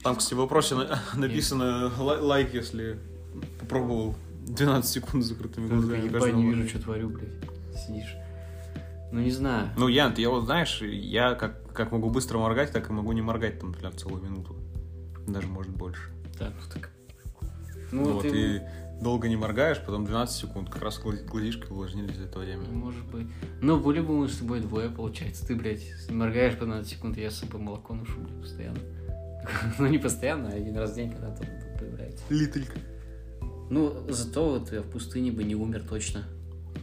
Там, 0.03 0.15
кстати, 0.15 0.34
в 0.34 0.38
вопросе 0.38 0.73
на- 0.75 0.99
написано 1.15 1.91
лай- 1.99 2.19
лайк, 2.19 2.53
если 2.55 2.97
попробовал 3.60 4.15
12 4.47 4.89
секунд 4.91 5.23
с 5.23 5.27
закрытыми 5.27 5.67
Ты 5.67 5.75
глазами. 5.75 6.07
каждый 6.10 6.34
не 6.34 6.49
вижу, 6.53 6.67
что 6.69 6.79
творю, 6.79 7.10
блядь. 7.10 7.29
Сидишь. 7.86 8.15
Ну, 9.12 9.19
не 9.19 9.32
знаю. 9.32 9.69
Ну, 9.78 9.88
Ян, 9.88 10.13
ты 10.13 10.21
я 10.21 10.30
вот 10.30 10.45
знаешь, 10.45 10.82
я 10.82 11.36
как, 11.36 11.74
как 11.74 11.91
могу 11.91 12.10
быстро 12.10 12.38
моргать, 12.38 12.71
так 12.71 12.89
и 12.89 12.93
могу 12.93 13.12
не 13.12 13.21
моргать, 13.21 13.60
там, 13.60 13.71
например, 13.71 13.93
целую 13.95 14.24
минуту. 14.24 14.56
Даже, 15.28 15.47
может, 15.47 15.71
больше. 15.76 16.10
Да, 16.39 16.50
ну 16.50 16.71
так. 16.74 16.89
Ну, 17.91 18.06
Ну, 18.06 18.13
вот, 18.13 18.21
ты... 18.24 18.56
и 18.58 18.62
долго 19.02 19.28
не 19.28 19.36
моргаешь, 19.36 19.80
потом 19.80 20.06
12 20.06 20.36
секунд, 20.36 20.69
как 20.69 20.82
раз 20.82 21.00
глаз- 21.00 21.24
глазишки 21.24 21.65
увлажнились 21.71 22.15
за 22.15 22.24
это 22.24 22.39
время. 22.39 22.63
Может 22.69 23.06
быть. 23.08 23.28
Ну, 23.62 23.82
по-любому 23.82 24.28
с 24.28 24.38
тобой 24.38 24.62
двое 24.62 24.89
получается. 24.89 25.45
Ты, 25.45 25.56
блядь, 25.56 25.84
моргаешь 26.10 26.56
по 26.58 26.65
12 26.65 26.89
секунд, 26.89 27.17
я 27.17 27.30
с 27.32 27.36
собой 27.39 27.60
молоко 27.62 27.93
ношу, 27.93 28.19
блядь, 28.19 28.41
постоянно. 28.41 28.80
Ну, 29.80 29.88
не 29.88 29.97
постоянно, 29.97 30.50
а 30.50 30.54
один 30.54 30.78
раз 30.78 30.91
в 30.91 30.95
день, 30.95 31.12
когда 31.12 31.36
там 31.36 31.47
появляется. 31.80 32.24
Лителька. 32.30 32.78
Ну, 33.69 33.93
зато 34.10 34.50
вот 34.50 34.71
я 34.71 34.82
в 34.82 34.86
пустыне 34.89 35.32
бы 35.32 35.43
не 35.43 35.56
умер 35.56 35.84
точно. 35.89 36.24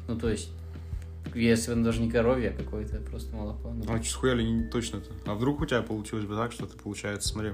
Ну, 0.08 0.18
то 0.18 0.28
есть, 0.28 0.50
если 1.34 1.72
он 1.72 1.82
даже 1.82 2.00
не 2.00 2.10
коровье, 2.10 2.50
а 2.50 2.62
какое-то 2.62 2.96
просто 2.98 3.34
молоко. 3.34 3.70
Ну, 3.72 3.84
А 3.92 4.02
что 4.02 4.12
схуяли 4.12 4.42
не 4.42 4.64
точно-то? 4.68 5.10
А 5.26 5.34
вдруг 5.34 5.60
у 5.60 5.66
тебя 5.66 5.82
получилось 5.82 6.24
бы 6.26 6.34
так, 6.36 6.52
что 6.52 6.66
ты, 6.66 6.76
получается, 6.78 7.28
смотри. 7.28 7.52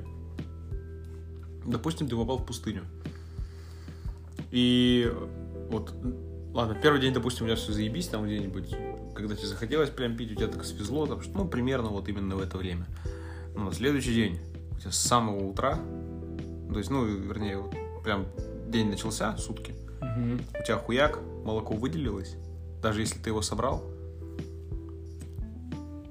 Допустим, 1.66 2.08
ты 2.08 2.16
попал 2.16 2.38
в 2.38 2.46
пустыню. 2.46 2.82
И 4.50 5.10
вот, 5.70 5.94
ладно, 6.52 6.76
первый 6.80 7.00
день, 7.00 7.12
допустим, 7.12 7.46
у 7.46 7.48
тебя 7.48 7.56
все 7.56 7.72
заебись 7.72 8.08
там 8.08 8.24
где-нибудь, 8.24 8.74
когда 9.14 9.34
тебе 9.34 9.46
захотелось 9.48 9.90
прям 9.90 10.16
пить, 10.16 10.32
у 10.32 10.34
тебя 10.34 10.48
так 10.48 10.64
свезло, 10.64 11.06
там, 11.06 11.22
что, 11.22 11.32
ну, 11.36 11.48
примерно 11.48 11.88
вот 11.88 12.08
именно 12.08 12.36
в 12.36 12.40
это 12.40 12.58
время. 12.58 12.86
Но 13.56 13.64
на 13.64 13.72
следующий 13.72 14.14
день, 14.14 14.38
у 14.76 14.80
тебя 14.80 14.90
с 14.92 14.98
самого 14.98 15.44
утра, 15.44 15.78
то 16.70 16.78
есть, 16.78 16.90
ну, 16.90 17.04
вернее, 17.04 17.58
вот 17.58 17.74
прям 18.04 18.26
день 18.68 18.90
начался, 18.90 19.36
сутки, 19.38 19.74
Мгм. 20.00 20.40
у 20.60 20.64
тебя 20.64 20.76
хуяк, 20.76 21.18
молоко 21.44 21.74
выделилось, 21.74 22.36
даже 22.84 23.00
если 23.00 23.18
ты 23.18 23.30
его 23.30 23.40
собрал, 23.40 23.82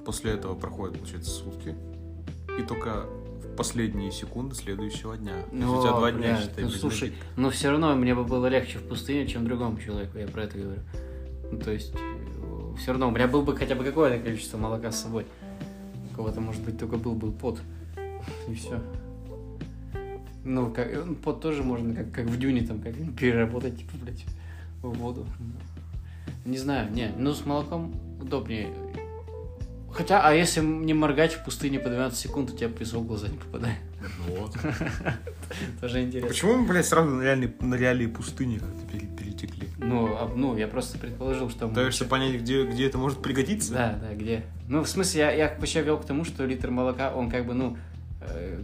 после 0.03 0.31
этого 0.31 0.55
проходят, 0.55 0.97
получается, 0.97 1.29
сутки, 1.29 1.75
и 2.59 2.63
только 2.63 3.05
в 3.43 3.55
последние 3.55 4.11
секунды 4.11 4.55
следующего 4.55 5.15
дня. 5.15 5.35
Есть 5.51 5.67
у 5.67 5.81
тебя 5.83 5.91
два 5.91 6.11
дня, 6.11 6.41
считай, 6.41 6.63
ну, 6.63 6.71
слушай, 6.71 7.09
напитка. 7.09 7.27
но 7.37 7.49
все 7.51 7.69
равно 7.69 7.93
мне 7.95 8.15
бы 8.15 8.23
было 8.23 8.47
легче 8.47 8.79
в 8.79 8.87
пустыне, 8.87 9.27
чем 9.27 9.45
другому 9.45 9.79
человеку, 9.79 10.17
я 10.17 10.27
про 10.27 10.45
это 10.45 10.57
говорю. 10.57 10.81
Ну, 11.51 11.59
то 11.59 11.69
есть, 11.69 11.93
все 12.79 12.91
равно 12.91 13.09
у 13.09 13.11
меня 13.11 13.27
был 13.27 13.43
бы 13.43 13.55
хотя 13.55 13.75
бы 13.75 13.83
какое-то 13.83 14.23
количество 14.23 14.57
молока 14.57 14.91
с 14.91 15.03
собой. 15.03 15.27
У 16.11 16.15
кого-то, 16.15 16.41
может 16.41 16.63
быть, 16.63 16.79
только 16.79 16.97
был 16.97 17.13
бы 17.13 17.31
пот. 17.31 17.59
И 18.49 18.55
все. 18.55 18.81
Ну, 20.43 20.71
как, 20.71 20.91
ну, 21.05 21.13
пот 21.13 21.39
тоже 21.39 21.61
можно, 21.61 21.93
как, 21.93 22.11
как 22.11 22.25
в 22.25 22.39
дюне, 22.39 22.65
там, 22.65 22.81
как 22.81 22.95
переработать, 23.15 23.77
типа, 23.77 23.91
блядь, 24.01 24.25
в 24.81 24.89
воду. 24.89 25.27
Не 26.45 26.57
знаю, 26.57 26.91
не, 26.91 27.11
ну, 27.17 27.33
с 27.33 27.45
молоком 27.45 27.93
удобнее. 28.21 28.69
Хотя, 29.91 30.21
а 30.27 30.33
если 30.33 30.59
не 30.61 30.93
моргать 30.93 31.33
в 31.33 31.43
пустыне 31.45 31.79
по 31.79 31.87
12 31.87 32.17
секунд, 32.17 32.51
у 32.51 32.55
тебя 32.57 32.67
песок 32.67 33.03
в 33.03 33.07
глаза 33.07 33.27
не 33.27 33.37
попадает. 33.37 33.77
Вот. 34.27 34.51
Тоже 35.81 36.01
интересно. 36.01 36.29
Почему 36.29 36.55
мы, 36.55 36.67
блядь, 36.67 36.87
сразу 36.87 37.09
на 37.11 37.21
реальные, 37.21 37.53
на 37.61 37.75
реалии 37.75 38.07
пустыни 38.07 38.57
как-то 38.57 38.97
перетекли? 39.17 39.67
Ну, 39.77 40.07
а- 40.15 40.31
ну, 40.35 40.57
я 40.57 40.67
просто 40.67 40.97
предположил, 40.97 41.49
что... 41.51 41.67
мы- 41.67 41.73
Пытаешься 41.75 42.05
понять, 42.05 42.41
где, 42.41 42.65
где 42.65 42.87
это 42.87 42.97
может 42.97 43.21
пригодиться? 43.21 43.71
Да, 43.73 43.99
да, 44.01 44.15
где? 44.15 44.43
Ну, 44.67 44.81
в 44.83 44.89
смысле, 44.89 45.21
я, 45.21 45.31
я 45.31 45.55
вообще 45.59 45.83
вел 45.83 45.99
к 45.99 46.05
тому, 46.05 46.25
что 46.25 46.43
литр 46.45 46.71
молока, 46.71 47.13
он 47.13 47.29
как 47.29 47.45
бы, 47.45 47.53
ну, 47.53 47.77
э, 48.21 48.59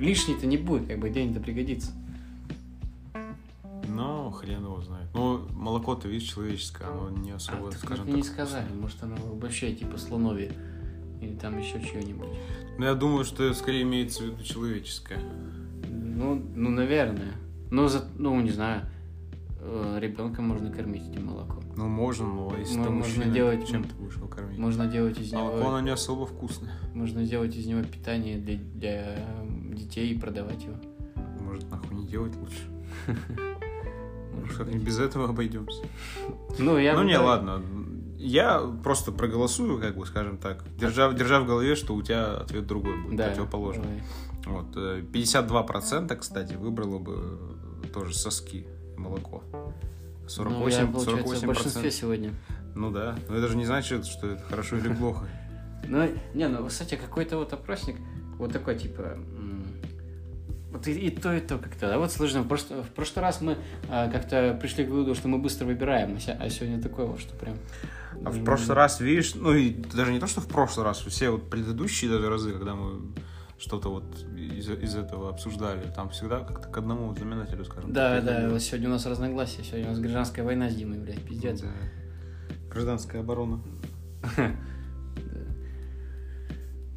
лишний-то 0.00 0.46
не 0.46 0.56
будет, 0.56 0.88
как 0.88 0.98
бы 0.98 1.10
день-то 1.10 1.38
пригодится. 1.38 1.92
Хрен 4.32 4.64
его 4.64 4.80
знает. 4.82 5.08
Ну, 5.14 5.46
молоко-то, 5.52 6.08
видишь, 6.08 6.28
человеческое, 6.28 6.88
оно 6.88 7.10
не 7.10 7.30
особо, 7.30 7.68
а, 7.68 7.70
так 7.70 7.80
скажем 7.80 8.06
как 8.06 8.14
и 8.14 8.16
не 8.16 8.22
так, 8.22 8.32
сказали, 8.32 8.66
может, 8.72 9.02
оно 9.02 9.16
вообще 9.34 9.72
типа 9.74 9.98
слоновье. 9.98 10.52
Или 11.20 11.36
там 11.36 11.58
еще 11.58 11.80
чего-нибудь. 11.80 12.28
Ну, 12.78 12.84
я 12.84 12.94
думаю, 12.94 13.24
что 13.24 13.52
скорее 13.54 13.82
имеется 13.82 14.24
в 14.24 14.26
виду 14.26 14.42
человеческое. 14.42 15.20
Ну, 15.88 16.42
ну, 16.54 16.70
наверное. 16.70 17.32
Ну, 17.70 17.86
за, 17.86 18.04
ну, 18.18 18.40
не 18.40 18.50
знаю. 18.50 18.82
ребенка 19.98 20.42
можно 20.42 20.72
кормить 20.72 21.08
этим 21.08 21.26
молоком. 21.26 21.62
Ну, 21.76 21.86
можно, 21.88 22.26
но 22.26 22.56
если 22.58 22.76
Ну, 22.76 22.84
ты 22.84 22.90
можно 22.90 23.14
мужчина, 23.14 23.34
делать, 23.34 23.68
чем 23.68 23.84
ты 23.84 23.94
будешь 23.94 24.16
его 24.16 24.26
кормить? 24.26 24.58
Можно 24.58 24.86
делать 24.86 25.18
из 25.18 25.32
Молоко, 25.32 25.58
него... 25.58 25.68
оно 25.68 25.80
не 25.80 25.90
особо 25.90 26.26
вкусное. 26.26 26.72
Можно 26.92 27.24
сделать 27.24 27.54
из 27.56 27.66
него 27.66 27.82
питание 27.82 28.38
для, 28.38 28.56
для 28.56 29.18
детей 29.74 30.12
и 30.12 30.18
продавать 30.18 30.64
его. 30.64 30.76
Может, 31.40 31.70
нахуй 31.70 31.96
не 31.96 32.06
делать 32.06 32.34
лучше? 32.36 32.62
Без 34.60 34.98
этого 34.98 35.28
обойдемся. 35.28 35.82
Ну, 36.58 36.78
я 36.78 36.94
ну, 36.94 37.02
не, 37.02 37.18
ладно. 37.18 37.62
Я 38.18 38.60
просто 38.84 39.10
проголосую, 39.10 39.80
как 39.80 39.96
бы, 39.96 40.06
скажем 40.06 40.38
так, 40.38 40.64
держа, 40.76 41.12
держа 41.12 41.40
в 41.40 41.46
голове, 41.46 41.74
что 41.74 41.94
у 41.94 42.02
тебя 42.02 42.36
ответ 42.36 42.66
другой 42.66 43.02
будет, 43.02 43.16
Да. 43.16 43.28
противоположный. 43.28 43.84
давай. 44.44 44.62
Вот, 44.62 44.76
э, 44.76 45.02
52%, 45.12 46.16
кстати, 46.16 46.54
выбрало 46.54 46.98
бы 46.98 47.38
тоже 47.92 48.14
соски 48.14 48.66
и 48.96 49.00
молоко. 49.00 49.42
48, 50.28 50.80
Ну, 50.80 50.86
я, 50.86 50.92
получается, 50.92 51.34
48%. 51.34 51.42
в 51.42 51.46
большинстве 51.46 51.90
сегодня. 51.90 52.32
Ну 52.74 52.90
да, 52.90 53.16
но 53.28 53.36
это 53.36 53.48
же 53.48 53.56
не 53.56 53.66
значит, 53.66 54.06
что 54.06 54.28
это 54.28 54.42
хорошо 54.44 54.76
или 54.76 54.92
плохо. 54.94 55.26
Ну, 55.88 56.08
не, 56.34 56.48
ну, 56.48 56.66
кстати, 56.66 56.94
какой-то 56.94 57.38
вот 57.38 57.52
опросник, 57.52 57.96
вот 58.38 58.52
такой, 58.52 58.78
типа, 58.78 59.18
вот 60.72 60.88
и, 60.88 60.92
и 60.92 61.10
то, 61.10 61.32
и 61.34 61.40
то 61.40 61.58
как-то. 61.58 61.94
А 61.94 61.98
вот 61.98 62.10
сложно. 62.10 62.42
В, 62.42 62.48
прошлый- 62.48 62.82
в 62.82 62.88
прошлый 62.88 63.22
раз 63.22 63.40
мы 63.40 63.58
а, 63.88 64.10
как-то 64.10 64.56
пришли 64.60 64.84
к 64.84 64.88
выводу, 64.88 65.14
что 65.14 65.28
мы 65.28 65.38
быстро 65.38 65.66
выбираем, 65.66 66.18
а, 66.26 66.32
а 66.40 66.50
сегодня 66.50 66.80
такое 66.80 67.06
вот, 67.06 67.20
что 67.20 67.34
прям... 67.34 67.56
А 68.24 68.30
в 68.30 68.44
прошлый 68.44 68.76
раз, 68.76 69.00
видишь, 69.00 69.34
ну 69.34 69.52
и 69.52 69.70
даже 69.70 70.12
не 70.12 70.20
то, 70.20 70.26
что 70.26 70.40
в 70.40 70.46
прошлый 70.46 70.84
раз, 70.84 71.00
все 71.00 71.30
вот 71.30 71.50
предыдущие 71.50 72.10
даже 72.10 72.28
разы, 72.28 72.52
когда 72.52 72.74
мы 72.74 73.12
что-то 73.58 73.90
вот 73.90 74.04
из, 74.36 74.68
из 74.68 74.96
этого 74.96 75.30
обсуждали, 75.30 75.82
там 75.94 76.10
всегда 76.10 76.40
как-то 76.40 76.68
к 76.68 76.76
одному 76.76 77.14
знаменателю, 77.14 77.64
скажем 77.64 77.92
Да, 77.92 78.16
так, 78.16 78.24
да, 78.24 78.48
вот 78.48 78.60
сегодня 78.60 78.88
у 78.88 78.92
нас 78.92 79.06
разногласия, 79.06 79.62
сегодня 79.62 79.86
у 79.86 79.90
нас 79.90 80.00
гражданская 80.00 80.44
война 80.44 80.68
с 80.68 80.74
Димой, 80.74 80.98
блядь, 80.98 81.22
пиздец. 81.22 81.60
Да. 81.60 81.68
Гражданская 82.70 83.20
оборона. 83.20 83.62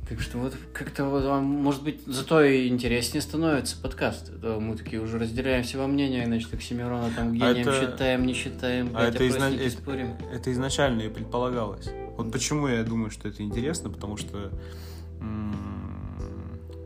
Так 0.07 0.21
что 0.21 0.37
вот 0.37 0.53
как-то 0.71 1.05
вот, 1.05 1.23
а, 1.25 1.39
может 1.41 1.83
быть, 1.83 2.01
зато 2.05 2.43
и 2.43 2.67
интереснее 2.67 3.21
становится 3.21 3.75
подкаст. 3.81 4.31
Да, 4.39 4.59
мы 4.59 4.75
такие 4.77 5.01
уже 5.01 5.17
разделяемся 5.17 5.79
во 5.79 5.87
мнениях, 5.87 6.27
значит, 6.27 6.53
Оксимирона 6.53 7.09
там 7.15 7.33
гением 7.33 7.67
это- 7.67 7.79
считаем, 7.81 8.25
не 8.27 8.33
считаем, 8.33 8.91
А 8.93 9.05
это, 9.07 9.25
изна- 9.25 9.37
опросники 9.47 9.61
это- 9.61 9.69
спорим. 9.71 10.07
это 10.31 10.51
изначально 10.51 11.01
и 11.01 11.09
предполагалось. 11.09 11.89
Вот 12.17 12.31
почему 12.31 12.67
я 12.67 12.83
думаю, 12.83 13.09
что 13.09 13.27
это 13.27 13.41
интересно, 13.41 13.89
потому 13.89 14.15
что 14.17 14.51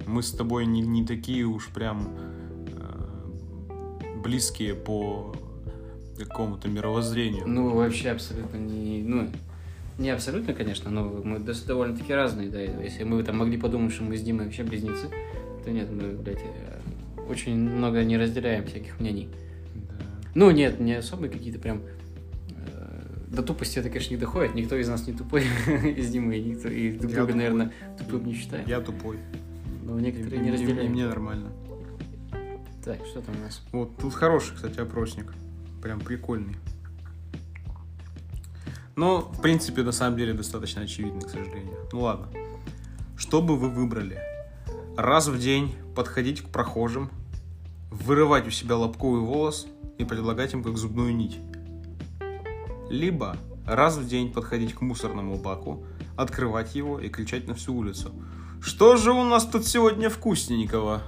мы 0.08 0.24
с 0.24 0.32
тобой 0.32 0.66
не, 0.66 0.82
не 0.82 1.06
такие 1.06 1.44
уж 1.44 1.68
прям 1.68 2.08
э, 2.68 4.18
близкие 4.24 4.74
по 4.76 5.36
какому-то 6.18 6.68
мировоззрению. 6.68 7.48
Ну, 7.48 7.76
вообще 7.76 8.10
абсолютно 8.12 8.58
не... 8.58 9.04
Ну, 9.04 9.30
не 10.00 10.10
абсолютно, 10.10 10.54
конечно, 10.54 10.90
но 10.90 11.04
мы 11.24 11.40
довольно-таки 11.40 12.14
разные, 12.14 12.50
да. 12.50 12.60
Если 12.62 13.04
мы 13.04 13.22
там 13.24 13.38
могли 13.38 13.58
подумать, 13.58 13.92
что 13.94 14.04
мы 14.04 14.18
с 14.18 14.22
Димой 14.22 14.46
вообще 14.46 14.64
близнецы, 14.64 15.08
то 15.64 15.72
нет, 15.72 15.90
мы, 15.92 16.14
блядь, 16.14 16.40
э, 16.42 16.80
очень 17.30 17.56
много 17.58 18.04
не 18.04 18.18
разделяем 18.18 18.66
всяких 18.66 19.00
мнений. 19.00 19.30
Да. 19.76 19.96
Ну, 20.36 20.52
нет, 20.52 20.80
не 20.80 20.94
особые 20.94 21.30
какие-то 21.30 21.60
прям... 21.60 21.82
э, 22.50 23.02
До 23.28 23.44
тупости 23.44 23.78
это, 23.80 23.90
конечно, 23.90 24.14
не 24.14 24.20
доходит. 24.20 24.56
Никто 24.56 24.76
из 24.78 24.88
нас 24.88 25.06
не 25.06 25.14
тупой 25.14 25.44
из 25.98 26.10
Димы, 26.10 26.38
и 26.38 26.44
никто 26.44 26.70
и 26.70 26.92
друг 26.92 27.12
друга, 27.12 27.36
наверное, 27.36 27.72
тупым 27.98 28.26
не 28.26 28.34
считаем. 28.34 28.66
Я 28.68 28.80
тупой. 28.82 29.18
Но 29.84 30.00
некоторые 30.00 30.40
и- 30.40 30.44
не 30.44 30.48
и- 30.48 30.50
и 30.50 30.54
разделяем. 30.54 30.92
мне 30.92 31.06
нормально. 31.08 31.50
Так, 32.86 33.00
что 33.06 33.22
там 33.22 33.36
у 33.38 33.44
нас? 33.44 33.62
Вот, 33.74 33.98
тут 33.98 34.14
хороший, 34.14 34.56
кстати, 34.56 34.80
опросник. 34.80 35.34
Прям 35.84 36.00
прикольный. 36.00 36.56
Но, 39.00 39.22
в 39.22 39.40
принципе, 39.42 39.84
на 39.84 39.94
самом 39.94 40.18
деле 40.18 40.34
достаточно 40.34 40.82
очевидный, 40.82 41.22
к 41.22 41.30
сожалению. 41.30 41.88
Ну 41.94 42.02
ладно. 42.02 42.28
Что 43.16 43.42
бы 43.42 43.56
вы 43.56 43.70
выбрали? 43.70 44.20
Раз 44.98 45.30
в 45.30 45.40
день 45.40 45.74
подходить 45.96 46.42
к 46.42 46.50
прохожим, 46.50 47.10
вырывать 47.92 48.46
у 48.46 48.52
себя 48.52 48.76
лобковый 48.76 49.22
волос 49.22 49.68
и 49.98 50.04
предлагать 50.04 50.52
им 50.52 50.66
как 50.66 50.78
зубную 50.78 51.16
нить. 51.16 51.40
Либо 52.90 53.38
раз 53.66 53.96
в 53.96 54.06
день 54.06 54.34
подходить 54.34 54.74
к 54.74 54.82
мусорному 54.82 55.38
баку, 55.38 55.86
открывать 56.18 56.76
его 56.76 57.00
и 57.00 57.08
кричать 57.08 57.48
на 57.48 57.56
всю 57.56 57.74
улицу. 57.76 58.12
Что 58.62 58.98
же 58.98 59.14
у 59.14 59.24
нас 59.24 59.46
тут 59.46 59.66
сегодня 59.66 60.10
вкусненького? 60.10 61.04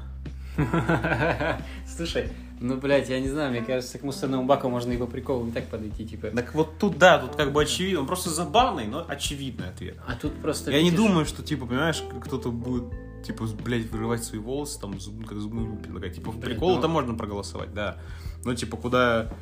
Слушай, 1.94 2.32
ну, 2.62 2.78
блядь, 2.78 3.10
я 3.10 3.20
не 3.20 3.28
знаю, 3.28 3.52
мне 3.52 3.62
кажется, 3.62 3.98
к 4.00 4.04
мусорному 4.04 4.46
баку 4.46 4.70
можно 4.70 4.92
и 4.92 4.98
по 4.98 5.08
приколу 5.08 5.48
и 5.48 5.52
так 5.52 5.68
подойти, 5.68 6.06
типа. 6.08 6.28
Так 6.30 6.54
вот 6.56 6.78
тут, 6.80 6.98
да, 6.98 7.18
тут 7.20 7.36
как 7.36 7.52
бы 7.52 7.62
очевидно, 7.64 8.02
он 8.02 8.08
просто 8.08 8.30
забавный, 8.30 8.86
но 8.88 9.04
очевидный 9.08 9.70
ответ. 9.70 9.98
А 10.08 10.14
тут 10.16 10.34
просто... 10.42 10.72
Я 10.72 10.78
не 10.78 10.92
видишь, 10.92 11.00
думаю, 11.00 11.26
что, 11.26 11.44
типа, 11.44 11.66
понимаешь, 11.66 12.04
кто-то 12.24 12.52
будет, 12.52 12.84
типа, 13.26 13.46
блядь, 13.66 13.90
вырывать 13.92 14.24
свои 14.24 14.40
волосы, 14.40 14.80
там, 14.80 14.92
зуб- 14.94 15.26
как 15.26 15.40
зубную 15.40 15.76
предлагать. 15.78 16.16
Типа, 16.16 16.32
в 16.32 16.38
Блядь, 16.38 16.52
прикол-то 16.54 16.88
ну- 16.88 16.94
можно 16.94 17.16
проголосовать, 17.16 17.74
да. 17.74 17.98
Но, 18.46 18.54
типа, 18.56 18.78
куда 18.78 19.34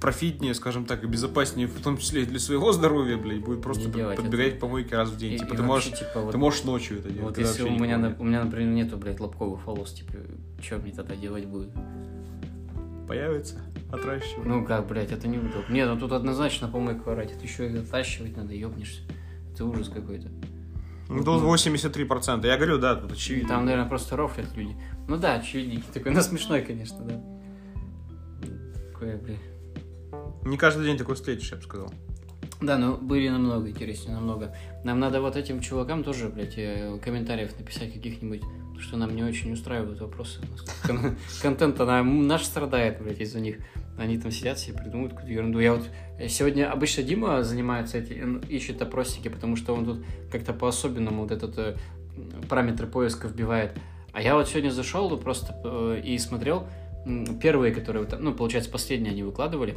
профитнее, 0.00 0.54
скажем 0.54 0.84
так, 0.84 1.02
и 1.02 1.08
безопаснее, 1.08 1.66
в 1.66 1.80
том 1.82 1.98
числе 1.98 2.22
и 2.22 2.26
для 2.26 2.38
своего 2.38 2.72
здоровья, 2.72 3.16
блядь, 3.16 3.40
будет 3.44 3.60
просто 3.62 3.88
Не 3.88 3.92
делать 3.94 4.16
подбегать 4.16 4.48
это. 4.50 4.56
к 4.58 4.60
помойке 4.60 4.94
раз 4.96 5.10
в 5.10 5.16
день. 5.18 5.32
и- 5.32 5.38
типа, 5.38 5.54
и 5.54 5.56
ты 5.56 5.62
вообще, 5.64 5.88
можешь, 5.90 5.98
типа, 5.98 6.20
вот- 6.20 6.30
ты 6.30 6.38
можешь 6.38 6.62
ночью 6.62 7.00
это 7.00 7.10
делать. 7.10 7.36
Вот 7.36 7.38
если 7.38 7.64
у 7.64 7.70
меня, 7.70 7.98
на- 7.98 8.14
у 8.16 8.22
меня, 8.22 8.44
например, 8.44 8.72
нету, 8.72 8.96
блядь, 8.96 9.18
лобковых 9.18 9.66
волос, 9.66 9.92
типа, 9.92 10.12
что 10.62 10.78
мне 10.78 10.92
тогда 10.92 11.16
делать 11.16 11.46
будет? 11.46 11.70
Нет. 13.08 13.18
появится, 13.18 13.56
отращивай. 13.90 14.44
Ну 14.44 14.64
как, 14.64 14.86
блядь, 14.86 15.12
это 15.12 15.28
неудобно. 15.28 15.72
Не, 15.72 15.86
ну 15.86 15.98
тут 15.98 16.12
однозначно 16.12 16.68
помойку 16.68 17.10
орать, 17.10 17.32
это 17.32 17.42
еще 17.42 17.70
и 17.70 17.78
оттащивать 17.78 18.36
надо, 18.36 18.54
ёбнешься. 18.54 19.02
Это 19.52 19.64
ужас 19.64 19.88
какой-то. 19.88 20.28
Ну, 21.08 21.24
тут 21.24 21.42
83%. 21.42 22.46
Я 22.46 22.56
говорю, 22.56 22.78
да, 22.78 22.94
тут 22.94 23.12
очевидно. 23.12 23.48
Там, 23.48 23.64
наверное, 23.64 23.88
просто 23.88 24.14
рофлят 24.14 24.54
люди. 24.54 24.76
Ну 25.08 25.16
да, 25.16 25.34
очевидненький 25.36 25.88
такой, 25.92 26.12
ну 26.12 26.20
смешной, 26.20 26.60
конечно, 26.60 26.98
да. 27.00 27.20
Такое, 28.92 29.16
блядь. 29.16 29.38
Не 30.44 30.56
каждый 30.58 30.84
день 30.84 30.98
такой 30.98 31.14
встретишь, 31.14 31.50
я 31.50 31.56
бы 31.56 31.62
сказал. 31.62 31.92
Да, 32.60 32.76
ну 32.76 32.96
были 32.96 33.28
намного 33.28 33.70
интереснее, 33.70 34.16
намного. 34.16 34.54
Нам 34.84 34.98
надо 34.98 35.20
вот 35.20 35.36
этим 35.36 35.60
чувакам 35.60 36.02
тоже, 36.02 36.28
блядь, 36.28 36.54
э, 36.56 36.98
комментариев 37.02 37.56
написать 37.58 37.92
каких-нибудь, 37.92 38.42
что 38.80 38.96
нам 38.96 39.14
не 39.14 39.22
очень 39.22 39.52
устраивают 39.52 40.00
вопросы. 40.00 40.40
Контент, 41.42 41.80
она 41.80 42.02
наш 42.02 42.44
страдает, 42.44 43.00
блядь, 43.02 43.20
из-за 43.20 43.40
них. 43.40 43.58
Они 43.96 44.16
там 44.16 44.30
сидят 44.30 44.58
себе, 44.58 44.78
придумывают 44.78 45.12
какую-то 45.12 45.32
ерунду. 45.32 45.58
Я 45.58 45.74
вот 45.74 45.88
э, 46.18 46.28
сегодня 46.28 46.70
обычно 46.70 47.02
Дима 47.02 47.42
занимается 47.42 47.98
этим, 47.98 48.38
ищет 48.48 48.80
опросники, 48.80 49.28
потому 49.28 49.56
что 49.56 49.74
он 49.74 49.84
тут 49.84 50.04
как-то 50.30 50.52
по-особенному 50.52 51.22
вот 51.22 51.32
этот 51.32 51.58
э, 51.58 51.76
параметр 52.48 52.86
поиска 52.86 53.26
вбивает. 53.26 53.72
А 54.12 54.22
я 54.22 54.34
вот 54.34 54.48
сегодня 54.48 54.70
зашел 54.70 55.16
просто 55.18 55.60
э, 55.64 56.00
и 56.04 56.16
смотрел 56.18 56.68
первые, 57.40 57.72
которые, 57.74 58.06
ну, 58.18 58.34
получается, 58.34 58.70
последние 58.70 59.12
они 59.12 59.22
выкладывали. 59.22 59.76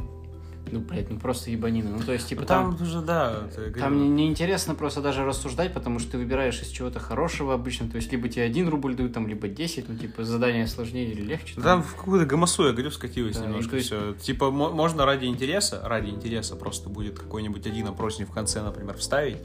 Ну, 0.72 0.80
блядь, 0.80 1.10
ну 1.10 1.18
просто 1.20 1.50
ебанина. 1.50 1.90
Ну, 1.90 2.02
то 2.02 2.12
есть, 2.12 2.26
типа, 2.28 2.40
Ну, 2.40 2.46
там... 2.46 2.76
там 2.76 2.86
уже, 2.86 3.00
да, 3.02 3.42
говорю. 3.54 3.74
Там 3.78 4.02
не- 4.02 4.08
неинтересно 4.08 4.74
просто 4.74 5.02
даже 5.02 5.24
рассуждать, 5.24 5.74
потому 5.74 5.98
что 5.98 6.12
ты 6.12 6.18
выбираешь 6.18 6.60
из 6.62 6.68
чего-то 6.68 6.98
хорошего 6.98 7.52
обычно. 7.54 7.88
То 7.90 7.96
есть, 7.96 8.10
либо 8.10 8.28
тебе 8.28 8.44
один 8.44 8.68
рубль 8.68 8.94
дают, 8.94 9.12
там, 9.12 9.28
либо 9.28 9.48
10, 9.48 9.88
ну, 9.88 9.96
типа, 9.96 10.24
задание 10.24 10.66
сложнее 10.66 11.12
или 11.12 11.20
легче. 11.20 11.54
Да 11.56 11.62
Там 11.62 11.82
в 11.82 11.94
какую-то 11.94 12.26
гомосу, 12.26 12.66
я 12.66 12.72
говорю, 12.72 12.90
скатилось 12.90 13.36
Да, 13.36 13.44
немножко 13.44 13.64
ну, 13.64 13.70
то 13.70 13.76
есть- 13.76 13.86
все. 13.88 14.14
Типа, 14.14 14.50
мо- 14.50 14.70
можно 14.70 15.04
ради 15.04 15.26
интереса, 15.26 15.80
ради 15.84 16.08
интереса 16.10 16.56
просто 16.56 16.88
будет 16.88 17.18
какой-нибудь 17.18 17.66
один 17.66 17.88
опросник 17.88 18.28
в 18.28 18.32
конце, 18.32 18.62
например, 18.62 18.96
вставить. 18.96 19.36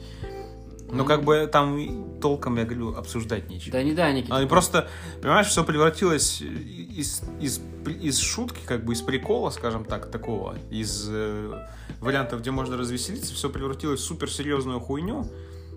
Ну. 0.90 1.04
как 1.04 1.22
бы 1.24 1.46
там 1.50 2.18
толком, 2.20 2.56
я 2.56 2.64
говорю, 2.64 2.94
обсуждать 2.94 3.48
нечего. 3.50 3.72
Да 3.72 3.82
не 3.82 3.92
да, 3.92 4.06
они 4.06 4.24
Они 4.30 4.46
просто, 4.46 4.88
понимаешь, 5.20 5.46
все 5.48 5.64
превратилось 5.64 6.40
из, 6.40 7.22
из, 7.40 7.60
из 7.86 8.18
шутки, 8.18 8.60
как 8.66 8.84
бы 8.84 8.92
из 8.94 9.02
прикола, 9.02 9.50
скажем 9.50 9.84
так, 9.84 10.10
такого, 10.10 10.56
из 10.70 11.06
э, 11.10 11.66
вариантов, 12.00 12.40
где 12.40 12.50
можно 12.50 12.76
развеселиться, 12.76 13.34
все 13.34 13.50
превратилось 13.50 14.00
в 14.00 14.04
суперсерьезную 14.04 14.80
хуйню 14.80 15.26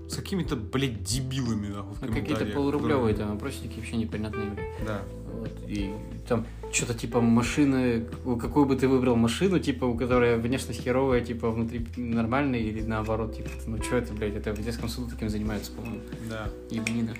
с 0.09 0.15
какими-то, 0.15 0.55
блядь, 0.55 1.03
дебилами, 1.03 1.67
нахуй, 1.67 1.95
Ну, 2.01 2.13
какие-то 2.13 2.45
полурублевые 2.45 3.13
которые- 3.13 3.27
там 3.27 3.35
опросники 3.37 3.77
вообще 3.77 3.97
непонятные. 3.97 4.75
Да. 4.85 5.01
Вот, 5.33 5.51
и 5.67 5.93
там 6.27 6.45
что-то 6.71 6.93
типа 6.93 7.21
машины, 7.21 8.05
какую 8.39 8.65
бы 8.65 8.75
ты 8.75 8.87
выбрал 8.87 9.15
машину, 9.15 9.59
типа, 9.59 9.85
у 9.85 9.95
которой 9.97 10.37
внешность 10.37 10.81
херовая, 10.81 11.21
типа, 11.21 11.49
внутри 11.51 11.85
нормальная, 11.97 12.59
или 12.59 12.81
наоборот, 12.81 13.35
типа, 13.35 13.49
ну 13.67 13.81
что 13.81 13.97
это, 13.97 14.13
блядь, 14.13 14.35
это 14.35 14.53
в 14.53 14.63
детском 14.63 14.89
саду 14.89 15.07
таким 15.09 15.29
занимаются, 15.29 15.71
по-моему, 15.71 16.01
Да. 16.29 16.49
ебанина. 16.69 17.13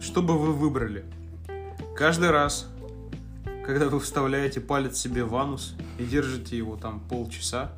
Что 0.00 0.22
бы 0.22 0.38
вы 0.38 0.52
выбрали? 0.52 1.04
Каждый 1.96 2.30
раз, 2.30 2.68
когда 3.66 3.88
вы 3.88 3.98
вставляете 3.98 4.60
палец 4.60 4.96
себе 4.96 5.24
в 5.24 5.34
анус 5.34 5.74
и 5.98 6.04
держите 6.04 6.56
его 6.56 6.76
там 6.76 7.00
полчаса, 7.00 7.72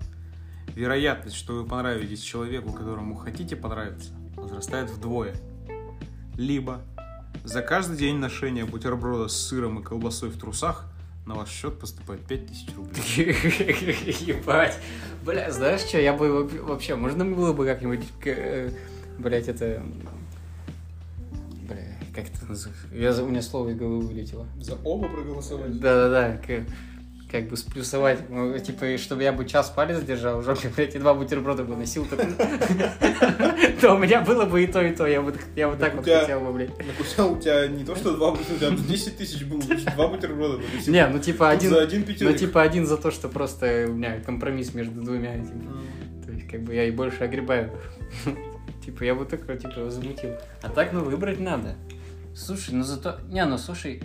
вероятность, 0.74 1.36
что 1.36 1.54
вы 1.54 1.64
понравитесь 1.64 2.20
человеку, 2.20 2.72
которому 2.72 3.14
хотите 3.14 3.56
понравиться, 3.56 4.10
возрастает 4.36 4.90
вдвое. 4.90 5.34
Либо 6.36 6.82
за 7.44 7.62
каждый 7.62 7.96
день 7.96 8.16
ношения 8.16 8.64
бутерброда 8.64 9.28
с 9.28 9.36
сыром 9.36 9.80
и 9.80 9.82
колбасой 9.82 10.30
в 10.30 10.38
трусах 10.38 10.84
на 11.26 11.34
ваш 11.34 11.48
счет 11.50 11.78
поступает 11.78 12.20
5000 12.26 12.76
рублей. 12.76 13.02
Ебать. 14.26 14.76
Бля, 15.24 15.50
знаешь 15.52 15.80
что, 15.82 15.98
я 16.00 16.12
бы 16.12 16.44
вообще- 16.62 16.96
можно 16.96 17.24
было 17.24 17.52
бы 17.52 17.66
как-нибудь, 17.66 18.00
к- 18.20 18.70
блять, 19.18 19.48
это... 19.48 19.82
Бля, 21.68 21.98
как 22.14 22.24
это 22.24 22.46
называется? 22.46 22.86
Я, 22.92 23.22
у 23.22 23.28
меня 23.28 23.42
слово 23.42 23.68
из 23.70 23.76
головы 23.76 24.00
вылетело. 24.06 24.46
За 24.60 24.74
оба 24.84 25.08
проголосовать? 25.08 25.78
Да-да-да, 25.78 26.38
как 27.30 27.48
бы 27.48 27.56
сплюсовать, 27.56 28.28
ну, 28.28 28.58
типа, 28.58 28.98
чтобы 28.98 29.22
я 29.22 29.32
бы 29.32 29.44
час 29.46 29.70
палец 29.70 30.02
держал 30.02 30.40
в 30.40 30.44
жопе, 30.44 30.68
блядь, 30.74 30.94
и 30.94 30.98
два 30.98 31.14
бутерброда 31.14 31.62
бы 31.64 31.76
носил, 31.76 32.06
то, 32.06 33.94
у 33.94 33.98
меня 33.98 34.20
было 34.22 34.44
бы 34.44 34.62
и 34.62 34.66
то, 34.66 34.82
и 34.82 34.94
то. 34.94 35.06
Я 35.06 35.20
вот, 35.20 35.36
я 35.54 35.68
вот 35.68 35.78
так 35.78 35.94
вот 35.94 36.04
хотел 36.04 36.40
бы, 36.40 36.52
блядь. 36.52 36.76
Так 36.76 37.30
у 37.30 37.38
тебя, 37.38 37.68
не 37.68 37.84
то, 37.84 37.94
что 37.94 38.14
два, 38.14 38.32
у 38.32 38.36
тебя 38.36 38.70
10 38.70 39.16
тысяч 39.16 39.44
было, 39.44 39.62
два 39.94 40.08
бутерброда 40.08 40.58
бы 40.58 40.64
Не, 40.86 41.06
ну 41.06 41.18
типа 41.18 41.50
один, 41.50 41.72
ну 41.72 42.32
типа 42.32 42.62
один 42.62 42.86
за 42.86 42.96
то, 42.96 43.10
что 43.10 43.28
просто 43.28 43.86
у 43.88 43.92
меня 43.92 44.20
компромисс 44.20 44.74
между 44.74 45.00
двумя 45.00 45.36
этими. 45.36 45.68
То 46.24 46.32
есть, 46.32 46.48
как 46.48 46.62
бы 46.62 46.74
я 46.74 46.84
и 46.84 46.90
больше 46.90 47.24
огребаю. 47.24 47.70
Типа, 48.84 49.04
я 49.04 49.14
бы 49.14 49.26
такой, 49.26 49.58
типа, 49.58 49.90
замутил. 49.90 50.30
А 50.62 50.70
так, 50.70 50.92
ну, 50.92 51.04
выбрать 51.04 51.38
надо. 51.38 51.76
Слушай, 52.34 52.74
ну 52.74 52.82
зато... 52.82 53.18
Не, 53.28 53.44
ну, 53.44 53.58
слушай, 53.58 54.02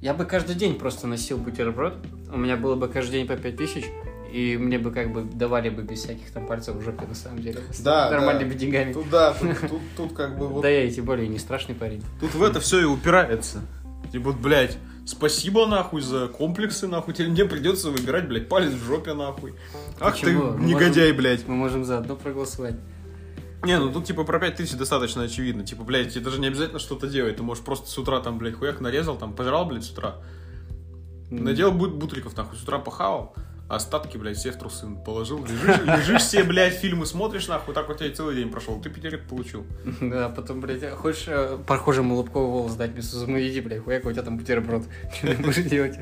я 0.00 0.14
бы 0.14 0.24
каждый 0.24 0.54
день 0.54 0.74
просто 0.78 1.06
носил 1.06 1.38
бутерброд. 1.38 1.94
У 2.32 2.36
меня 2.36 2.56
было 2.56 2.74
бы 2.76 2.88
каждый 2.88 3.12
день 3.12 3.26
по 3.26 3.36
5 3.36 3.56
тысяч. 3.56 3.84
И 4.32 4.56
мне 4.58 4.78
бы 4.78 4.90
как 4.90 5.12
бы 5.12 5.22
давали 5.22 5.70
бы 5.70 5.82
без 5.82 6.00
всяких 6.00 6.30
там 6.30 6.46
пальцев 6.46 6.76
в 6.76 6.82
жопе, 6.82 7.06
на 7.06 7.14
самом 7.14 7.40
деле. 7.40 7.60
С 7.72 7.80
Да, 7.80 8.10
Нормальными 8.10 8.52
да. 8.52 8.58
деньгами. 8.58 8.92
Тут, 8.92 9.08
да, 9.08 9.32
тут, 9.32 9.60
тут, 9.60 9.80
тут 9.96 10.12
как 10.12 10.36
бы 10.38 10.48
вот... 10.48 10.62
Да 10.62 10.68
я 10.68 10.84
и 10.84 10.90
тем 10.90 11.04
более 11.04 11.28
не 11.28 11.38
страшный 11.38 11.74
парень. 11.74 12.02
Тут 12.20 12.34
в 12.34 12.42
это 12.42 12.60
все 12.60 12.80
и 12.80 12.84
упирается. 12.84 13.62
Типа, 14.12 14.32
блядь, 14.32 14.76
спасибо 15.06 15.66
нахуй 15.66 16.02
за 16.02 16.28
комплексы, 16.28 16.86
нахуй. 16.86 17.14
Теперь 17.14 17.30
мне 17.30 17.44
придется 17.44 17.90
выбирать, 17.90 18.28
блядь, 18.28 18.48
палец 18.48 18.72
в 18.72 18.84
жопе, 18.84 19.14
нахуй. 19.14 19.54
Ах 20.00 20.12
Почему? 20.14 20.52
ты, 20.52 20.58
Мы 20.58 20.64
негодяй, 20.66 21.12
блядь. 21.12 21.46
Мы 21.46 21.54
можем 21.54 21.84
заодно 21.84 22.16
проголосовать. 22.16 22.74
Не, 23.66 23.80
ну 23.80 23.92
тут 23.92 24.04
типа 24.04 24.22
про 24.22 24.38
5000 24.38 24.76
достаточно 24.76 25.24
очевидно. 25.24 25.66
Типа, 25.66 25.82
блядь, 25.82 26.14
тебе 26.14 26.24
даже 26.24 26.38
не 26.38 26.46
обязательно 26.46 26.78
что-то 26.78 27.08
делать. 27.08 27.36
Ты 27.36 27.42
можешь 27.42 27.64
просто 27.64 27.90
с 27.90 27.98
утра 27.98 28.20
там, 28.20 28.38
блядь, 28.38 28.54
хуяк 28.54 28.80
нарезал, 28.80 29.16
там, 29.16 29.34
пожрал, 29.34 29.66
блядь, 29.66 29.82
с 29.82 29.90
утра. 29.90 30.18
Надел 31.30 31.72
бут 31.72 31.94
бутыльков, 31.94 32.36
нахуй, 32.36 32.56
с 32.56 32.62
утра 32.62 32.78
похавал. 32.78 33.34
Остатки, 33.68 34.16
блядь, 34.16 34.36
все 34.36 34.52
в 34.52 34.56
трусы 34.56 34.86
положил. 35.04 35.44
Лежишь, 35.44 35.80
лежишь 35.84 36.22
себе, 36.22 36.44
блядь, 36.44 36.74
фильмы 36.74 37.06
смотришь, 37.06 37.48
нахуй, 37.48 37.74
так 37.74 37.88
вот 37.88 38.00
и 38.00 38.10
целый 38.10 38.36
день 38.36 38.50
прошел. 38.50 38.80
Ты 38.80 38.88
пятерик 38.88 39.26
получил. 39.26 39.66
Да, 40.00 40.28
потом, 40.28 40.60
блядь, 40.60 40.88
хочешь 40.92 41.24
э, 41.26 41.58
прохожему 41.66 42.14
Лобкову 42.14 42.52
волос 42.52 42.76
дать 42.76 42.92
вместо 42.92 43.16
зубной 43.16 43.48
иди, 43.48 43.60
блядь, 43.60 43.82
хуяк, 43.82 44.04
у 44.06 44.12
тебя 44.12 44.22
там 44.22 44.38
бутерброд. 44.38 44.84
Что 45.12 45.34
ты 45.34 45.42
будешь 45.42 45.64
делать? 45.64 45.98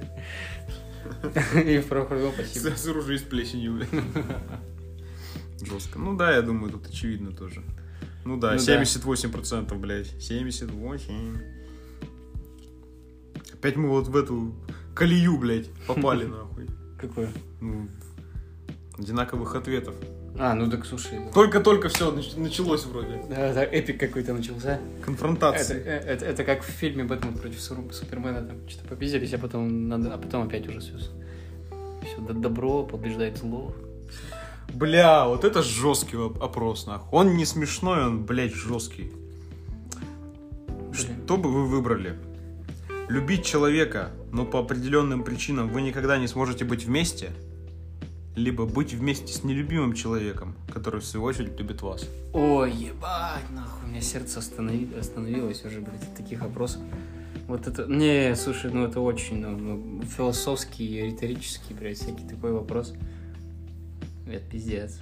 И 1.55 1.79
прохожему 1.79 2.33
спасибо. 2.35 2.77
С 2.77 2.87
оружием 2.87 3.19
с 3.19 3.23
плесенью, 3.23 3.73
блядь. 3.73 3.89
Жестко. 5.65 5.99
Ну 5.99 6.17
да, 6.17 6.33
я 6.35 6.43
думаю, 6.43 6.73
тут 6.73 6.87
очевидно 6.87 7.33
тоже. 7.33 7.63
Ну 8.25 8.37
да, 8.39 8.53
Ну 8.53 8.59
да. 8.65 8.83
78%, 8.83 9.75
блядь. 9.79 10.09
78. 10.23 11.39
Опять 13.53 13.77
мы 13.77 13.89
вот 13.89 14.09
в 14.09 14.17
эту 14.17 14.55
колею, 14.95 15.39
блядь, 15.39 15.71
попали, 15.87 16.25
нахуй. 16.27 16.67
Какое? 16.99 17.29
Ну, 17.61 17.89
одинаковых 18.99 19.55
ответов. 19.55 19.95
А, 20.39 20.55
ну 20.55 20.69
так 20.69 20.85
слушай. 20.85 21.21
Только-только 21.33 21.89
все 21.89 22.11
началось 22.37 22.85
вроде. 22.87 23.23
Да, 23.29 23.55
да, 23.55 23.65
эпик 23.65 24.01
какой-то 24.01 24.33
начался. 24.35 24.73
Это, 24.75 25.05
Конфронтация. 25.05 25.79
э, 25.79 25.99
это, 26.01 26.25
это 26.25 26.45
как 26.45 26.63
в 26.63 26.67
фильме 26.67 27.05
Бэтмен 27.05 27.35
против 27.35 27.61
Су- 27.61 27.91
Супермена, 27.93 28.43
там 28.43 28.69
что-то 28.69 28.89
попиздились, 28.89 29.33
а 29.35 29.39
потом, 29.39 29.89
надо, 29.89 30.13
а 30.13 30.19
потом 30.19 30.43
опять 30.49 30.67
уже 30.67 30.81
все. 30.81 30.93
Все, 30.99 32.33
добро 32.33 32.85
побеждает 32.85 33.39
зло. 33.39 33.75
Бля, 34.75 35.27
вот 35.27 35.45
это 35.45 35.63
жесткий 35.63 36.17
оп- 36.17 36.43
опрос, 36.43 36.87
нахуй. 36.87 37.09
Он 37.13 37.37
не 37.37 37.45
смешной, 37.47 38.05
он, 38.05 38.25
блядь, 38.25 38.55
жесткий. 38.55 39.13
Что 40.93 41.37
бы 41.37 41.51
вы 41.51 41.67
выбрали? 41.67 42.19
Любить 43.09 43.45
человека, 43.45 44.11
но 44.33 44.45
по 44.45 44.59
определенным 44.59 45.23
причинам 45.23 45.69
вы 45.69 45.83
никогда 45.83 46.19
не 46.19 46.27
сможете 46.27 46.65
быть 46.65 46.85
вместе? 46.87 47.31
Либо 48.35 48.67
быть 48.67 48.93
вместе 48.95 49.33
с 49.33 49.45
нелюбимым 49.45 49.93
человеком, 49.93 50.55
который 50.73 51.01
в 51.01 51.05
свою 51.05 51.25
очередь 51.27 51.57
любит 51.59 51.83
вас? 51.83 52.09
Ой, 52.33 52.73
ебать, 52.73 53.49
нахуй, 53.51 53.85
у 53.85 53.91
меня 53.91 54.01
сердце 54.01 54.41
останови- 54.41 54.99
остановилось 54.99 55.65
уже, 55.65 55.81
блядь, 55.81 56.03
от 56.03 56.17
таких 56.17 56.41
вопросов. 56.41 56.81
Вот 57.47 57.69
это, 57.69 57.85
не, 57.87 58.35
слушай, 58.35 58.73
ну 58.73 58.85
это 58.85 59.01
очень, 59.01 59.39
ну, 59.41 59.57
ну, 59.57 60.03
философский, 60.03 61.03
риторический, 61.03 61.75
блядь, 61.75 61.99
всякий 61.99 62.27
такой 62.27 62.53
вопрос. 62.53 62.95
Это 64.27 64.45
пиздец. 64.51 65.01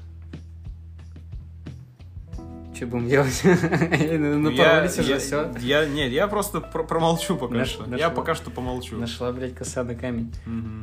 Что 2.74 2.86
будем 2.86 3.08
делать? 3.08 3.42
Ну, 3.44 4.38
Напоролись 4.40 4.98
уже, 4.98 5.12
я, 5.12 5.18
все. 5.18 5.52
Я, 5.60 5.86
нет, 5.86 6.10
я 6.10 6.26
просто 6.26 6.60
про- 6.60 6.82
промолчу 6.84 7.36
пока 7.36 7.64
что. 7.64 7.84
Я 7.96 8.10
пока 8.10 8.34
что 8.34 8.50
помолчу. 8.50 8.96
Нашла, 8.96 9.30
блядь, 9.32 9.54
коса 9.54 9.84
на 9.84 9.94
камень. 9.94 10.32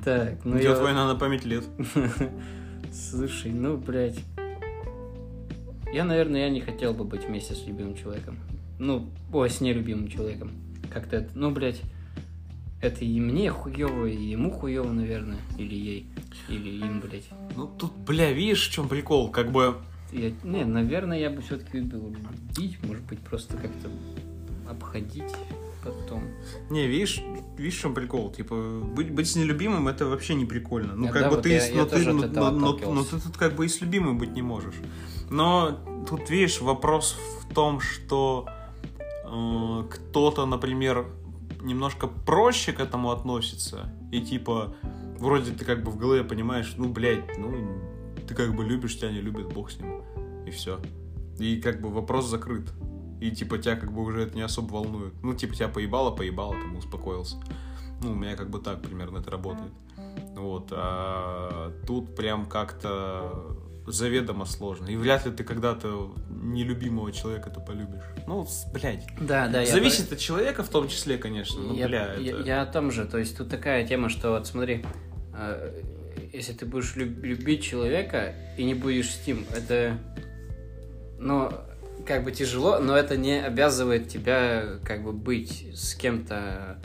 Так, 0.06 0.46
ну 0.46 0.58
Идет 0.60 0.78
я... 0.78 0.84
война 0.84 1.08
на 1.08 1.16
память 1.16 1.46
лет. 1.46 1.66
Слушай, 2.94 3.52
ну, 3.52 3.76
блядь. 3.78 4.20
Я, 5.92 6.04
наверное, 6.06 6.42
я 6.42 6.50
не 6.50 6.62
хотел 6.62 6.94
бы 6.94 7.04
быть 7.04 7.26
вместе 7.26 7.56
с 7.56 7.66
любимым 7.66 7.96
человеком. 7.96 8.38
Ну, 8.78 9.10
ой, 9.34 9.50
с 9.50 9.60
нелюбимым 9.60 10.08
человеком. 10.08 10.52
Как-то 10.94 11.18
это, 11.18 11.32
ну, 11.34 11.52
блядь, 11.52 11.82
это 12.82 13.04
и 13.06 13.20
мне 13.20 13.52
хуево, 13.52 14.06
и 14.06 14.16
ему 14.32 14.52
хуево, 14.52 14.92
наверное. 14.92 15.40
Или 15.58 15.76
ей. 15.76 16.08
Или 16.48 16.70
им, 16.86 17.00
блядь. 17.02 17.30
Ну 17.56 17.68
тут, 17.68 17.94
бля, 17.98 18.32
видишь, 18.32 18.68
в 18.70 18.72
чем 18.72 18.88
прикол? 18.88 19.30
Как 19.32 19.52
бы 19.52 19.76
Я, 20.12 20.32
не, 20.44 20.64
наверное, 20.66 21.20
я 21.20 21.30
бы 21.30 21.42
все-таки 21.42 21.80
любил 21.80 22.10
любить, 22.10 22.78
может 22.84 23.04
быть, 23.06 23.20
просто 23.20 23.58
как-то 23.58 23.90
обходить 24.70 25.32
потом. 25.84 26.24
Не, 26.70 26.88
видишь, 26.88 27.22
видишь, 27.58 27.78
в 27.78 27.82
чем 27.82 27.94
прикол? 27.94 28.32
Типа, 28.32 28.82
быть, 28.96 29.12
быть 29.12 29.30
с 29.30 29.36
нелюбимым 29.36 29.88
это 29.88 30.06
вообще 30.06 30.36
не 30.36 30.46
прикольно. 30.46 30.94
Ну, 30.96 31.08
Да, 31.08 31.12
как 31.14 31.22
да, 31.24 31.30
бы 31.30 31.36
вот 31.36 31.44
ты, 31.44 31.50
я- 31.54 31.62
с- 31.62 31.70
я 31.70 31.76
но, 31.78 31.86
ты, 31.86 32.06
но, 32.06 32.52
но- 32.52 32.52
но- 32.52 32.94
но 32.94 33.04
ты 33.04 33.20
тут 33.20 33.38
как 33.38 33.56
бы 33.56 33.66
и 33.66 33.70
с 33.70 33.82
любимым 33.82 34.18
быть 34.18 34.32
не 34.32 34.42
можешь. 34.42 34.76
Но 35.30 35.80
тут, 36.10 36.30
видишь, 36.30 36.60
вопрос 36.62 37.16
в 37.42 37.54
том, 37.54 37.80
что 37.80 38.48
э, 39.32 39.84
кто-то, 39.90 40.46
например, 40.46 41.06
немножко 41.62 42.08
проще 42.08 42.74
к 42.74 42.80
этому 42.80 43.12
относится. 43.12 43.92
И 44.12 44.22
типа, 44.22 44.76
вроде 45.18 45.52
ты 45.52 45.66
как 45.66 45.84
бы 45.84 45.92
в 45.92 45.98
голове 45.98 46.24
понимаешь, 46.24 46.74
ну, 46.78 46.90
блядь, 46.90 47.38
ну, 47.38 47.54
ты 48.28 48.36
как 48.36 48.56
бы 48.56 48.64
любишь, 48.64 48.98
тебя 48.98 49.12
не 49.12 49.22
любит, 49.22 49.54
бог 49.54 49.72
с 49.72 49.80
ним. 49.80 50.02
И 50.46 50.52
все. 50.52 50.80
И 51.40 51.62
как 51.62 51.82
бы 51.82 51.90
вопрос 51.90 52.26
закрыт. 52.26 52.72
И 53.20 53.32
типа 53.32 53.58
тебя 53.58 53.76
как 53.76 53.92
бы 53.92 54.02
уже 54.04 54.22
это 54.24 54.36
не 54.36 54.42
особо 54.42 54.74
волнует. 54.74 55.14
Ну, 55.22 55.34
типа 55.34 55.56
тебя 55.56 55.68
поебало, 55.68 56.12
поебало, 56.12 56.54
там 56.54 56.76
успокоился. 56.78 57.38
Ну, 58.02 58.12
у 58.12 58.16
меня 58.16 58.36
как 58.36 58.50
бы 58.50 58.60
так 58.60 58.82
примерно 58.82 59.18
это 59.18 59.32
работает. 59.32 59.74
Вот. 60.36 60.70
А 60.72 61.74
тут 61.86 62.16
прям 62.16 62.46
как-то 62.46 63.58
заведомо 63.92 64.46
сложно. 64.46 64.88
И 64.88 64.96
вряд 64.96 65.26
ли 65.26 65.32
ты 65.32 65.44
когда-то 65.44 66.14
нелюбимого 66.30 67.12
человека-то 67.12 67.60
полюбишь. 67.60 68.04
Ну, 68.28 68.48
блядь. 68.74 69.08
Да, 69.20 69.48
да, 69.48 69.62
я 69.62 69.72
Зависит 69.72 70.12
от 70.12 70.20
человека 70.20 70.64
в 70.64 70.70
том 70.70 70.88
числе, 70.88 71.18
конечно. 71.18 71.60
Ну, 71.62 71.76
я, 71.76 71.88
бля, 71.88 72.14
я- 72.16 72.32
это... 72.32 72.48
я 72.48 72.62
о 72.62 72.66
том 72.66 72.92
же. 72.92 73.06
То 73.06 73.18
есть 73.18 73.38
тут 73.38 73.50
такая 73.50 73.86
тема, 73.88 74.10
что 74.10 74.32
вот 74.32 74.48
смотри, 74.48 74.86
э, 75.34 75.82
если 76.34 76.54
ты 76.54 76.66
будешь 76.66 76.96
люб- 76.96 77.24
любить 77.24 77.64
человека 77.64 78.36
и 78.58 78.64
не 78.64 78.76
будешь 78.76 79.12
с 79.12 79.28
ним, 79.28 79.46
это, 79.56 79.98
ну, 81.18 81.52
как 82.06 82.24
бы 82.24 82.32
тяжело, 82.32 82.80
но 82.80 82.96
это 82.96 83.18
не 83.18 83.44
обязывает 83.44 84.08
тебя 84.08 84.80
как 84.86 85.04
бы 85.04 85.12
быть 85.12 85.68
с 85.74 85.96
кем-то 85.96 86.80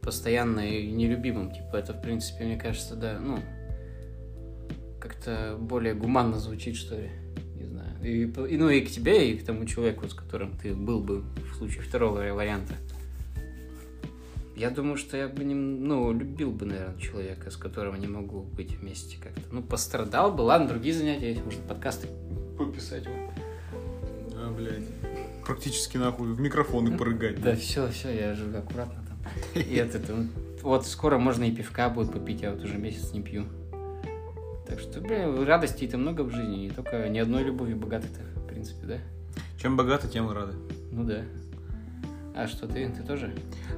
постоянно 0.00 0.60
и 0.60 0.90
нелюбимым. 0.90 1.52
Типа 1.52 1.76
это, 1.76 1.92
в 1.92 2.02
принципе, 2.02 2.44
мне 2.44 2.56
кажется, 2.56 2.96
да, 2.96 3.18
ну, 3.20 3.38
как-то 5.02 5.56
более 5.58 5.94
гуманно 5.94 6.38
звучит, 6.38 6.76
что 6.76 6.96
ли. 6.96 7.10
Не 7.56 7.64
знаю. 7.64 7.90
И, 8.02 8.54
и, 8.54 8.56
ну 8.56 8.70
и 8.70 8.80
к 8.82 8.90
тебе, 8.90 9.32
и 9.32 9.36
к 9.36 9.44
тому 9.44 9.66
человеку, 9.66 10.08
с 10.08 10.14
которым 10.14 10.56
ты 10.56 10.74
был 10.74 11.00
бы 11.00 11.24
в 11.50 11.56
случае 11.56 11.82
второго 11.82 12.20
варианта. 12.32 12.74
Я 14.54 14.70
думаю, 14.70 14.96
что 14.96 15.16
я 15.16 15.28
бы 15.28 15.42
не, 15.42 15.54
ну, 15.54 16.12
любил 16.12 16.52
бы, 16.52 16.66
наверное, 16.66 17.00
человека, 17.00 17.50
с 17.50 17.56
которым 17.56 17.98
не 17.98 18.06
могу 18.06 18.42
быть 18.42 18.78
вместе 18.78 19.16
как-то. 19.20 19.42
Ну, 19.50 19.62
пострадал 19.62 20.32
бы, 20.32 20.42
ладно, 20.42 20.68
другие 20.68 20.94
занятия 20.94 21.30
есть, 21.30 21.44
может, 21.44 21.60
подкасты 21.60 22.06
пописать. 22.56 23.04
вот. 23.06 23.44
А, 24.36 24.52
блядь. 24.52 24.84
Практически 25.44 25.96
нахуй 25.96 26.32
в 26.32 26.40
микрофоны 26.40 26.96
порыгать. 26.96 27.42
Да, 27.42 27.56
все, 27.56 27.88
все, 27.88 28.14
я 28.14 28.34
живу 28.34 28.58
аккуратно 28.58 29.02
там. 29.08 29.62
И 29.62 29.74
это, 29.74 30.00
вот 30.62 30.86
скоро 30.86 31.18
можно 31.18 31.42
и 31.42 31.50
пивка 31.50 31.88
будет 31.88 32.12
попить, 32.12 32.42
я 32.42 32.52
вот 32.52 32.62
уже 32.62 32.76
месяц 32.76 33.12
не 33.12 33.22
пью. 33.22 33.46
Так 34.66 34.80
что, 34.80 35.00
бля, 35.00 35.26
радостей-то 35.44 35.98
много 35.98 36.22
в 36.22 36.30
жизни, 36.30 36.56
не 36.56 36.70
только 36.70 37.08
ни 37.08 37.18
одной 37.18 37.42
любовью 37.42 37.76
богатой-то, 37.76 38.20
в 38.40 38.46
принципе, 38.46 38.86
да? 38.86 38.98
Чем 39.60 39.76
богаты, 39.76 40.08
тем 40.08 40.30
рады. 40.30 40.54
Ну 40.90 41.04
да. 41.04 41.22
А 42.34 42.46
что, 42.48 42.66
ты, 42.66 42.88
ты 42.88 43.02
тоже? 43.02 43.34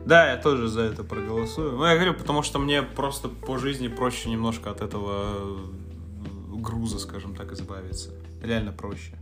Да, 0.07 0.31
я 0.31 0.37
тоже 0.37 0.69
за 0.69 0.83
это 0.83 1.03
проголосую. 1.03 1.73
Ну, 1.73 1.85
я 1.85 1.95
говорю, 1.97 2.15
потому 2.15 2.43
что 2.43 2.59
мне 2.59 2.83
просто 2.83 3.29
по 3.29 3.59
жизни 3.59 3.89
проще 3.89 4.31
немножко 4.31 4.71
от 4.71 4.81
этого 4.81 5.25
э, 5.35 6.57
груза, 6.57 6.99
скажем 6.99 7.35
так, 7.35 7.53
избавиться. 7.53 8.11
Реально 8.43 8.73
проще. 8.73 9.17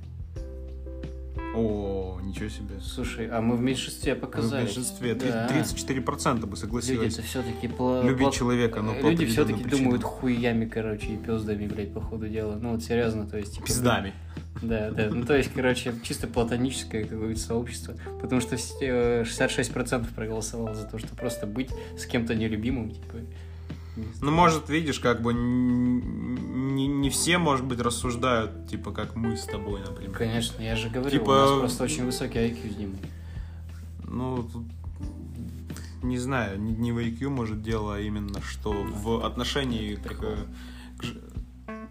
О, 1.55 2.19
ничего 2.23 2.49
себе. 2.49 2.81
Слушай, 2.81 3.29
а 3.29 3.41
мы 3.43 3.57
в 3.57 3.61
меньшинстве 3.61 4.15
показали. 4.15 4.63
В 4.65 4.67
меньшинстве. 4.69 5.15
Три- 5.15 5.29
Да. 5.31 5.47
34% 5.49 6.41
бы 6.41 6.47
Люди 6.47 6.61
согласились. 6.61 7.15
это 7.15 7.23
все-таки 7.23 7.69
пло... 7.69 8.03
Любить 8.03 8.29
пло- 8.29 8.33
человека, 8.33 8.81
но 8.81 8.95
Люди 8.99 9.27
все-таки 9.27 9.63
думают 9.65 10.03
хуями, 10.03 10.65
короче, 10.65 11.09
и 11.09 11.17
пездами, 11.19 11.67
блядь, 11.67 11.93
по 11.93 12.01
ходу 12.01 12.29
дела. 12.29 12.57
Ну 12.61 12.71
вот 12.73 12.83
серьезно, 12.83 13.27
то 13.27 13.37
есть... 13.37 13.55
типа, 13.55 13.67
Пиздами. 13.67 14.15
Да, 14.63 14.91
да. 14.93 15.09
Ну, 15.11 15.25
то 15.27 15.37
есть, 15.37 15.51
короче, 15.53 15.93
чисто 16.03 16.27
платоническое 16.27 17.05
какое-то 17.05 17.41
сообщество. 17.41 17.95
Потому 18.21 18.41
что 18.41 18.57
все- 18.57 18.77
э, 18.81 19.23
66% 19.25 20.07
проголосовало 20.15 20.75
за 20.75 20.85
то, 20.87 20.99
что 20.99 21.15
просто 21.15 21.47
быть 21.47 21.71
с 21.99 22.07
кем-то 22.07 22.35
нелюбимым, 22.35 22.91
типа. 22.93 23.17
Не 23.97 24.07
Ну, 24.21 24.31
может, 24.31 24.69
видишь, 24.69 25.01
как 25.01 25.21
бы 25.21 25.35
не, 25.35 26.87
не 26.87 27.11
все, 27.11 27.39
может 27.39 27.65
быть, 27.67 27.81
рассуждают, 27.81 28.69
типа, 28.69 28.93
как 28.93 29.17
мы 29.17 29.37
с 29.37 29.45
тобой, 29.45 29.81
например. 29.81 30.17
Конечно, 30.17 30.63
я 30.63 30.77
же 30.77 30.89
говорю, 30.89 31.11
Типа, 31.11 31.31
у 31.31 31.35
нас 31.35 31.59
просто 31.61 31.85
очень 31.85 32.05
высокий 32.05 32.39
IQ 32.39 32.73
с 32.73 32.75
Димой. 32.77 32.99
Ну, 34.05 34.49
тут, 34.51 34.65
не 36.03 36.19
знаю, 36.19 36.61
не, 36.61 36.73
не 36.73 36.93
в 36.93 36.99
IQ, 36.99 37.29
может, 37.29 37.63
дело, 37.63 37.97
а 37.97 38.01
именно 38.01 38.41
что 38.43 38.73
в 38.73 39.25
отношении 39.25 39.95
к... 39.97 40.09
К 40.09 41.07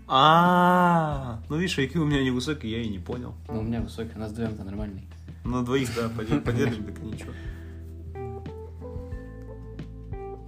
А, 0.08 1.39
ну 1.49 1.58
видишь, 1.58 1.78
IQ 1.78 1.99
у 1.99 2.06
меня 2.06 2.24
невысокий, 2.24 2.70
я 2.70 2.82
и 2.82 2.89
не 2.89 2.99
понял. 2.99 3.36
Но 3.47 3.60
у 3.60 3.64
меня 3.64 3.82
высокий, 3.82 4.12
у 4.16 4.20
нас 4.20 4.32
вдвоем-то 4.32 4.64
нормальный. 4.64 5.04
На 5.43 5.64
двоих, 5.64 5.89
да, 5.95 6.10
поделим, 6.45 6.84
так 6.84 6.99
ничего. 7.02 7.32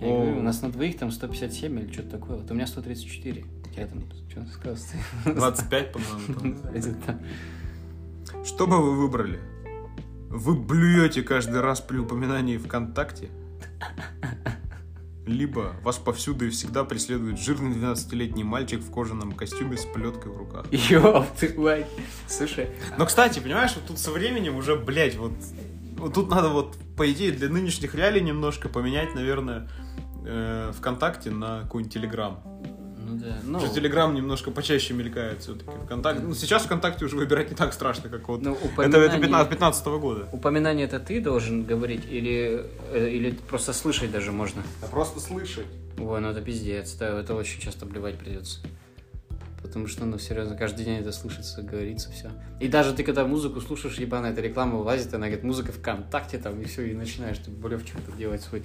Я 0.04 0.10
О. 0.10 0.22
говорю, 0.22 0.40
у 0.40 0.44
нас 0.44 0.62
на 0.62 0.70
двоих 0.70 0.98
там 0.98 1.12
157 1.12 1.80
или 1.80 1.92
что-то 1.92 2.10
такое. 2.12 2.38
Вот 2.38 2.52
у 2.52 2.54
меня 2.54 2.68
134. 2.68 3.46
Я 3.76 3.88
там, 3.88 4.04
что 4.30 4.46
сказал? 4.46 4.78
25, 5.26 5.92
по-моему. 5.92 6.58
Что 8.46 8.68
бы 8.68 8.82
вы 8.82 8.98
выбрали? 8.98 9.40
Вы 10.30 10.56
блюете 10.56 11.22
каждый 11.22 11.62
раз 11.62 11.80
при 11.80 11.98
упоминании 11.98 12.58
ВКонтакте? 12.58 13.30
Либо 15.26 15.76
вас 15.84 15.98
повсюду 15.98 16.48
и 16.48 16.50
всегда 16.50 16.84
преследует 16.84 17.40
жирный 17.40 17.74
12-летний 17.74 18.44
мальчик 18.44 18.82
в 18.82 18.92
кожаном 18.92 19.32
костюме 19.32 19.78
с 19.78 19.86
плеткой 19.86 20.34
в 20.34 20.38
руках. 20.38 20.66
Ёб 20.72 21.26
ты, 21.40 21.54
мать. 21.58 21.88
Слушай, 22.28 22.70
Но, 22.98 23.06
кстати, 23.06 23.40
понимаешь, 23.40 23.74
вот 23.76 23.86
тут 23.86 24.00
со 24.00 24.12
временем 24.12 24.58
уже, 24.58 24.76
блядь, 24.76 25.16
вот, 25.16 25.32
вот 25.98 26.14
тут 26.14 26.30
надо 26.30 26.50
вот, 26.50 26.76
по 26.98 27.10
идее, 27.10 27.32
для 27.32 27.48
нынешних 27.48 27.96
реалий 27.96 28.20
немножко 28.20 28.68
поменять, 28.68 29.16
наверное, 29.16 29.70
э, 30.26 30.72
ВКонтакте 30.78 31.32
на 31.32 31.62
какой-нибудь 31.62 31.94
Телеграм. 31.94 32.42
ну 32.98 33.18
да. 33.18 33.38
Ну, 33.44 33.60
Что 33.60 33.70
Телеграм 33.70 34.14
немножко 34.14 34.52
почаще 34.52 34.94
мелькает 34.94 35.42
все-таки. 35.42 35.72
ВКонтакте. 35.86 36.24
Ну, 36.24 36.34
сейчас 36.34 36.64
ВКонтакте 36.64 37.06
уже 37.06 37.16
выбирать 37.16 37.50
не 37.50 37.56
так 37.56 37.74
страшно, 37.74 38.10
как 38.10 38.28
вот. 38.28 38.42
ну, 38.42 38.54
Это, 38.56 38.66
упоминание... 38.66 39.08
это 39.08 39.20
15 39.20 39.50
15 39.50 39.86
года. 39.88 40.28
Упоминание 40.32 40.86
это 40.86 41.00
ты 41.00 41.22
должен 41.22 41.64
говорить 41.64 42.06
или, 42.10 42.66
э, 42.92 43.10
или 43.10 43.32
просто 43.32 43.74
слышать 43.74 44.12
даже 44.12 44.32
можно? 44.32 44.64
Да 44.82 44.88
просто 44.88 45.20
слышать. 45.20 45.68
Ой, 45.98 46.22
ну 46.22 46.30
это 46.30 46.42
пиздец, 46.42 46.94
да, 46.96 47.20
это 47.20 47.36
очень 47.36 47.62
часто 47.62 47.86
блевать 47.86 48.18
придется. 48.18 48.60
Потому 49.62 49.88
что, 49.88 50.04
ну, 50.06 50.20
серьезно, 50.20 50.58
каждый 50.58 50.84
день 50.84 51.00
это 51.00 51.14
слышится, 51.14 51.62
говорится, 51.62 52.12
все. 52.12 52.30
И 52.60 52.68
даже 52.68 52.94
ты, 52.94 53.04
когда 53.04 53.26
музыку 53.26 53.62
слушаешь, 53.62 53.96
ебаная 53.96 54.32
эта 54.32 54.42
реклама 54.42 54.78
вылазит, 54.78 55.14
она 55.14 55.28
говорит, 55.28 55.44
музыка 55.44 55.72
ВКонтакте 55.72 56.38
там, 56.38 56.62
и 56.62 56.66
все, 56.66 56.84
и 56.84 56.94
начинаешь 56.94 57.38
ты 57.38 57.50
блевчик 57.50 57.96
это 57.98 58.16
делать 58.18 58.42
свой. 58.42 58.64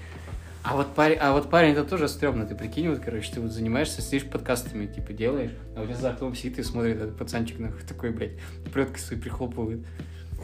А 0.71 0.77
вот 0.77 0.95
парень, 0.95 1.16
а 1.19 1.33
вот 1.33 1.49
парень 1.49 1.73
это 1.73 1.83
тоже 1.83 2.09
стрёмно, 2.09 2.45
ты 2.45 2.55
прикинь, 2.55 2.91
вот, 2.91 2.99
короче, 2.99 3.33
ты 3.33 3.41
вот 3.41 3.53
занимаешься, 3.53 4.03
сидишь 4.03 4.25
подкастами, 4.25 4.87
типа, 4.87 5.14
делаешь, 5.14 5.53
а 5.75 5.81
у 5.81 5.87
тебя 5.87 5.95
за 5.95 6.11
окном 6.11 6.35
сидит 6.35 6.59
и 6.59 6.62
смотрит 6.62 6.97
этот 6.97 7.16
пацанчик, 7.16 7.59
нахуй, 7.59 7.81
такой, 7.89 8.11
блядь, 8.11 8.33
плеткой 8.75 8.99
свои 8.99 9.19
прихлопывает. 9.19 9.87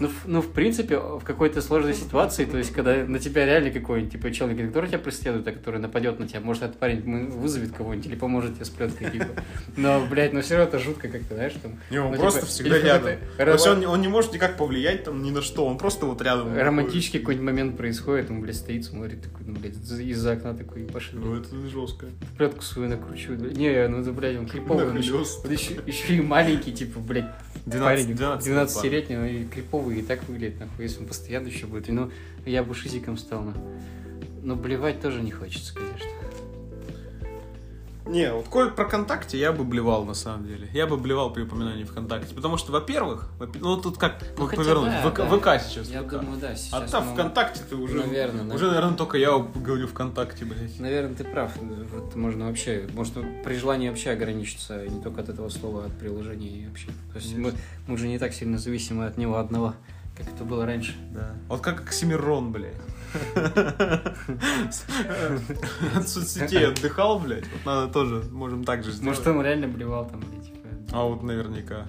Ну, 0.00 0.10
ну, 0.26 0.40
в 0.42 0.50
принципе, 0.50 0.98
в 0.98 1.22
какой-то 1.22 1.62
сложной 1.62 1.94
ситуации, 1.94 2.44
то 2.46 2.58
есть, 2.58 2.72
когда 2.72 3.04
на 3.04 3.18
тебя 3.20 3.46
реально 3.46 3.70
какой-нибудь, 3.70 4.12
типа, 4.12 4.32
человек, 4.32 4.66
который 4.68 4.88
тебя 4.88 4.98
преследует, 4.98 5.46
а 5.46 5.52
который 5.52 5.78
нападет 5.78 6.18
на 6.18 6.26
тебя, 6.26 6.40
может, 6.40 6.64
этот 6.64 6.78
парень 6.78 7.28
вызовет 7.30 7.70
кого-нибудь 7.72 8.06
или 8.06 8.16
поможет 8.16 8.54
тебе 8.56 8.64
с 8.64 8.70
плеткой, 8.70 9.10
типа. 9.12 9.28
Но, 9.76 10.04
блядь, 10.10 10.32
ну 10.32 10.40
все 10.42 10.56
равно 10.56 10.68
это 10.68 10.78
жутко 10.84 11.08
как-то, 11.08 11.34
знаешь, 11.36 11.52
там. 11.62 11.78
Не, 11.90 11.98
он 11.98 12.10
Ну, 12.12 12.18
просто 12.18 12.40
типа, 12.40 12.50
всегда 12.50 12.78
рядом. 12.80 13.02
какой-то 13.02 13.44
То 13.44 13.52
есть 13.52 13.66
он, 13.68 13.80
не- 13.80 13.86
он 13.86 14.00
не 14.00 14.08
может 14.08 14.32
никак 14.32 14.56
повлиять 14.56 15.04
там 15.04 15.22
ни 15.22 15.30
на 15.30 15.42
что, 15.42 15.64
он 15.64 15.78
просто 15.78 16.06
вот 16.06 16.20
рядом. 16.22 16.56
Романтический 16.56 17.20
какой-нибудь 17.20 17.46
момент 17.46 17.76
происходит, 17.76 18.30
он, 18.30 18.40
блядь, 18.40 18.56
стоит, 18.56 18.84
смотрит, 18.84 19.22
такой, 19.22 19.46
ну, 19.46 19.54
блядь, 19.60 19.76
за- 19.76 20.02
из-за 20.02 20.32
окна 20.32 20.54
такой, 20.54 20.82
пошли, 20.82 21.18
Ну, 21.20 21.36
это 21.36 21.54
жестко. 21.68 22.06
плетку 22.36 22.62
свою 22.62 22.88
накручивает. 22.88 23.40
блядь. 23.40 23.56
Не, 23.56 23.86
ну, 23.88 24.00
это, 24.00 24.10
блядь, 24.12 24.36
он 24.38 24.46
криповый. 24.48 24.88
он 24.88 24.96
еще, 24.96 25.14
он 25.44 25.50
еще, 25.52 25.74
еще 25.86 26.14
и 26.16 26.20
маленький, 26.20 26.72
типа, 26.72 26.98
блядь, 26.98 27.30
12, 27.66 28.04
парень 28.06 28.16
12 28.16 28.52
12-летний, 28.52 29.16
он 29.16 29.24
и 29.26 29.44
криповый, 29.44 29.83
и 29.90 30.02
так 30.02 30.26
выглядит, 30.28 30.60
нахуй, 30.60 30.84
если 30.84 31.00
он 31.00 31.06
постоянно 31.06 31.48
еще 31.48 31.66
будет. 31.66 31.88
Ну, 31.88 32.10
я 32.44 32.62
бы 32.62 32.74
шизиком 32.74 33.16
стал, 33.16 33.42
нахуй. 33.42 33.62
Но 34.42 34.56
блевать 34.56 35.00
тоже 35.00 35.22
не 35.22 35.30
хочется, 35.30 35.74
конечно. 35.74 36.23
Не, 38.06 38.32
вот 38.32 38.48
коль 38.48 38.70
про 38.70 38.84
ВКонтакте 38.86 39.38
я 39.38 39.50
бы 39.52 39.64
блевал 39.64 40.04
на 40.04 40.12
самом 40.14 40.46
деле. 40.46 40.68
Я 40.74 40.86
бы 40.86 40.96
блевал 40.98 41.32
при 41.32 41.42
упоминании 41.42 41.84
ВКонтакте. 41.84 42.34
Потому 42.34 42.58
что, 42.58 42.70
во-первых, 42.70 43.30
во- 43.38 43.46
ну 43.46 43.76
тут 43.80 43.96
как 43.96 44.18
Ну, 44.36 44.44
ну, 44.44 44.50
повернуть. 44.56 44.90
да, 44.90 45.10
ВК, 45.10 45.16
да. 45.16 45.26
ВК 45.58 45.62
сейчас. 45.66 45.88
Я 45.88 46.02
ВК. 46.02 46.10
думаю, 46.20 46.38
да, 46.38 46.50
а 46.50 46.54
сейчас... 46.56 46.90
там 46.90 47.06
ну, 47.06 47.14
ВКонтакте 47.14 47.62
ты 47.68 47.76
уже. 47.76 47.98
Наверное. 47.98 48.54
Уже, 48.54 48.66
наверное, 48.66 48.94
только 48.96 49.16
я 49.16 49.38
говорю 49.38 49.86
ВКонтакте, 49.88 50.44
блядь. 50.44 50.78
Наверное, 50.78 51.14
ты 51.14 51.24
прав. 51.24 51.52
Вот 51.56 52.14
можно 52.14 52.46
вообще, 52.46 52.86
можно 52.92 53.22
при 53.42 53.54
желании 53.56 53.88
вообще 53.88 54.10
ограничиться 54.10 54.86
не 54.86 55.00
только 55.02 55.22
от 55.22 55.30
этого 55.30 55.48
слова, 55.48 55.84
а 55.84 55.86
от 55.86 55.98
приложения 55.98 56.48
и 56.48 56.66
вообще. 56.68 56.88
То 57.12 57.16
есть 57.18 57.34
мы, 57.38 57.52
мы 57.86 57.96
же 57.96 58.06
не 58.06 58.18
так 58.18 58.34
сильно 58.34 58.58
зависимы 58.58 59.06
от 59.06 59.16
него 59.16 59.38
одного, 59.38 59.74
как 60.16 60.28
это 60.28 60.44
было 60.44 60.66
раньше. 60.66 60.94
Да. 61.14 61.30
Вот 61.48 61.62
как 61.62 61.80
Оксимирон, 61.80 62.52
блядь. 62.52 62.74
От 65.96 66.08
соцсетей 66.08 66.66
отдыхал, 66.68 67.18
блядь. 67.18 67.44
Вот 67.52 67.66
надо 67.66 67.92
тоже, 67.92 68.22
можем 68.30 68.64
так 68.64 68.84
же 68.84 68.92
сделать. 68.92 69.18
Может, 69.18 69.26
он 69.26 69.42
реально 69.42 69.68
блевал 69.68 70.06
там, 70.08 70.20
или, 70.20 70.40
типа, 70.40 70.68
А 70.92 71.04
вот 71.04 71.22
наверняка. 71.22 71.86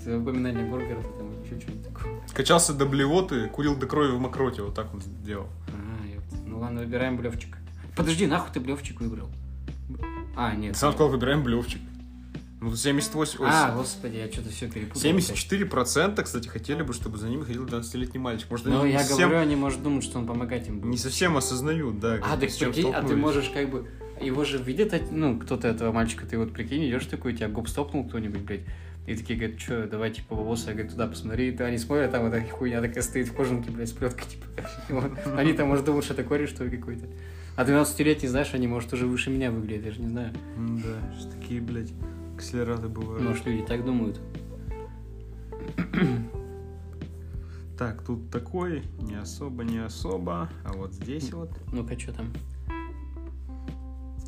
это 0.00 0.18
упоминание 0.18 0.64
бургеров, 0.66 1.04
там 1.16 1.42
еще 1.42 1.60
что-нибудь 1.60 1.88
такое. 1.88 2.20
Качался 2.34 2.74
до 2.74 2.86
блевоты, 2.86 3.48
курил 3.48 3.76
до 3.76 3.86
крови 3.86 4.12
в 4.12 4.20
мокроте. 4.20 4.62
Вот 4.62 4.74
так 4.74 4.92
он 4.94 5.00
сделал. 5.00 5.46
А, 5.68 6.30
ну 6.46 6.60
ладно, 6.60 6.80
выбираем 6.80 7.16
блевчик. 7.16 7.56
Подожди, 7.96 8.26
нахуй 8.26 8.52
ты 8.52 8.60
блевчик 8.60 9.00
выбрал? 9.00 9.28
А, 10.36 10.54
нет. 10.54 10.76
Сам 10.76 10.92
сказал, 10.92 11.10
выбираем 11.10 11.42
блевчик. 11.42 11.80
Ну, 12.60 12.76
78... 12.76 13.40
ой, 13.40 13.48
А, 13.50 13.74
господи, 13.74 14.16
я 14.16 14.30
что-то 14.30 14.50
все 14.50 14.68
перепутал. 14.68 15.00
74% 15.00 16.22
кстати, 16.22 16.48
хотели 16.48 16.82
бы, 16.82 16.92
чтобы 16.92 17.16
за 17.16 17.28
ними 17.28 17.42
ходил 17.44 17.64
12-летний 17.64 18.18
мальчик. 18.20 18.50
Может, 18.50 18.66
Ну, 18.66 18.82
они 18.82 18.92
я 18.92 19.00
совсем, 19.00 19.28
говорю, 19.30 19.38
они, 19.42 19.56
может, 19.56 19.82
думать, 19.82 20.04
что 20.04 20.18
он 20.18 20.26
помогать 20.26 20.68
им 20.68 20.80
будет. 20.80 20.90
не 20.90 20.98
совсем 20.98 21.36
осознают, 21.36 22.00
да, 22.00 22.18
А, 22.22 22.36
так 22.36 22.50
прикинь, 22.56 22.92
а 22.92 23.02
ты 23.02 23.16
можешь 23.16 23.48
как 23.48 23.70
бы... 23.70 23.88
Его 24.20 24.44
же 24.44 24.58
видят, 24.58 24.92
от- 24.92 25.10
ну, 25.10 25.38
кто-то 25.40 25.68
этого 25.68 25.92
мальчика, 25.92 26.26
ты 26.26 26.36
вот 26.36 26.52
прикинь, 26.52 26.86
идешь 26.86 27.06
такой, 27.06 27.34
тебя 27.34 27.48
гоп 27.48 27.68
стопнул 27.68 28.06
кто-нибудь, 28.06 28.42
блядь. 28.42 28.60
И 29.06 29.16
такие 29.16 29.38
говорят, 29.38 29.58
что, 29.58 29.86
давай, 29.86 30.10
типа, 30.10 30.34
бабосы, 30.34 30.66
я 30.68 30.72
говорю, 30.74 30.90
туда 30.90 31.06
посмотри. 31.06 31.48
И 31.50 31.62
они 31.62 31.78
смотрят, 31.78 32.12
там 32.12 32.26
эта 32.26 32.46
хуйня 32.50 32.82
такая 32.82 33.02
стоит 33.02 33.28
в 33.28 33.32
кожанке, 33.32 33.70
блядь, 33.70 33.88
с 33.88 33.92
плеткой, 33.92 34.26
типа. 34.26 35.10
Они 35.38 35.54
там, 35.54 35.68
может, 35.68 35.86
думают, 35.86 36.04
что 36.04 36.12
это 36.12 36.22
кореш, 36.22 36.50
что 36.50 36.64
ли, 36.64 36.76
какой-то. 36.76 37.06
А 37.56 37.64
12-летний, 37.64 38.28
знаешь, 38.28 38.50
они, 38.52 38.66
может, 38.68 38.92
уже 38.92 39.06
выше 39.06 39.30
меня 39.30 39.50
выглядят, 39.50 39.86
я 39.86 39.92
же 39.92 40.00
не 40.02 40.08
знаю. 40.08 40.34
Да, 40.58 41.30
такие, 41.34 41.62
блядь, 41.62 41.90
акселераты 42.40 42.88
бывают. 42.88 43.22
Может, 43.22 43.46
люди 43.46 43.64
так 43.64 43.84
думают. 43.84 44.20
Так, 47.78 48.02
тут 48.02 48.30
такой, 48.30 48.82
не 49.00 49.14
особо, 49.14 49.64
не 49.64 49.78
особо. 49.78 50.50
А 50.64 50.72
вот 50.74 50.92
здесь 50.92 51.32
вот 51.32 51.50
Ну-ка, 51.72 51.98
что 51.98 52.12
там? 52.12 52.32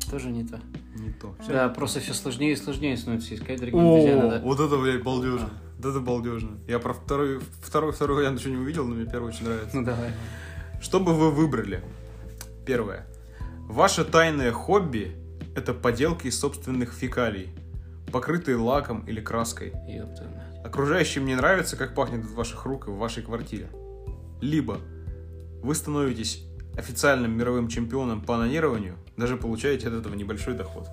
Тоже 0.09 0.29
не 0.29 0.43
то. 0.43 0.59
не 0.95 1.11
то. 1.11 1.35
Всё. 1.39 1.53
Да, 1.53 1.69
просто 1.69 1.99
все 1.99 2.13
сложнее 2.13 2.53
и 2.53 2.55
сложнее 2.55 2.95
становится 2.97 3.33
искать 3.33 3.59
дорогие 3.59 3.81
друзья. 3.81 4.19
О, 4.19 4.21
Надо... 4.23 4.41
вот 4.43 4.59
это, 4.59 4.77
блядь, 4.77 5.03
балдежно. 5.03 5.49
Вот 5.77 5.85
это 5.89 5.99
балдежно. 5.99 6.57
Я 6.67 6.79
про 6.79 6.93
второй, 6.93 7.39
второй, 7.61 7.91
второй 7.91 8.17
вариант 8.17 8.39
еще 8.39 8.51
не 8.51 8.57
увидел, 8.57 8.85
но 8.85 8.95
мне 8.95 9.05
первый 9.05 9.29
очень 9.29 9.45
нравится. 9.45 9.75
Ну, 9.75 9.83
давай. 9.83 10.11
Что 10.81 10.99
бы 10.99 11.13
вы 11.13 11.31
выбрали? 11.31 11.83
Первое. 12.65 13.07
Ваше 13.67 14.03
тайное 14.03 14.51
хобби– 14.51 15.15
это 15.55 15.73
поделки 15.73 16.27
из 16.27 16.39
собственных 16.39 16.93
фекалий, 16.93 17.49
покрытые 18.13 18.57
лаком 18.57 19.01
или 19.07 19.19
краской. 19.19 19.73
Мать. 19.73 20.63
Окружающим 20.63 21.25
не 21.25 21.35
нравится, 21.35 21.75
как 21.75 21.95
пахнет 21.95 22.23
от 22.23 22.31
ваших 22.31 22.63
рук 22.65 22.87
и 22.87 22.91
в 22.91 22.95
вашей 22.95 23.23
квартире. 23.23 23.69
Либо 24.39 24.79
вы 25.61 25.75
становитесь 25.75 26.45
официальным 26.77 27.35
мировым 27.37 27.67
чемпионом 27.67 28.21
по 28.21 28.35
анонированию, 28.35 28.95
даже 29.17 29.35
получаете 29.35 29.87
от 29.87 29.95
этого 29.95 30.13
небольшой 30.15 30.53
доход. 30.53 30.87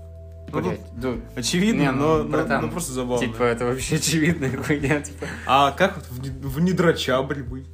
Ну, 0.52 0.58
тут 0.60 0.64
Блядь, 0.64 0.80
ну, 0.96 1.20
очевидно, 1.36 1.80
Не, 1.80 1.92
но, 1.92 2.18
ну, 2.18 2.22
но- 2.24 2.28
братан, 2.30 2.62
но 2.62 2.70
просто 2.70 2.92
забавно. 2.92 3.24
Типа, 3.24 3.44
это 3.44 3.66
вообще 3.66 3.96
очевидная 3.96 4.56
хуйня, 4.56 5.00
типа. 5.00 5.26
А 5.46 5.70
как 5.72 5.96
вот 5.96 6.06
в, 6.08 6.48
в 6.48 6.60
недрачабре 6.60 7.42
быть? 7.42 7.66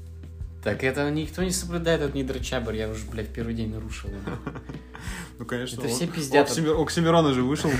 Так 0.66 0.82
это 0.82 1.08
никто 1.12 1.44
не 1.44 1.52
соблюдает 1.52 2.00
этот 2.00 2.16
нидерчабр, 2.16 2.72
я 2.72 2.88
уже, 2.88 3.04
блядь, 3.08 3.28
первый 3.32 3.54
день 3.54 3.70
нарушил 3.72 4.08
его. 4.10 4.18
Ну, 5.38 5.44
конечно. 5.44 5.78
Это 5.80 5.88
все 5.88 6.06
пиздят. 6.06 6.48
Оксимир- 6.48 6.80
Оксимирона 6.82 7.34
же 7.34 7.42
вышел. 7.42 7.70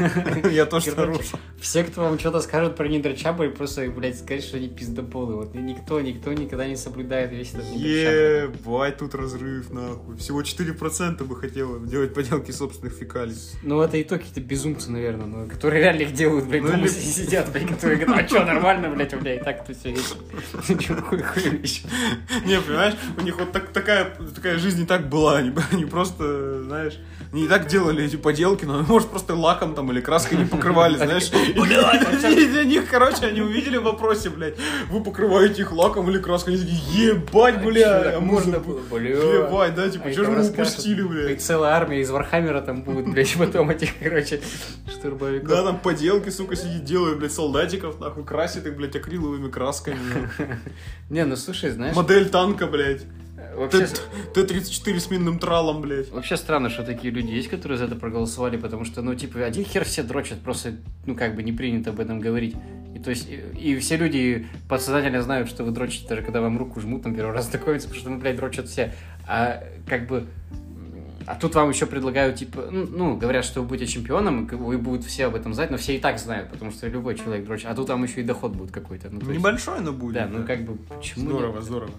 Я 0.52 0.66
тоже 0.66 0.94
нарушил. 0.94 1.38
Все, 1.58 1.82
кто 1.82 2.02
вам 2.02 2.18
что-то 2.18 2.40
скажет 2.42 2.76
про 2.76 2.86
нидерчабр, 2.86 3.48
просто, 3.50 3.88
блядь, 3.90 4.18
скажет, 4.18 4.44
что 4.44 4.58
они 4.58 4.68
пиздополы. 4.68 5.34
Вот 5.36 5.54
никто, 5.54 5.98
никто 6.02 6.32
никогда 6.34 6.66
не 6.68 6.76
соблюдает 6.76 7.32
весь 7.32 7.54
этот 7.54 7.64
нидерчабр. 7.70 8.54
Ебать, 8.60 8.98
тут 8.98 9.14
разрыв, 9.14 9.70
нахуй. 9.70 10.18
Всего 10.18 10.42
4% 10.42 11.24
бы 11.24 11.34
хотело 11.36 11.80
делать 11.80 12.12
поделки 12.14 12.50
собственных 12.52 12.92
фекалий. 12.92 13.34
Ну, 13.62 13.80
это 13.80 13.96
и 13.96 14.04
то 14.04 14.18
какие-то 14.18 14.42
безумцы, 14.42 14.90
наверное, 14.92 15.26
ну, 15.26 15.48
которые 15.48 15.82
реально 15.82 16.02
их 16.02 16.12
делают, 16.12 16.44
блядь, 16.46 16.62
Ну, 16.62 16.68
дома 16.72 16.82
или- 16.82 16.88
сидят, 16.90 17.50
блядь, 17.50 17.66
которые 17.68 17.98
говорят, 18.04 18.26
а 18.26 18.28
что, 18.28 18.44
нормально, 18.44 18.90
блядь, 18.90 19.14
у 19.14 19.20
меня 19.20 19.36
и 19.36 19.42
так-то 19.42 19.72
все 19.72 19.90
есть. 19.90 20.16
Чё, 20.86 21.00
хуй, 21.00 21.22
хуй. 21.22 21.62
Не, 22.44 22.60
понимаешь, 22.60 22.94
у 23.16 23.22
них 23.22 23.38
вот 23.38 23.52
так- 23.52 23.72
такая, 23.72 24.16
такая 24.34 24.58
жизнь 24.58 24.82
и 24.82 24.86
так 24.86 25.08
была. 25.08 25.36
Они, 25.38 25.52
они 25.72 25.84
просто, 25.84 26.62
знаешь, 26.64 26.98
и 27.32 27.48
так 27.48 27.66
делали 27.66 28.04
эти 28.04 28.16
поделки, 28.16 28.64
но, 28.64 28.82
может, 28.88 29.08
просто 29.08 29.34
лаком 29.34 29.74
там 29.74 29.90
или 29.92 30.00
краской 30.00 30.38
не 30.38 30.44
покрывали, 30.44 30.96
знаешь. 30.98 31.30
Для 31.56 32.64
них, 32.64 32.88
короче, 32.90 33.26
они 33.26 33.40
увидели 33.40 33.76
в 33.76 33.82
вопросе, 33.82 34.30
блядь, 34.30 34.56
вы 34.90 35.02
покрываете 35.02 35.62
их 35.62 35.72
лаком 35.72 36.08
или 36.10 36.18
краской. 36.18 36.54
Они 36.54 36.62
такие, 36.62 37.08
ебать, 37.08 37.64
бля, 37.64 38.16
а 38.16 38.20
можно 38.20 38.58
было. 38.58 38.80
Ебать, 38.98 39.74
да, 39.74 39.88
типа, 39.88 40.08
А 40.08 40.12
что 40.12 40.24
же 40.24 40.30
мы 40.30 40.48
упустили, 40.48 41.00
И 41.02 41.04
блядь. 41.04 41.42
целая 41.42 41.72
армия 41.72 42.00
из 42.00 42.10
Вархаммера 42.10 42.60
там 42.60 42.82
будет, 42.82 43.08
блядь, 43.12 43.34
потом 43.36 43.70
этих, 43.70 43.90
короче, 44.02 44.40
штурмовиков. 44.88 45.48
Да, 45.48 45.62
там 45.64 45.78
поделки, 45.78 46.30
сука, 46.30 46.56
сидит, 46.56 46.84
делают, 46.84 47.18
блядь, 47.18 47.32
солдатиков, 47.32 48.00
нахуй, 48.00 48.24
красит 48.24 48.66
их, 48.66 48.76
блядь, 48.76 48.96
акриловыми 48.96 49.50
красками. 49.50 49.98
Не, 51.10 51.24
ну 51.24 51.36
слушай, 51.36 51.70
знаешь, 51.70 51.94
Модель 51.94 52.28
танка, 52.28 52.66
блядь. 52.66 53.02
Вообще, 53.56 53.86
Т- 54.34 54.44
Т-34 54.44 54.98
с 55.00 55.10
минным 55.10 55.38
тралом, 55.38 55.80
блядь. 55.80 56.10
вообще 56.10 56.36
странно, 56.36 56.70
что 56.70 56.82
такие 56.84 57.12
люди 57.12 57.30
есть, 57.32 57.48
которые 57.48 57.78
за 57.78 57.84
это 57.84 57.96
проголосовали, 57.96 58.56
потому 58.56 58.84
что, 58.84 59.02
ну, 59.02 59.14
типа, 59.14 59.40
один 59.44 59.64
хер 59.64 59.84
все 59.84 60.02
дрочат, 60.02 60.40
просто, 60.40 60.74
ну, 61.06 61.14
как 61.14 61.34
бы 61.34 61.42
не 61.42 61.52
принято 61.52 61.90
об 61.90 62.00
этом 62.00 62.20
говорить. 62.20 62.54
И 62.94 62.98
то 62.98 63.10
есть, 63.10 63.28
и, 63.28 63.72
и 63.72 63.78
все 63.78 63.96
люди 63.96 64.46
подсознательно 64.68 65.20
знают, 65.22 65.48
что 65.48 65.64
вы 65.64 65.70
дрочите, 65.70 66.08
даже 66.08 66.22
когда 66.22 66.40
вам 66.40 66.56
руку 66.58 66.80
жмут, 66.80 67.02
там, 67.02 67.14
первый 67.14 67.32
раз 67.34 67.50
знакомиться, 67.50 67.88
потому 67.88 68.00
что, 68.00 68.10
ну, 68.10 68.18
блядь, 68.18 68.36
дрочат 68.36 68.68
все. 68.68 68.94
А, 69.26 69.62
как 69.86 70.06
бы, 70.06 70.26
а 71.26 71.34
тут 71.34 71.54
вам 71.56 71.68
еще 71.70 71.86
предлагают, 71.86 72.36
типа, 72.36 72.68
ну, 72.70 72.86
ну, 72.86 73.16
говорят, 73.16 73.44
что 73.44 73.60
вы 73.60 73.66
будете 73.66 73.90
чемпионом, 73.92 74.46
и 74.46 74.76
будут 74.76 75.04
все 75.04 75.26
об 75.26 75.34
этом 75.34 75.54
знать, 75.54 75.70
но 75.70 75.76
все 75.76 75.96
и 75.96 75.98
так 75.98 76.18
знают, 76.18 76.50
потому 76.50 76.70
что 76.70 76.86
любой 76.86 77.16
человек 77.16 77.44
дрочит. 77.44 77.66
А 77.66 77.74
тут 77.74 77.88
вам 77.88 78.04
еще 78.04 78.20
и 78.20 78.24
доход 78.24 78.52
будет 78.52 78.70
какой-то. 78.70 79.08
Ну, 79.10 79.20
то 79.20 79.26
есть- 79.26 79.38
Небольшой, 79.40 79.80
но 79.80 79.92
будет. 79.92 80.14
Да, 80.14 80.28
ну 80.32 80.44
как 80.46 80.64
бы, 80.64 80.76
почему 80.76 81.30
Здорово, 81.30 81.54
нет? 81.56 81.64
здорово. 81.64 81.90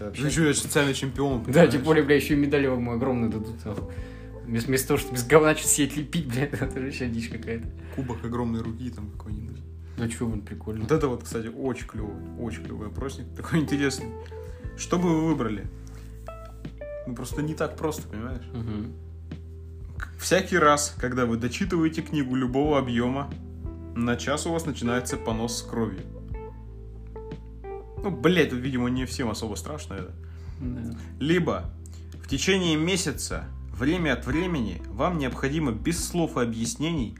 Это 0.00 0.06
вообще- 0.06 0.22
Ну 0.22 0.28
еще 0.28 0.48
я 0.48 0.54
социальный 0.54 0.94
чемпион. 0.94 1.44
Да, 1.48 1.66
тем 1.66 1.82
более, 1.82 2.02
бля, 2.02 2.16
еще 2.16 2.32
и 2.34 2.36
медали 2.36 2.66
вам 2.66 2.88
огромные 2.90 3.30
дадут. 3.30 3.56
Вместо, 4.46 4.68
вместо 4.68 4.88
того, 4.88 4.98
чтобы 4.98 5.14
без 5.14 5.26
говна 5.26 5.54
что-то 5.54 5.68
сидеть 5.68 5.96
лепить, 5.96 6.26
блядь, 6.26 6.52
это 6.60 6.78
же 6.78 6.86
вообще 6.86 7.06
дичь 7.08 7.28
какая-то. 7.28 7.66
Кубок 7.94 8.24
огромной 8.24 8.62
руки 8.62 8.90
там 8.90 9.10
какой-нибудь. 9.10 9.58
Ну 9.98 10.10
что, 10.10 10.26
блин, 10.26 10.40
прикольно. 10.40 10.82
Вот 10.82 10.92
это 10.92 11.08
вот, 11.08 11.24
кстати, 11.24 11.48
очень 11.48 11.86
клевый, 11.86 12.14
очень 12.38 12.64
клевый 12.64 12.88
опросник, 12.88 13.26
такой 13.36 13.60
интересный. 13.60 14.06
Что 14.78 14.98
бы 14.98 15.08
вы 15.10 15.26
выбрали? 15.26 15.66
Ну 17.06 17.14
просто 17.14 17.42
не 17.42 17.54
так 17.54 17.76
просто, 17.76 18.08
понимаешь? 18.08 18.44
Мгм. 18.54 18.92
Всякий 20.18 20.56
раз, 20.58 20.94
когда 20.98 21.26
вы 21.26 21.36
дочитываете 21.36 22.00
книгу 22.02 22.34
любого 22.34 22.78
объема, 22.78 23.30
на 23.94 24.16
час 24.16 24.46
у 24.46 24.52
вас 24.52 24.64
начинается 24.64 25.16
понос 25.18 25.58
с 25.58 25.62
кровью. 25.62 26.00
Ну, 28.02 28.10
блять, 28.10 28.50
тут, 28.50 28.60
видимо, 28.60 28.88
не 28.88 29.04
всем 29.06 29.30
особо 29.30 29.54
страшно 29.54 29.94
это. 29.94 30.12
Да. 30.60 30.98
Либо 31.18 31.70
в 32.22 32.28
течение 32.28 32.76
месяца, 32.76 33.44
время 33.72 34.14
от 34.14 34.26
времени, 34.26 34.82
вам 34.88 35.18
необходимо 35.18 35.72
без 35.72 36.04
слов 36.04 36.36
и 36.36 36.40
объяснений 36.40 37.16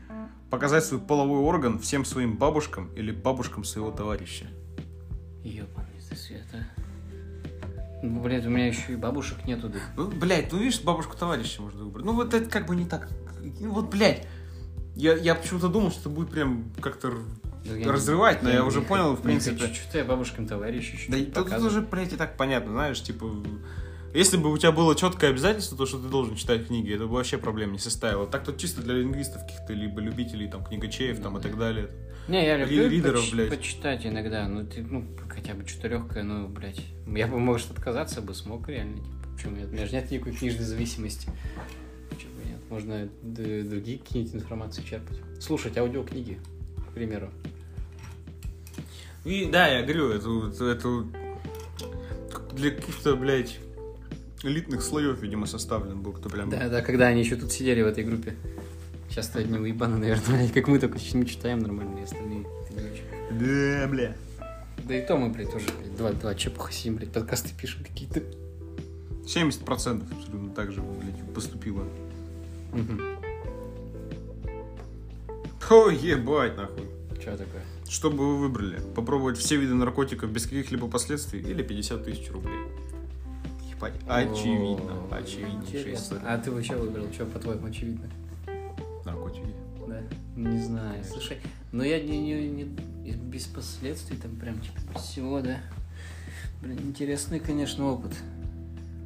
показать 0.50 0.84
свой 0.84 1.00
половой 1.00 1.40
орган 1.40 1.78
всем 1.78 2.04
своим 2.04 2.36
бабушкам 2.36 2.92
или 2.94 3.12
бабушкам 3.12 3.64
своего 3.64 3.90
товарища. 3.90 4.46
Ёбаный 5.42 5.90
ты 6.10 6.16
света. 6.16 6.66
Ну, 8.02 8.20
блядь, 8.20 8.46
у 8.46 8.50
меня 8.50 8.66
еще 8.66 8.92
и 8.92 8.96
бабушек 8.96 9.44
нету. 9.44 9.68
Да. 9.68 9.78
Ну, 9.96 10.08
блядь, 10.08 10.50
ну 10.52 10.58
видишь, 10.58 10.82
бабушку 10.82 11.16
товарища 11.16 11.62
можно 11.62 11.84
выбрать. 11.84 12.04
Ну 12.04 12.14
вот 12.14 12.34
это 12.34 12.48
как 12.48 12.66
бы 12.66 12.74
не 12.74 12.84
так. 12.84 13.08
Ну 13.60 13.72
вот, 13.72 13.90
блядь. 13.90 14.26
Я, 14.96 15.16
я 15.16 15.34
почему-то 15.34 15.68
думал, 15.68 15.92
что 15.92 16.00
это 16.00 16.08
будет 16.10 16.30
прям 16.30 16.64
как-то 16.80 17.12
Да 17.64 17.72
я 17.76 17.84
не- 17.84 17.90
разрывать, 17.90 18.42
но 18.42 18.50
я, 18.50 18.64
уже 18.64 18.80
не 18.80 18.86
понял, 18.86 19.14
в 19.14 19.22
принципе. 19.22 19.56
Не 19.56 19.68
хочу, 19.68 19.82
что 19.82 19.98
я 19.98 20.04
бабушкам 20.04 20.46
товарищ 20.46 20.92
еще 20.92 21.10
Да 21.10 21.18
и 21.18 21.24
тут 21.26 21.52
уже, 21.52 21.82
блядь, 21.82 22.12
и 22.12 22.16
так 22.16 22.36
понятно, 22.36 22.72
знаешь, 22.72 23.02
типа... 23.02 23.30
Если 24.12 24.36
бы 24.36 24.50
у 24.52 24.58
тебя 24.58 24.72
было 24.72 24.96
четкое 24.96 25.30
обязательство, 25.30 25.78
то, 25.78 25.86
что 25.86 25.98
ты 25.98 26.08
должен 26.08 26.34
читать 26.34 26.66
книги, 26.66 26.92
это 26.92 27.06
бы 27.06 27.14
вообще 27.14 27.38
проблем 27.38 27.72
не 27.72 27.78
составило. 27.78 28.26
Так 28.26 28.44
тут 28.44 28.58
чисто 28.58 28.82
для 28.82 28.94
лингвистов 28.94 29.42
каких-то, 29.42 29.72
либо 29.72 30.00
любителей, 30.00 30.48
там, 30.48 30.64
книгачеев, 30.64 31.20
там, 31.20 31.38
и 31.38 31.40
так 31.40 31.56
далее. 31.56 31.90
Не, 32.26 32.44
я 32.44 32.56
люблю 32.56 32.88
ридеров, 32.88 33.20
поч- 33.20 33.32
блядь. 33.32 33.50
почитать 33.50 34.04
иногда. 34.06 34.48
Ну, 34.48 34.66
ты, 34.66 34.82
ну, 34.82 35.04
хотя 35.28 35.54
бы 35.54 35.66
что-то 35.66 35.88
легкое, 35.88 36.24
ну, 36.24 36.48
блядь. 36.48 36.80
Я 37.06 37.28
бы, 37.28 37.38
может, 37.38 37.70
отказаться 37.70 38.20
бы 38.20 38.34
смог 38.34 38.68
реально. 38.68 38.96
Типа, 38.96 39.28
почему 39.36 39.56
нет? 39.56 39.68
У 39.68 39.72
меня 39.74 39.86
же 39.86 39.92
нет 39.92 40.10
никакой 40.10 40.32
книжной 40.32 40.64
зависимости. 40.64 41.28
Почему 42.08 42.32
бы 42.34 42.48
нет? 42.48 42.58
Можно 42.68 43.08
другие 43.22 43.98
какие-нибудь 43.98 44.34
информации 44.34 44.82
черпать. 44.82 45.18
Слушать 45.40 45.78
аудиокниги, 45.78 46.40
к 46.90 46.94
примеру. 46.94 47.30
И 49.24 49.48
да, 49.50 49.68
я 49.68 49.82
говорю, 49.82 50.10
это, 50.10 50.64
это 50.64 51.04
для 52.54 52.70
каких-то, 52.70 53.16
блядь, 53.16 53.58
элитных 54.42 54.82
слоев, 54.82 55.20
видимо, 55.20 55.46
составлен 55.46 56.00
был, 56.00 56.12
кто 56.12 56.28
прям... 56.28 56.50
Да, 56.50 56.68
да, 56.68 56.82
когда 56.82 57.08
они 57.08 57.20
еще 57.20 57.36
тут 57.36 57.52
сидели 57.52 57.82
в 57.82 57.86
этой 57.86 58.04
группе. 58.04 58.34
Часто 59.10 59.40
одни 59.40 59.58
уебаны, 59.58 59.98
наверное, 59.98 60.26
блядь, 60.28 60.52
как 60.52 60.68
мы 60.68 60.78
только 60.78 60.98
мы 61.14 61.24
читаем 61.26 61.58
нормальные 61.60 62.04
остальные. 62.04 62.46
это 62.68 62.80
не 62.80 62.90
очень. 62.90 63.04
Да, 63.38 63.88
бля. 63.88 64.16
Да 64.84 64.94
и 64.96 65.06
то 65.06 65.16
мы, 65.16 65.28
блядь, 65.28 65.50
тоже, 65.50 65.66
блядь, 65.78 65.96
два, 65.96 66.12
два 66.12 66.34
чепуха 66.34 66.72
сидим, 66.72 66.96
блядь, 66.96 67.12
подкасты 67.12 67.50
пишем 67.60 67.84
какие-то. 67.84 68.22
70% 69.24 70.02
абсолютно 70.18 70.50
так 70.50 70.72
же, 70.72 70.80
блядь, 70.80 71.34
поступило. 71.34 71.84
Угу. 72.72 73.00
О, 75.70 75.88
ебать, 75.90 76.56
нахуй. 76.56 76.88
Что 77.20 77.36
такое? 77.36 77.62
Что 77.90 78.08
бы 78.08 78.18
вы 78.18 78.36
выбрали? 78.38 78.80
Попробовать 78.94 79.36
все 79.36 79.56
виды 79.56 79.74
наркотиков 79.74 80.30
без 80.30 80.44
каких-либо 80.44 80.86
последствий 80.86 81.40
или 81.40 81.60
50 81.60 82.04
тысяч 82.04 82.30
рублей? 82.30 82.60
Ебать, 83.68 83.94
очевидно, 84.06 84.92
О, 85.10 85.16
очевиднейшая 85.16 85.80
интересно. 85.80 85.94
история. 85.94 86.22
А 86.24 86.38
ты 86.38 86.62
что 86.62 86.78
выбрал? 86.78 87.12
Что, 87.12 87.26
по-твоему, 87.26 87.66
очевидно? 87.66 88.08
Наркотики. 89.04 89.48
Да? 89.88 90.02
Не 90.36 90.62
знаю. 90.62 91.02
Слушай, 91.02 91.38
ну 91.72 91.82
я 91.82 92.00
не, 92.00 92.16
не, 92.20 92.48
не- 92.62 93.12
без 93.12 93.46
последствий 93.46 94.16
там 94.16 94.36
прям 94.36 94.60
типа 94.60 95.00
всего, 95.00 95.40
да? 95.40 95.58
Блин, 96.62 96.78
интересный, 96.84 97.40
конечно, 97.40 97.86
опыт. 97.86 98.12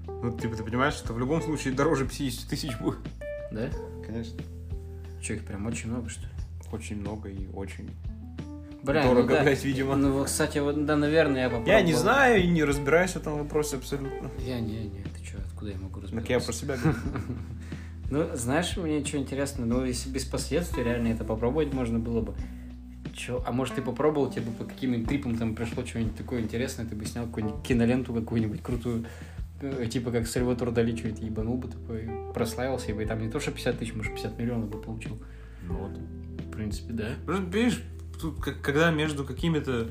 Ну, 0.09 0.37
типа, 0.37 0.57
ты 0.57 0.63
понимаешь, 0.63 0.95
что 0.95 1.15
в 1.15 1.19
любом 1.19 1.41
случае 1.41 1.73
дороже 1.73 2.07
50 2.07 2.51
тысяч 2.51 2.79
будет? 2.79 2.99
Да? 3.51 3.71
Конечно. 4.07 4.39
Че, 5.23 5.37
их 5.37 5.47
прям 5.47 5.65
очень 5.65 5.89
много, 5.89 6.11
что 6.11 6.21
ли? 6.25 6.29
Очень 6.71 7.01
много 7.01 7.31
и 7.31 7.47
очень 7.55 7.89
Бля, 8.85 9.03
дорого, 9.03 9.23
ну 9.23 9.29
да. 9.29 9.43
блядь, 9.43 9.65
видимо. 9.65 9.97
Ну, 9.97 10.13
вот, 10.13 10.27
кстати, 10.27 10.59
вот, 10.59 10.85
да, 10.85 10.97
наверное, 10.97 11.43
я 11.43 11.49
попробовал. 11.49 11.73
Я 11.73 11.81
не 11.81 11.95
знаю 11.95 12.43
и 12.43 12.47
не 12.47 12.65
разбираюсь 12.65 13.13
в 13.13 13.17
этом 13.17 13.39
вопросе 13.39 13.77
абсолютно. 13.77 14.31
Я 14.39 14.61
не, 14.61 14.85
не, 14.85 15.03
ты 15.03 15.25
что, 15.25 15.39
откуда 15.39 15.71
я 15.71 15.79
могу 15.79 16.01
разбираться? 16.01 16.21
Так 16.21 16.31
я 16.31 16.41
про 16.41 16.53
себя 16.53 16.77
говорю. 16.83 16.99
Ну, 18.11 18.29
знаешь, 18.35 18.77
мне 18.77 19.03
что 19.05 19.17
интересно, 19.17 19.65
ну, 19.65 19.85
если 19.85 20.11
без 20.11 20.25
последствий 20.25 20.85
реально 20.85 21.09
это 21.09 21.25
попробовать 21.25 21.73
можно 21.73 21.99
было 21.99 22.21
бы. 22.21 22.35
Чё? 23.15 23.43
А 23.47 23.53
может, 23.53 23.77
ты 23.77 23.83
попробовал, 23.83 24.31
тебе 24.31 24.43
бы 24.43 24.53
по 24.53 24.65
каким-нибудь 24.65 25.09
трипам 25.09 25.39
там 25.39 25.55
пришло 25.55 25.85
что-нибудь 25.87 26.17
такое 26.17 26.43
интересное, 26.43 26.85
ты 26.85 26.95
бы 26.95 27.07
снял 27.07 27.27
какую-нибудь 27.27 27.63
киноленту 27.63 28.13
какую-нибудь 28.13 28.61
крутую, 28.61 29.07
э, 29.63 29.87
типа 29.87 30.11
как 30.11 30.27
Сальватор 30.27 30.73
Дали 30.73 30.95
что-нибудь 30.95 31.23
ебанул 31.23 31.57
бы 31.57 31.69
такой, 31.69 32.11
прославился, 32.35 32.91
и 32.91 32.93
бы 32.93 33.07
там 33.07 33.23
не 33.23 33.31
то, 33.31 33.41
что 33.41 33.53
50 33.53 33.79
тысяч, 33.79 33.95
может, 33.95 34.13
50 34.13 34.39
миллионов 34.39 34.69
бы 34.69 34.81
получил. 34.81 35.19
Ну 35.67 35.75
вот. 35.75 35.93
В 36.45 36.51
принципе, 36.51 36.93
да. 36.93 37.09
Просто, 37.25 37.45
Видишь, 37.45 37.83
тут 38.21 38.41
как- 38.41 38.61
когда 38.61 38.91
между 38.91 39.25
какими-то 39.25 39.89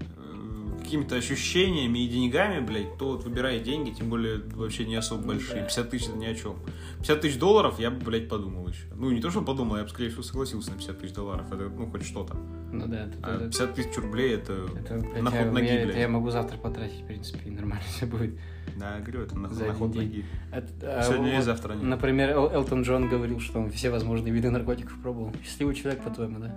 э, 0.00 0.78
какими-то 0.82 1.16
ощущениями 1.16 2.00
и 2.04 2.08
деньгами, 2.08 2.60
блядь, 2.64 2.96
то 2.98 3.12
вот 3.12 3.24
выбирай 3.24 3.58
деньги, 3.60 3.90
тем 3.90 4.08
более 4.08 4.40
вообще 4.54 4.84
не 4.86 4.94
особо 4.94 5.22
Ну 5.22 5.28
большие. 5.28 5.56
да. 5.62 5.62
50 5.66 5.90
тысяч 5.90 6.08
это 6.08 6.16
ни 6.18 6.26
о 6.26 6.34
чем. 6.34 6.56
50 6.98 7.20
тысяч 7.20 7.38
долларов 7.38 7.78
я 7.80 7.90
бы, 7.90 8.04
блядь, 8.04 8.28
подумал 8.28 8.68
еще. 8.68 8.84
Ну, 8.94 9.10
не 9.10 9.20
то, 9.20 9.30
что 9.30 9.42
подумал, 9.42 9.76
я 9.78 9.82
бы, 9.82 9.88
скорее 9.88 10.08
всего, 10.10 10.22
согласился 10.22 10.70
на 10.70 10.76
50 10.76 10.98
тысяч 11.00 11.12
долларов. 11.14 11.46
Это, 11.52 11.68
ну, 11.68 11.90
хоть 11.90 12.04
что-то. 12.04 12.36
Ну 12.72 12.86
да, 12.86 13.06
тут 13.06 13.24
А 13.24 13.34
это- 13.36 13.44
50 13.46 13.74
тысяч 13.74 13.96
рублей 13.96 14.34
это, 14.34 14.66
это, 14.78 14.94
блядь, 14.98 15.22
на 15.22 15.30
ход 15.30 15.52
ноги, 15.52 15.64
я- 15.64 15.74
это 15.80 15.86
блядь. 15.86 15.98
я 15.98 16.08
могу 16.08 16.30
завтра 16.30 16.56
потратить, 16.58 17.00
в 17.02 17.06
принципе, 17.06 17.48
и 17.48 17.50
нормально 17.50 17.84
все 17.88 18.06
будет. 18.06 18.38
Да, 18.76 18.96
я 18.96 19.00
говорю, 19.00 19.22
это 19.22 19.38
на, 19.38 19.48
на 19.48 19.74
ход 19.74 19.94
ноги. 19.94 20.24
Это- 20.52 20.98
а 20.98 21.02
Сегодня 21.02 21.32
и 21.32 21.36
вот, 21.36 21.44
завтра 21.44 21.72
нет. 21.74 21.82
Например, 21.84 22.30
Эл- 22.30 22.52
Элтон 22.52 22.82
Джон 22.82 23.08
говорил, 23.08 23.40
что 23.40 23.58
он 23.60 23.70
все 23.70 23.90
возможные 23.90 24.32
виды 24.32 24.50
наркотиков 24.50 25.00
пробовал. 25.00 25.32
Счастливый 25.42 25.74
человек, 25.74 26.02
по-твоему, 26.02 26.38
да? 26.40 26.54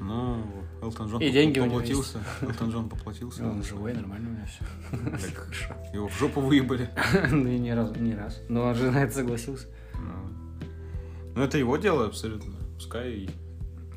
Ну, 0.00 0.42
Элтон 0.82 1.08
Джон 1.08 1.20
И 1.20 1.30
деньги 1.30 1.60
поплатился. 1.60 2.18
Элтон 2.40 2.70
Джон 2.70 2.88
поплатился. 2.88 3.44
Он 3.46 3.62
живой, 3.62 3.92
нормально 3.92 4.30
у 4.30 4.32
меня 4.32 4.46
все. 4.46 4.64
Так, 5.34 5.94
Его 5.94 6.08
в 6.08 6.18
жопу 6.18 6.40
выебали. 6.40 6.90
Ну 7.30 7.46
и 7.48 7.58
ни 7.58 7.70
разу, 7.70 7.94
не 8.00 8.14
раз. 8.14 8.40
Но 8.48 8.62
он 8.64 8.74
же 8.74 8.90
на 8.90 9.04
это 9.04 9.12
согласился. 9.14 9.68
Ну, 9.94 11.32
Ну, 11.36 11.42
это 11.42 11.58
его 11.58 11.76
дело 11.76 12.06
абсолютно. 12.06 12.54
Пускай 12.74 13.28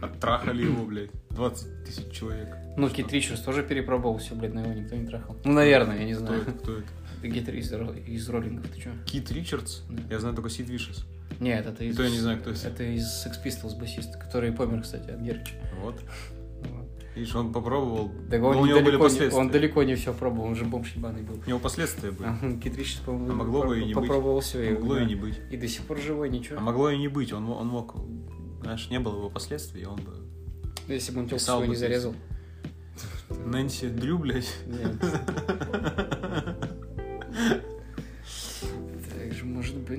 оттрахали 0.01 0.63
его, 0.63 0.85
блядь. 0.87 1.11
20 1.31 1.85
тысяч 1.85 2.11
человек. 2.11 2.49
Ну, 2.77 2.89
Кит 2.89 3.11
Ричардс 3.11 3.41
тоже 3.41 3.63
перепробовал 3.63 4.17
все, 4.17 4.35
блядь, 4.35 4.53
на 4.53 4.59
его 4.59 4.73
никто 4.73 4.95
не 4.95 5.07
трахал. 5.07 5.37
Ну, 5.45 5.53
наверное, 5.53 5.99
я 5.99 6.05
не 6.05 6.13
Кто 6.13 6.25
знаю. 6.25 6.41
это? 6.41 6.51
Кто 6.51 6.77
это? 6.77 6.87
Ты 7.21 7.29
гитарист 7.29 7.71
из, 7.71 7.73
Ро- 7.79 7.93
из 8.05 8.29
роллингов, 8.29 8.67
ты 8.67 8.81
чё? 8.81 8.89
Кит 9.05 9.31
Ричардс? 9.31 9.79
Да. 9.89 10.03
Я 10.09 10.19
знаю 10.19 10.35
только 10.35 10.49
Сид 10.49 10.67
Вишес. 10.69 11.05
Нет, 11.39 11.65
это 11.65 11.83
из... 11.83 11.95
То 11.95 12.03
я 12.03 12.09
не 12.09 12.19
знаю, 12.19 12.39
кто 12.39 12.51
это. 12.51 12.67
Это 12.67 12.83
из 12.83 13.25
Sex 13.25 13.43
Pistols 13.43 13.77
басист, 13.79 14.17
который 14.17 14.51
помер, 14.51 14.81
кстати, 14.81 15.09
от 15.09 15.19
Герча. 15.19 15.53
Вот. 15.81 15.99
Видишь, 17.15 17.35
он 17.35 17.53
попробовал. 17.53 18.11
Так 18.29 18.41
но 18.41 18.49
он, 18.49 18.57
у 18.57 18.65
него 18.65 18.77
были 18.79 18.85
далеко 18.85 19.03
не, 19.03 19.09
последствия. 19.09 19.39
он 19.39 19.49
далеко 19.49 19.83
не 19.83 19.95
все 19.95 20.13
пробовал, 20.13 20.47
он 20.47 20.55
же 20.55 20.65
бомж 20.65 20.93
ебаный 20.95 21.21
был. 21.21 21.39
У 21.45 21.49
него 21.49 21.59
последствия 21.59 22.09
были. 22.11 22.27
А, 22.27 22.37
Кит 22.59 22.75
Ричардс, 22.75 23.01
по-моему, 23.05 23.31
А 23.31 23.35
могло 23.35 23.63
бы 23.65 23.79
и 23.79 23.85
не 23.85 23.93
быть. 23.93 24.03
попробовал 24.03 24.39
все. 24.39 24.71
Могло 24.71 24.97
и 24.97 25.05
не 25.05 25.15
быть. 25.15 25.39
И 25.51 25.57
до 25.57 25.67
сих 25.67 25.83
пор 25.83 25.99
живой, 25.99 26.29
ничего. 26.29 26.57
А 26.57 26.61
могло 26.61 26.89
и 26.89 26.97
не 26.97 27.07
быть. 27.07 27.31
Он, 27.31 27.47
он 27.49 27.67
мог... 27.67 27.95
Знаешь, 28.63 28.89
не 28.89 28.99
было 28.99 29.17
его 29.17 29.29
последствий, 29.29 29.83
и 29.83 29.85
он 29.85 29.97
бы... 29.97 30.11
Если 30.87 31.11
бы 31.11 31.19
он 31.21 31.27
телку 31.27 31.43
свою 31.43 31.65
не 31.65 31.75
зарезал. 31.75 32.15
Нэнси 33.29 33.89
Дрю, 33.89 34.17
блядь. 34.17 34.51
Нет. 34.65 34.95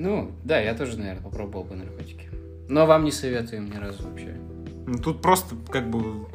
Ну, 0.05 0.31
да, 0.43 0.59
я 0.59 0.75
тоже, 0.75 0.99
наверное, 0.99 1.23
попробовал 1.23 1.63
бы 1.63 1.75
наркотики. 1.75 2.29
Но 2.69 2.85
вам 2.85 3.05
не 3.05 3.11
советуем 3.11 3.71
ни 3.71 3.75
разу 3.75 4.03
вообще. 4.03 4.35
Ну, 4.85 4.99
тут 4.99 5.19
просто 5.19 5.55
как 5.71 5.89
бы... 5.89 6.27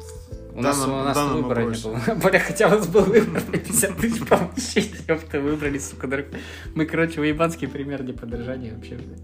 У 0.53 0.61
нас, 0.61 0.77
данном- 0.77 0.99
у 0.99 1.03
нас 1.05 1.17
выбора 1.31 1.61
вопросе. 1.61 1.87
не 1.87 1.95
было. 1.95 2.29
Бля, 2.29 2.39
хотя 2.39 2.67
у 2.67 2.71
нас 2.71 2.87
был 2.87 3.03
выбор 3.03 3.41
на 3.45 3.57
50 3.57 3.97
тысяч 3.97 4.27
помощей. 4.27 4.93
Ёпта, 5.07 5.39
выбрали, 5.39 5.77
сука, 5.77 6.07
нарк- 6.07 6.35
Мы, 6.75 6.85
короче, 6.85 7.21
уебанский 7.21 7.69
пример 7.69 8.03
для 8.03 8.13
подражания 8.13 8.75
вообще, 8.75 8.95
блядь. 8.95 9.21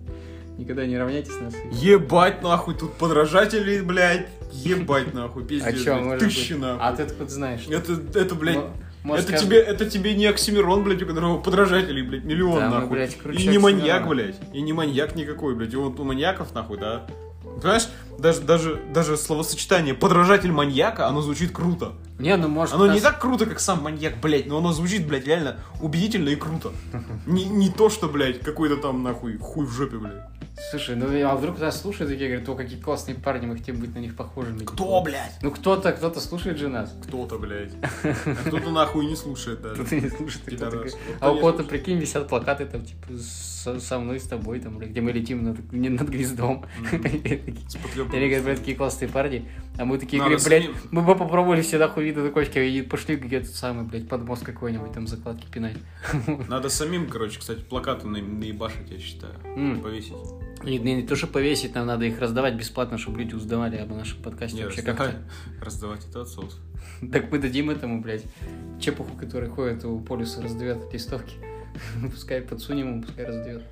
Никогда 0.58 0.86
не 0.86 0.98
равняйтесь 0.98 1.38
нас. 1.42 1.54
Ебать 1.74 2.42
нахуй, 2.42 2.76
тут 2.76 2.94
подражатели, 2.94 3.82
блядь. 3.82 4.28
Ебать 4.54 5.14
нахуй, 5.14 5.44
пиздец. 5.44 5.68
А 5.68 5.94
блядь, 5.94 6.04
может 6.04 6.24
быть? 6.24 6.58
нахуй. 6.58 6.80
А 6.82 6.96
ты 6.96 7.04
откуда 7.04 7.30
знаешь? 7.30 7.68
Это, 7.70 8.02
это, 8.18 8.34
блядь, 8.34 8.64
может, 9.08 9.26
это 9.26 9.34
каждый- 9.34 9.46
тебе, 9.48 9.58
это 9.60 9.90
тебе 9.90 10.16
не 10.16 10.26
Оксимирон, 10.26 10.84
блядь, 10.84 11.02
у 11.02 11.08
которого 11.08 11.40
подражателей, 11.40 12.02
блядь, 12.04 12.24
миллион, 12.24 12.60
Да, 12.60 12.70
мы, 12.70 12.76
нахуй. 12.76 12.90
блядь, 12.90 13.18
круче 13.18 13.40
и 13.40 13.48
не 13.48 13.58
маньяк, 13.58 14.02
Оксимирона. 14.04 14.10
блядь, 14.10 14.36
и 14.54 14.62
не 14.62 14.74
маньяк 14.74 15.16
никакой, 15.16 15.56
блядь. 15.56 15.74
И 15.74 15.76
вот 15.76 16.00
у 16.00 16.04
маньяков, 16.04 16.54
нахуй, 16.54 16.78
да. 16.78 17.08
Понимаешь, 17.62 17.88
даже, 18.20 18.42
даже, 18.42 18.76
даже 18.94 19.18
словосочетание 19.18 19.96
подражатель 19.96 20.52
маньяка, 20.52 21.08
оно 21.08 21.22
звучит 21.22 21.52
круто. 21.52 21.94
Не, 22.20 22.36
ну 22.36 22.48
может... 22.48 22.76
Оно 22.76 22.86
нас- 22.86 22.96
не 22.96 23.02
так 23.02 23.20
круто, 23.20 23.46
как 23.48 23.60
сам 23.60 23.82
маньяк, 23.82 24.20
блядь, 24.22 24.46
но 24.46 24.58
оно 24.60 24.74
звучит, 24.74 25.08
блядь, 25.08 25.26
реально 25.26 25.58
убедительно 25.82 26.30
и 26.30 26.36
круто. 26.36 26.72
Не, 27.26 27.46
не 27.46 27.70
то, 27.70 27.90
что, 27.90 28.08
блядь, 28.10 28.42
какой-то 28.42 28.78
там, 28.78 29.02
нахуй, 29.04 29.38
хуй 29.38 29.66
в 29.66 29.72
жопе, 29.72 29.98
блядь. 29.98 30.24
Слушай, 30.70 30.96
ну 30.96 31.08
а 31.30 31.36
вдруг 31.36 31.60
нас 31.60 31.82
слушают 31.82 32.12
такие, 32.12 32.30
говорят, 32.30 32.50
о, 32.50 32.56
какие 32.56 32.80
классные 32.80 33.16
парни, 33.16 33.46
мы 33.46 33.58
хотим 33.58 33.80
быть 33.80 33.94
на 33.94 34.00
них 34.00 34.16
похожими. 34.16 34.66
Кто, 34.66 35.02
блядь? 35.02 35.38
Ну 35.42 35.52
кто-то, 35.52 35.92
кто-то 35.92 36.20
слушает 36.20 36.58
же 36.58 36.68
нас. 36.68 36.94
Кто-то, 37.08 37.38
блядь. 37.38 37.74
А 38.04 38.36
кто-то 38.48 38.72
нахуй 38.72 39.06
не 39.06 39.16
слушает 39.16 39.62
даже. 39.62 39.84
Кто-то 39.84 39.96
не 39.96 40.10
слушает. 40.10 40.98
а 41.20 41.32
у 41.32 41.36
кого-то, 41.36 41.64
прикинь, 41.64 42.00
висят 42.00 42.28
плакаты 42.28 42.66
там, 42.66 42.84
типа, 42.84 43.08
со, 43.68 43.80
со 43.80 44.00
мной, 44.00 44.20
с 44.20 44.24
тобой, 44.24 44.60
там, 44.60 44.80
где 44.80 45.02
мы 45.02 45.12
летим 45.12 45.44
над, 45.44 45.74
не 45.74 45.90
над 45.90 46.08
гнездом. 46.08 46.66
Они 46.92 47.00
говорят, 48.02 48.44
блядь, 48.44 48.60
такие 48.60 48.78
классные 48.78 49.10
парни. 49.10 49.48
А 49.78 49.86
мы 49.86 49.98
такие 49.98 50.22
Надо 50.22 50.38
говорим, 50.38 50.72
блядь, 50.72 50.92
мы 50.92 51.02
бы 51.02 51.16
попробовали 51.16 51.62
все 51.62 51.78
нахуй 51.78 52.06
виды 52.06 52.22
наркотики, 52.22 52.60
и 52.60 52.82
пошли 52.82 53.16
где-то 53.16 53.48
самый, 53.48 53.86
блядь, 53.86 54.08
под 54.08 54.24
мост 54.24 54.44
какой-нибудь, 54.44 54.94
там 54.94 55.06
закладки 55.06 55.46
пинать. 55.52 55.78
Надо 56.48 56.70
самим, 56.70 57.10
короче, 57.10 57.40
кстати, 57.40 57.60
плакаты 57.60 58.08
на- 58.08 58.22
наебашить, 58.22 58.90
я 58.90 59.00
считаю. 59.00 59.34
Повесить. 59.82 60.14
И 60.64 60.80
не, 60.80 60.96
не 60.96 61.04
то, 61.04 61.16
что 61.16 61.28
повесить, 61.28 61.76
нам 61.76 61.86
надо 61.86 62.06
их 62.06 62.20
раздавать 62.20 62.56
бесплатно, 62.56 62.98
чтобы 62.98 63.20
люди 63.20 63.36
узнавали 63.36 63.78
об 63.78 63.90
нашем 63.90 64.22
подкасте 64.24 64.58
Не, 64.58 64.64
вообще 64.64 64.82
как-то. 64.82 65.14
Раздавать 65.62 66.08
это 66.10 66.22
отсос. 66.22 66.60
Так 67.12 67.32
мы 67.32 67.38
дадим 67.38 67.70
этому, 67.70 68.02
блядь, 68.02 68.24
чепуху, 68.80 69.16
который 69.18 69.50
ходит 69.50 69.86
у 69.86 70.00
полюса, 70.00 70.42
раздает 70.42 70.92
листовки. 70.92 71.36
Пускай 72.12 72.42
подсунем 72.42 72.88
ему, 72.90 73.04
пускай 73.04 73.26
раздает. 73.26 73.64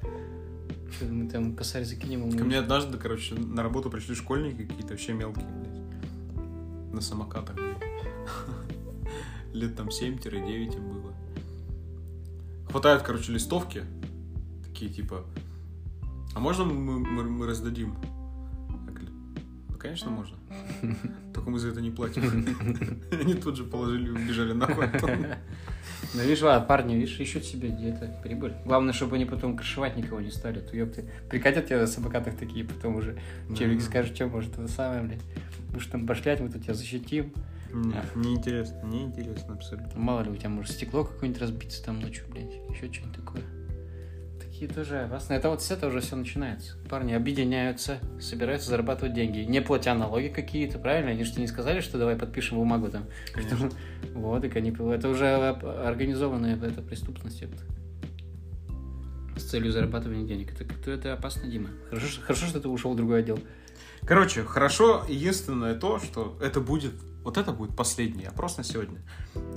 Что 0.92 1.06
мы 1.06 1.30
там 1.30 1.56
косарь 1.56 1.84
закинем 1.84 2.22
ему. 2.30 2.38
Ко 2.38 2.44
мне 2.44 2.60
однажды, 2.60 2.98
короче, 2.98 3.36
на 3.36 3.64
работу 3.64 3.90
пришли 3.90 4.16
школьники 4.16 4.64
какие-то 4.66 4.90
вообще 4.90 5.14
мелкие, 5.14 5.46
блядь. 5.46 6.94
На 6.94 7.02
самокатах. 7.02 7.56
Лет 9.54 9.76
там 9.76 9.88
7-9 9.90 10.76
им 10.76 10.90
было. 10.92 11.14
Хватают, 12.70 13.04
короче, 13.04 13.32
листовки. 13.32 13.84
Такие 14.64 14.92
типа. 14.92 15.26
А 16.34 16.40
можно 16.40 16.66
мы, 16.66 17.00
мы- 17.00 17.24
мы 17.30 17.46
раздадим? 17.48 17.96
Ну, 19.70 19.78
конечно, 19.78 20.12
можно. 20.12 20.38
Только 21.34 21.50
мы 21.50 21.60
за 21.60 21.70
это 21.70 21.82
не 21.82 21.92
платим. 21.92 22.24
Они 23.12 23.34
тут 23.34 23.58
же 23.58 23.64
положили 23.64 24.08
и 24.08 24.12
убежали 24.12 24.54
нахуй. 24.54 24.88
Ну, 26.14 26.22
видишь, 26.22 26.42
ладно, 26.42 26.66
парни, 26.66 26.96
видишь, 26.96 27.20
ищут 27.20 27.44
себе 27.44 27.70
где-то 27.70 28.20
прибыль. 28.24 28.54
Главное, 28.66 28.94
чтобы 28.94 29.16
они 29.16 29.26
потом 29.26 29.58
крышевать 29.58 29.98
никого 29.98 30.22
не 30.22 30.32
стали. 30.32 30.60
То 30.60 30.76
ёпты, 30.76 31.10
прикатят 31.30 31.68
тебя 31.68 31.80
на 31.80 31.88
самокатах 31.88 32.38
такие, 32.38 32.64
потом 32.64 32.96
уже 32.96 33.18
челик 33.58 33.82
скажет, 33.82 34.16
что 34.16 34.28
может 34.28 34.54
это 34.54 34.68
самое, 34.68 35.04
блядь. 35.04 35.22
Будешь 35.72 35.88
там 35.88 36.06
башлять, 36.06 36.40
мы 36.40 36.50
тут 36.50 36.64
тебя 36.64 36.74
защитим. 36.74 37.34
Не, 37.74 38.02
Неинтересно, 38.16 38.84
неинтересно 38.86 39.56
абсолютно. 39.56 40.00
Мало 40.00 40.22
ли, 40.22 40.30
у 40.30 40.36
тебя 40.38 40.50
может 40.50 40.72
стекло 40.72 41.04
какое-нибудь 41.04 41.42
разбиться 41.42 41.84
там 41.84 42.00
ночью, 42.00 42.26
блядь, 42.30 42.54
еще 42.70 42.92
что-нибудь 42.92 43.16
такое. 43.16 43.42
Такие 44.66 44.84
тоже 44.84 45.04
опасные. 45.04 45.38
Это 45.38 45.50
вот 45.50 45.62
с 45.62 45.70
этого 45.70 45.92
уже 45.92 46.02
все 46.02 46.16
начинается. 46.16 46.76
Парни 46.90 47.14
объединяются, 47.14 48.00
собираются 48.20 48.70
зарабатывать 48.70 49.14
деньги, 49.14 49.40
не 49.40 49.62
платя 49.62 49.94
налоги 49.94 50.30
какие-то, 50.30 50.80
правильно? 50.80 51.12
Они 51.12 51.24
же 51.24 51.40
не 51.40 51.48
сказали, 51.48 51.82
что 51.82 52.00
давай 52.00 52.16
подпишем 52.16 52.58
бумагу 52.58 52.90
там. 52.90 53.06
Конечно. 53.34 53.70
Вот, 54.16 54.44
и 54.44 54.58
они... 54.58 54.72
Это 54.72 55.10
уже 55.10 55.36
организованная 55.36 56.56
это 56.56 56.82
преступность. 56.82 57.44
Это. 57.44 57.58
С 59.38 59.44
целью 59.44 59.72
зарабатывания 59.72 60.26
денег. 60.26 60.54
Это, 60.54 60.64
это, 60.64 60.92
это 60.92 61.14
опасно, 61.14 61.48
Дима. 61.48 61.70
Хорошо, 61.90 62.22
хорошо, 62.22 62.46
что 62.48 62.60
ты 62.60 62.70
ушел 62.70 62.94
в 62.94 62.96
другой 62.96 63.20
отдел. 63.20 63.40
Короче, 64.08 64.44
хорошо, 64.44 65.04
единственное 65.08 65.76
то, 65.76 66.00
что 66.00 66.38
это 66.42 66.60
будет, 66.62 66.94
вот 67.24 67.38
это 67.38 67.52
будет 67.52 67.76
последний 67.76 68.26
опрос 68.26 68.58
на 68.58 68.64
сегодня. 68.64 69.02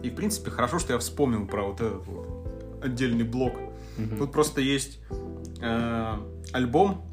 И, 0.03 0.11
в 0.11 0.15
принципе, 0.15 0.51
хорошо, 0.51 0.79
что 0.79 0.93
я 0.93 0.99
вспомнил 0.99 1.47
про 1.47 1.63
вот 1.63 1.81
этот 1.81 2.07
вот 2.07 2.83
отдельный 2.83 3.25
блок. 3.25 3.59
Мгм. 3.99 4.19
Тут 4.19 4.33
просто 4.33 4.61
есть 4.61 5.01
э, 5.61 6.15
альбом, 6.53 7.11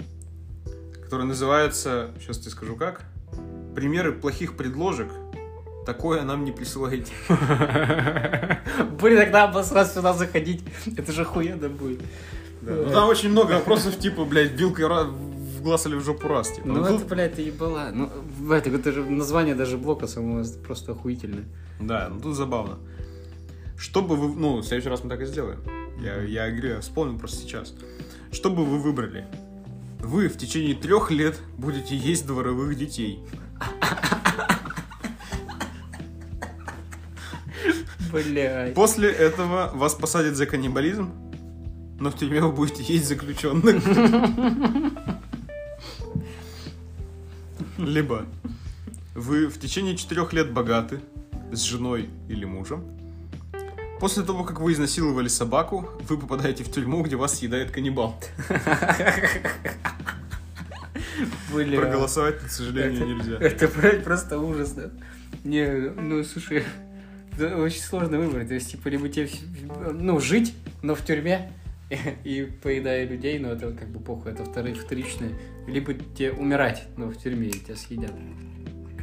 который 1.04 1.26
называется, 1.26 2.12
сейчас 2.20 2.38
тебе 2.38 2.52
скажу 2.52 2.76
как, 2.76 3.04
«Примеры 3.76 4.14
плохих 4.14 4.56
предложек. 4.56 5.12
Такое 5.86 6.24
нам 6.24 6.46
не 6.46 6.52
присылайте». 6.52 7.12
Блин, 9.02 9.18
тогда 9.18 9.48
надо 9.48 9.64
сразу 9.64 9.96
сюда 9.96 10.14
заходить. 10.14 10.64
Это 10.98 11.12
же 11.12 11.24
охуенно 11.24 11.70
будет. 11.70 12.02
Ну, 12.62 12.90
там 12.90 13.10
очень 13.10 13.30
много 13.30 13.54
вопросов, 13.54 13.98
типа, 14.00 14.26
блядь, 14.26 14.52
вилкой 14.54 14.86
в 14.86 15.62
глаз 15.62 15.86
или 15.86 15.96
в 15.96 16.04
жопу 16.04 16.28
раз. 16.28 16.52
Типа. 16.52 16.68
Ну, 16.68 16.80
Ну, 16.80 16.86
это, 16.96 17.06
блядь, 17.06 17.34
это 17.34 17.42
ебала. 17.42 17.92
Ну, 17.94 18.10
это, 18.52 18.70
это 18.70 18.92
же 18.92 19.04
название 19.04 19.56
даже 19.56 19.78
блока 19.78 20.08
самого 20.08 20.44
просто 20.66 20.94
охуительное. 20.94 21.46
Да, 21.80 22.10
ну 22.10 22.20
тут 22.20 22.36
забавно. 22.36 22.78
Что 23.78 24.02
бы 24.02 24.16
вы... 24.16 24.36
Ну, 24.36 24.58
в 24.58 24.64
следующий 24.64 24.90
раз 24.90 25.04
мы 25.04 25.10
так 25.10 25.22
и 25.22 25.26
сделаем. 25.26 25.60
Я, 26.02 26.22
я 26.22 26.50
говорю, 26.52 26.76
я 26.76 26.82
вспомнил 26.82 27.18
просто 27.18 27.42
сейчас. 27.42 27.74
Что 28.32 28.50
бы 28.50 28.66
вы 28.66 28.80
выбрали? 28.80 29.26
Вы 30.00 30.28
в 30.28 30.38
течение 30.38 30.76
трех 30.76 31.10
лет 31.10 31.40
будете 31.58 31.96
есть 31.96 32.28
дворовых 32.28 32.78
детей. 32.78 33.20
Блядь. 38.12 38.74
После 38.74 39.10
этого 39.10 39.72
вас 39.74 39.96
посадят 39.96 40.36
за 40.36 40.46
каннибализм, 40.46 41.12
но 42.00 42.12
в 42.12 42.18
тюрьме 42.18 42.42
вы 42.42 42.52
будете 42.52 42.84
есть 42.84 43.08
заключенных. 43.08 43.84
Либо 47.78 48.26
вы 49.16 49.48
в 49.48 49.60
течение 49.60 49.98
четырех 49.98 50.34
лет 50.34 50.54
богаты 50.54 51.02
с 51.52 51.62
женой 51.62 52.10
или 52.30 52.46
мужем. 52.46 52.95
После 54.00 54.24
того, 54.24 54.44
как 54.44 54.60
вы 54.60 54.74
изнасиловали 54.74 55.28
собаку, 55.28 55.90
вы 56.10 56.18
попадаете 56.18 56.64
в 56.64 56.72
тюрьму, 56.72 57.02
где 57.04 57.16
вас 57.16 57.38
съедает 57.38 57.72
каннибал. 57.72 58.20
Бля. 61.54 61.80
Проголосовать, 61.80 62.40
к 62.40 62.50
сожалению, 62.50 62.96
Это- 62.98 63.06
нельзя. 63.06 63.38
Это, 63.40 64.02
просто 64.04 64.38
ужасно. 64.40 64.92
Не, 65.44 65.92
ну, 65.92 66.24
слушай, 66.24 66.64
это 67.34 67.58
очень 67.58 67.82
сложно 67.82 68.18
выбрать. 68.20 68.48
То 68.50 68.54
есть, 68.54 68.72
типа, 68.72 68.90
либо 68.90 69.08
тебе, 69.08 69.30
ну, 69.94 70.20
жить, 70.20 70.54
но 70.82 70.96
в 70.96 71.04
тюрьме, 71.06 71.52
и, 72.24 72.52
поедая 72.62 73.08
людей, 73.08 73.40
но 73.40 73.50
это 73.52 73.72
как 73.72 73.88
бы 73.90 74.00
похуй, 74.00 74.32
это 74.32 74.44
вторые, 74.44 74.76
вторичные. 74.76 75.32
Либо 75.68 75.94
тебе 75.94 76.32
умирать, 76.32 76.84
но 76.98 77.08
в 77.08 77.16
тюрьме, 77.16 77.50
тебя 77.50 77.76
съедят. 77.76 78.12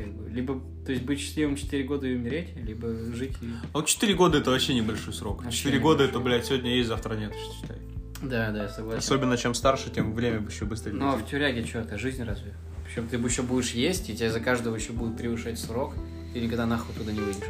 Как 0.03 0.13
бы, 0.15 0.31
либо, 0.31 0.61
то 0.85 0.93
есть 0.93 1.05
быть 1.05 1.21
счастливым 1.21 1.57
4 1.57 1.85
года 1.85 2.07
и 2.07 2.15
умереть, 2.15 2.57
либо 2.57 2.93
жить 3.15 3.35
и... 3.41 3.47
А 3.73 3.79
вот 3.79 3.87
4 3.87 4.15
года 4.15 4.39
это 4.39 4.51
вообще 4.51 4.75
небольшой 4.75 5.13
срок. 5.13 5.45
Вообще 5.45 5.65
4 5.65 5.79
года 5.79 6.05
это, 6.05 6.19
блядь, 6.19 6.47
сегодня 6.47 6.77
есть, 6.77 6.89
завтра 6.89 7.15
нет, 7.15 7.33
считай. 7.35 7.79
Да, 8.23 8.51
да, 8.51 8.69
согласен. 8.69 8.99
Особенно 8.99 9.37
чем 9.37 9.55
старше, 9.55 9.91
тем 9.91 10.15
время 10.15 10.47
еще 10.49 10.65
быстрее. 10.65 10.93
Ну, 10.93 11.09
а 11.09 11.17
в 11.17 11.27
тюряге 11.29 11.65
что, 11.65 11.81
это 11.81 11.99
жизнь 11.99 12.23
разве? 12.23 12.55
Причем 12.87 13.09
ты 13.09 13.17
еще 13.17 13.43
будешь 13.43 13.73
есть, 13.73 14.11
и 14.11 14.15
тебя 14.15 14.31
за 14.31 14.41
каждого 14.41 14.77
еще 14.77 14.93
будет 14.93 15.17
превышать 15.17 15.59
срок, 15.59 15.95
и 16.35 16.41
никогда 16.41 16.67
нахуй 16.67 16.95
туда 16.95 17.13
не 17.13 17.21
выйдешь. 17.21 17.49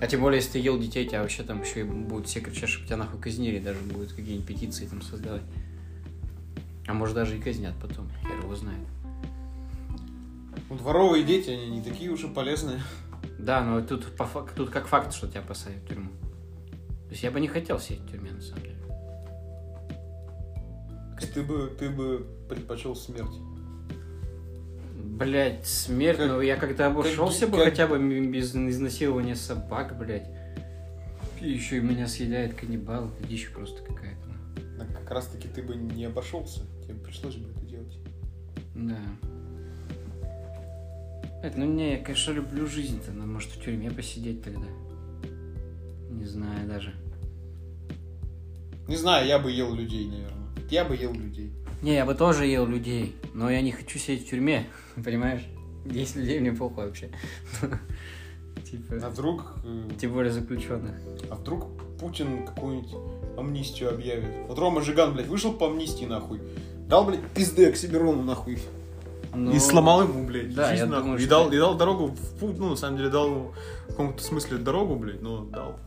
А 0.00 0.06
тем 0.06 0.20
более, 0.20 0.38
если 0.38 0.52
ты 0.52 0.58
ел 0.58 0.78
детей, 0.78 1.06
тебя 1.06 1.22
вообще 1.22 1.42
там 1.42 1.62
еще 1.62 1.80
и 1.80 1.84
будут 1.84 2.26
все 2.26 2.40
кричать, 2.40 2.68
чтобы 2.68 2.86
тебя 2.86 2.96
нахуй 2.96 3.20
казнили, 3.20 3.60
даже 3.60 3.78
будут 3.80 4.12
какие-нибудь 4.12 4.46
петиции 4.46 4.86
там 4.86 5.00
создавать. 5.00 5.42
А 6.86 6.94
может 6.94 7.14
даже 7.14 7.38
и 7.38 7.40
казнят 7.40 7.74
потом, 7.80 8.10
хер 8.22 8.38
его 8.38 8.54
знает. 8.56 8.80
Ну, 10.72 10.78
Дворовые 10.78 11.22
дети, 11.22 11.50
они 11.50 11.68
не 11.68 11.82
такие 11.82 12.10
уж 12.10 12.24
и 12.24 12.28
полезные. 12.28 12.80
Да, 13.38 13.62
но 13.62 13.82
тут, 13.82 14.06
по 14.16 14.24
фак- 14.24 14.52
тут 14.52 14.70
как 14.70 14.86
факт, 14.86 15.12
что 15.12 15.28
тебя 15.28 15.42
посадят 15.42 15.82
в 15.82 15.86
тюрьму. 15.88 16.08
То 17.08 17.10
есть 17.10 17.22
я 17.22 17.30
бы 17.30 17.40
не 17.40 17.48
хотел 17.48 17.78
сидеть 17.78 18.00
в 18.00 18.10
тюрьме, 18.10 18.30
на 18.30 18.40
самом 18.40 18.62
деле. 18.62 18.76
Ты 21.34 21.42
бы, 21.42 21.76
ты 21.78 21.90
бы 21.90 22.26
предпочел 22.48 22.96
смерть. 22.96 23.34
Блять, 24.96 25.66
смерть, 25.66 26.16
Как- 26.16 26.28
ну 26.28 26.40
я 26.40 26.56
когда 26.56 26.86
обошелся 26.86 27.46
бы 27.46 27.58
как- 27.58 27.64
хотя 27.66 27.86
бы 27.86 27.98
без 28.26 28.54
изнасилования 28.56 29.36
собак, 29.36 29.98
блять. 29.98 30.26
И 31.38 31.50
еще 31.50 31.76
и 31.76 31.80
меня 31.80 32.08
съедает 32.08 32.54
каннибал, 32.54 33.10
это 33.10 33.28
дичь 33.28 33.50
просто 33.52 33.82
какая-то. 33.82 34.28
ну. 34.78 34.84
Как 34.94 35.10
раз 35.10 35.26
таки 35.26 35.48
ты 35.48 35.62
бы 35.62 35.76
не 35.76 36.06
обошелся, 36.06 36.60
тебе 36.82 36.94
пришлось 36.94 37.36
бы 37.36 37.50
это 37.50 37.60
делать. 37.66 37.98
Да. 38.74 38.98
Это, 41.42 41.58
ну 41.58 41.66
не, 41.66 41.92
я, 41.92 41.98
конечно, 41.98 42.32
люблю 42.32 42.66
жизнь-то, 42.66 43.10
но 43.10 43.26
может 43.26 43.50
в 43.50 43.60
тюрьме 43.62 43.90
посидеть 43.90 44.42
тогда. 44.42 44.66
Не 46.10 46.24
знаю 46.24 46.68
даже. 46.68 46.94
Не 48.86 48.96
знаю, 48.96 49.26
я 49.26 49.38
бы 49.38 49.50
ел 49.50 49.74
людей, 49.74 50.06
наверное. 50.08 50.48
Я 50.70 50.84
бы 50.84 50.94
ел 50.96 51.12
людей. 51.12 51.52
Не, 51.82 51.94
я 51.94 52.06
бы 52.06 52.14
тоже 52.14 52.46
ел 52.46 52.66
людей, 52.66 53.16
но 53.34 53.50
я 53.50 53.60
не 53.60 53.72
хочу 53.72 53.98
сидеть 53.98 54.26
в 54.26 54.30
тюрьме, 54.30 54.66
понимаешь? 55.04 55.42
Есть 55.84 56.14
людей, 56.14 56.38
мне 56.40 56.52
похуй 56.52 56.86
вообще. 56.86 57.10
А 58.54 58.60
Типа, 58.64 59.08
вдруг, 59.10 59.54
э, 59.64 59.88
тем 60.00 60.12
более 60.12 60.32
заключенных. 60.32 60.94
а 61.30 61.34
вдруг 61.34 61.66
Путин 61.98 62.46
какую-нибудь 62.46 62.94
амнистию 63.36 63.90
объявит? 63.90 64.30
Вот 64.48 64.58
Рома 64.58 64.80
Жиган, 64.80 65.12
блядь, 65.12 65.26
вышел 65.26 65.52
по 65.52 65.66
амнистии, 65.66 66.04
нахуй. 66.06 66.40
Дал, 66.88 67.04
блядь, 67.04 67.20
пизды 67.34 67.68
Оксимирону, 67.68 68.22
нахуй. 68.22 68.58
Ну, 69.34 69.52
И 69.52 69.58
сломал 69.58 70.02
ему, 70.02 70.26
блядь, 70.26 70.54
да, 70.54 70.70
жизнь, 70.70 70.84
нахуй. 70.84 71.02
думаю, 71.02 71.18
и, 71.18 71.22
что- 71.22 71.30
дал, 71.30 71.52
и 71.52 71.56
дал 71.56 71.74
дорогу 71.74 72.06
в 72.08 72.38
путь, 72.38 72.58
ну, 72.58 72.70
на 72.70 72.76
самом 72.76 72.98
деле, 72.98 73.08
дал 73.08 73.26
ему 73.26 73.54
в 73.86 73.90
каком-то 73.90 74.22
смысле 74.22 74.58
дорогу, 74.58 74.96
блядь, 74.96 75.22
но 75.22 75.44
дал. 75.44 75.78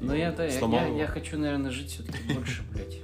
Ну 0.00 0.14
я, 0.14 0.32
да, 0.32 0.44
я, 0.44 0.86
я, 0.88 1.06
хочу, 1.06 1.38
наверное, 1.38 1.70
жить 1.70 1.92
все-таки 1.92 2.34
больше, 2.34 2.62
блядь. 2.72 2.98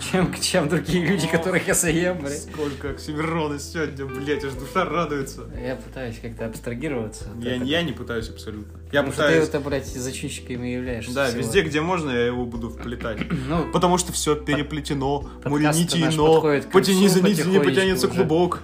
Чем, 0.10 0.32
чем 0.40 0.68
другие 0.68 1.06
люди, 1.06 1.26
которых 1.26 1.68
я 1.68 1.74
заем, 1.74 2.18
блядь. 2.20 2.42
Сколько 2.42 2.90
Оксимирона 2.90 3.58
сегодня, 3.58 4.06
блядь, 4.06 4.44
аж 4.44 4.54
душа 4.54 4.84
радуется. 4.84 5.42
Я 5.62 5.76
пытаюсь 5.76 6.18
как-то 6.20 6.46
абстрагироваться. 6.46 7.28
Я, 7.40 7.56
я 7.56 7.82
не 7.82 7.92
пытаюсь 7.92 8.28
абсолютно. 8.30 8.78
Я 8.92 9.02
Потому 9.02 9.12
что 9.12 9.22
пытаюсь... 9.22 9.48
ты, 9.48 9.56
это, 9.58 9.68
блядь, 9.68 9.86
зачинщиком 9.86 10.64
и 10.64 10.72
являешься. 10.72 11.14
Да, 11.14 11.26
всего. 11.26 11.38
везде, 11.40 11.62
где 11.62 11.80
можно, 11.82 12.10
я 12.10 12.26
его 12.26 12.46
буду 12.46 12.70
вплетать. 12.70 13.20
Ну, 13.50 13.70
Потому 13.72 13.98
что 13.98 14.12
все 14.12 14.36
переплетено, 14.36 15.20
к 15.42 15.42
потяни 15.42 17.08
за 17.08 17.22
нить, 17.22 17.44
не 17.46 17.58
потянется 17.58 18.06
уже. 18.06 18.16
клубок. 18.16 18.62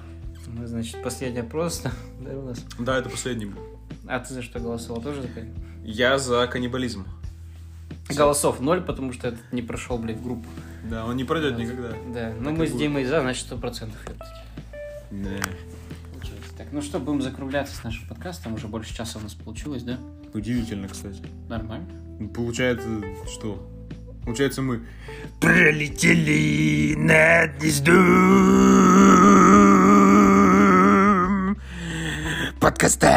Ну, 0.57 0.67
значит, 0.67 1.03
последний 1.03 1.41
опрос, 1.41 1.83
да, 2.21 2.31
у 2.39 2.43
нас. 2.43 2.65
Да, 2.79 2.99
это 2.99 3.09
последний 3.09 3.47
был. 3.47 3.61
А 4.07 4.21
ты 4.21 4.35
за 4.35 4.43
что 4.43 4.59
голосовал? 4.61 5.03
Тоже 5.03 5.23
за? 5.23 5.29
Я 5.85 6.19
за 6.19 6.47
каннибализм. 6.47 7.07
Голосов 8.09 8.61
ноль, 8.61 8.81
потому 8.83 9.13
что 9.13 9.29
этот 9.29 9.41
не 9.53 9.63
прошел, 9.63 9.99
блядь, 9.99 10.19
в 10.19 10.23
группу. 10.23 10.47
Да, 10.89 11.05
он 11.05 11.17
не 11.17 11.25
пройдет 11.25 11.57
Да. 11.57 11.63
никогда. 11.63 11.89
Да, 12.15 12.33
ну 12.41 12.53
мы 12.53 12.67
с 12.67 12.71
будет. 12.71 12.83
Димой 12.83 13.05
за, 13.05 13.21
значит, 13.21 13.47
сто 13.47 13.57
процентов. 13.57 13.99
Получается. 15.11 16.51
Так, 16.57 16.69
ну 16.73 16.83
что, 16.83 16.99
будем 17.01 17.23
закругляться 17.23 17.77
с 17.77 17.83
нашим 17.85 18.09
подкастом. 18.09 18.55
Уже 18.55 18.69
больше 18.69 18.95
часа 18.95 19.19
у 19.19 19.23
нас 19.23 19.35
получилось, 19.35 19.83
да? 19.83 19.99
Удивительно, 20.35 20.89
кстати. 20.89 21.23
Нормально. 21.49 21.87
Получается, 22.35 22.89
что? 23.29 23.69
Получается, 24.25 24.63
мы 24.63 24.81
Пролетели 25.41 26.95
над 26.97 27.59
гнездом 27.61 29.16
подкаста. 32.67 33.15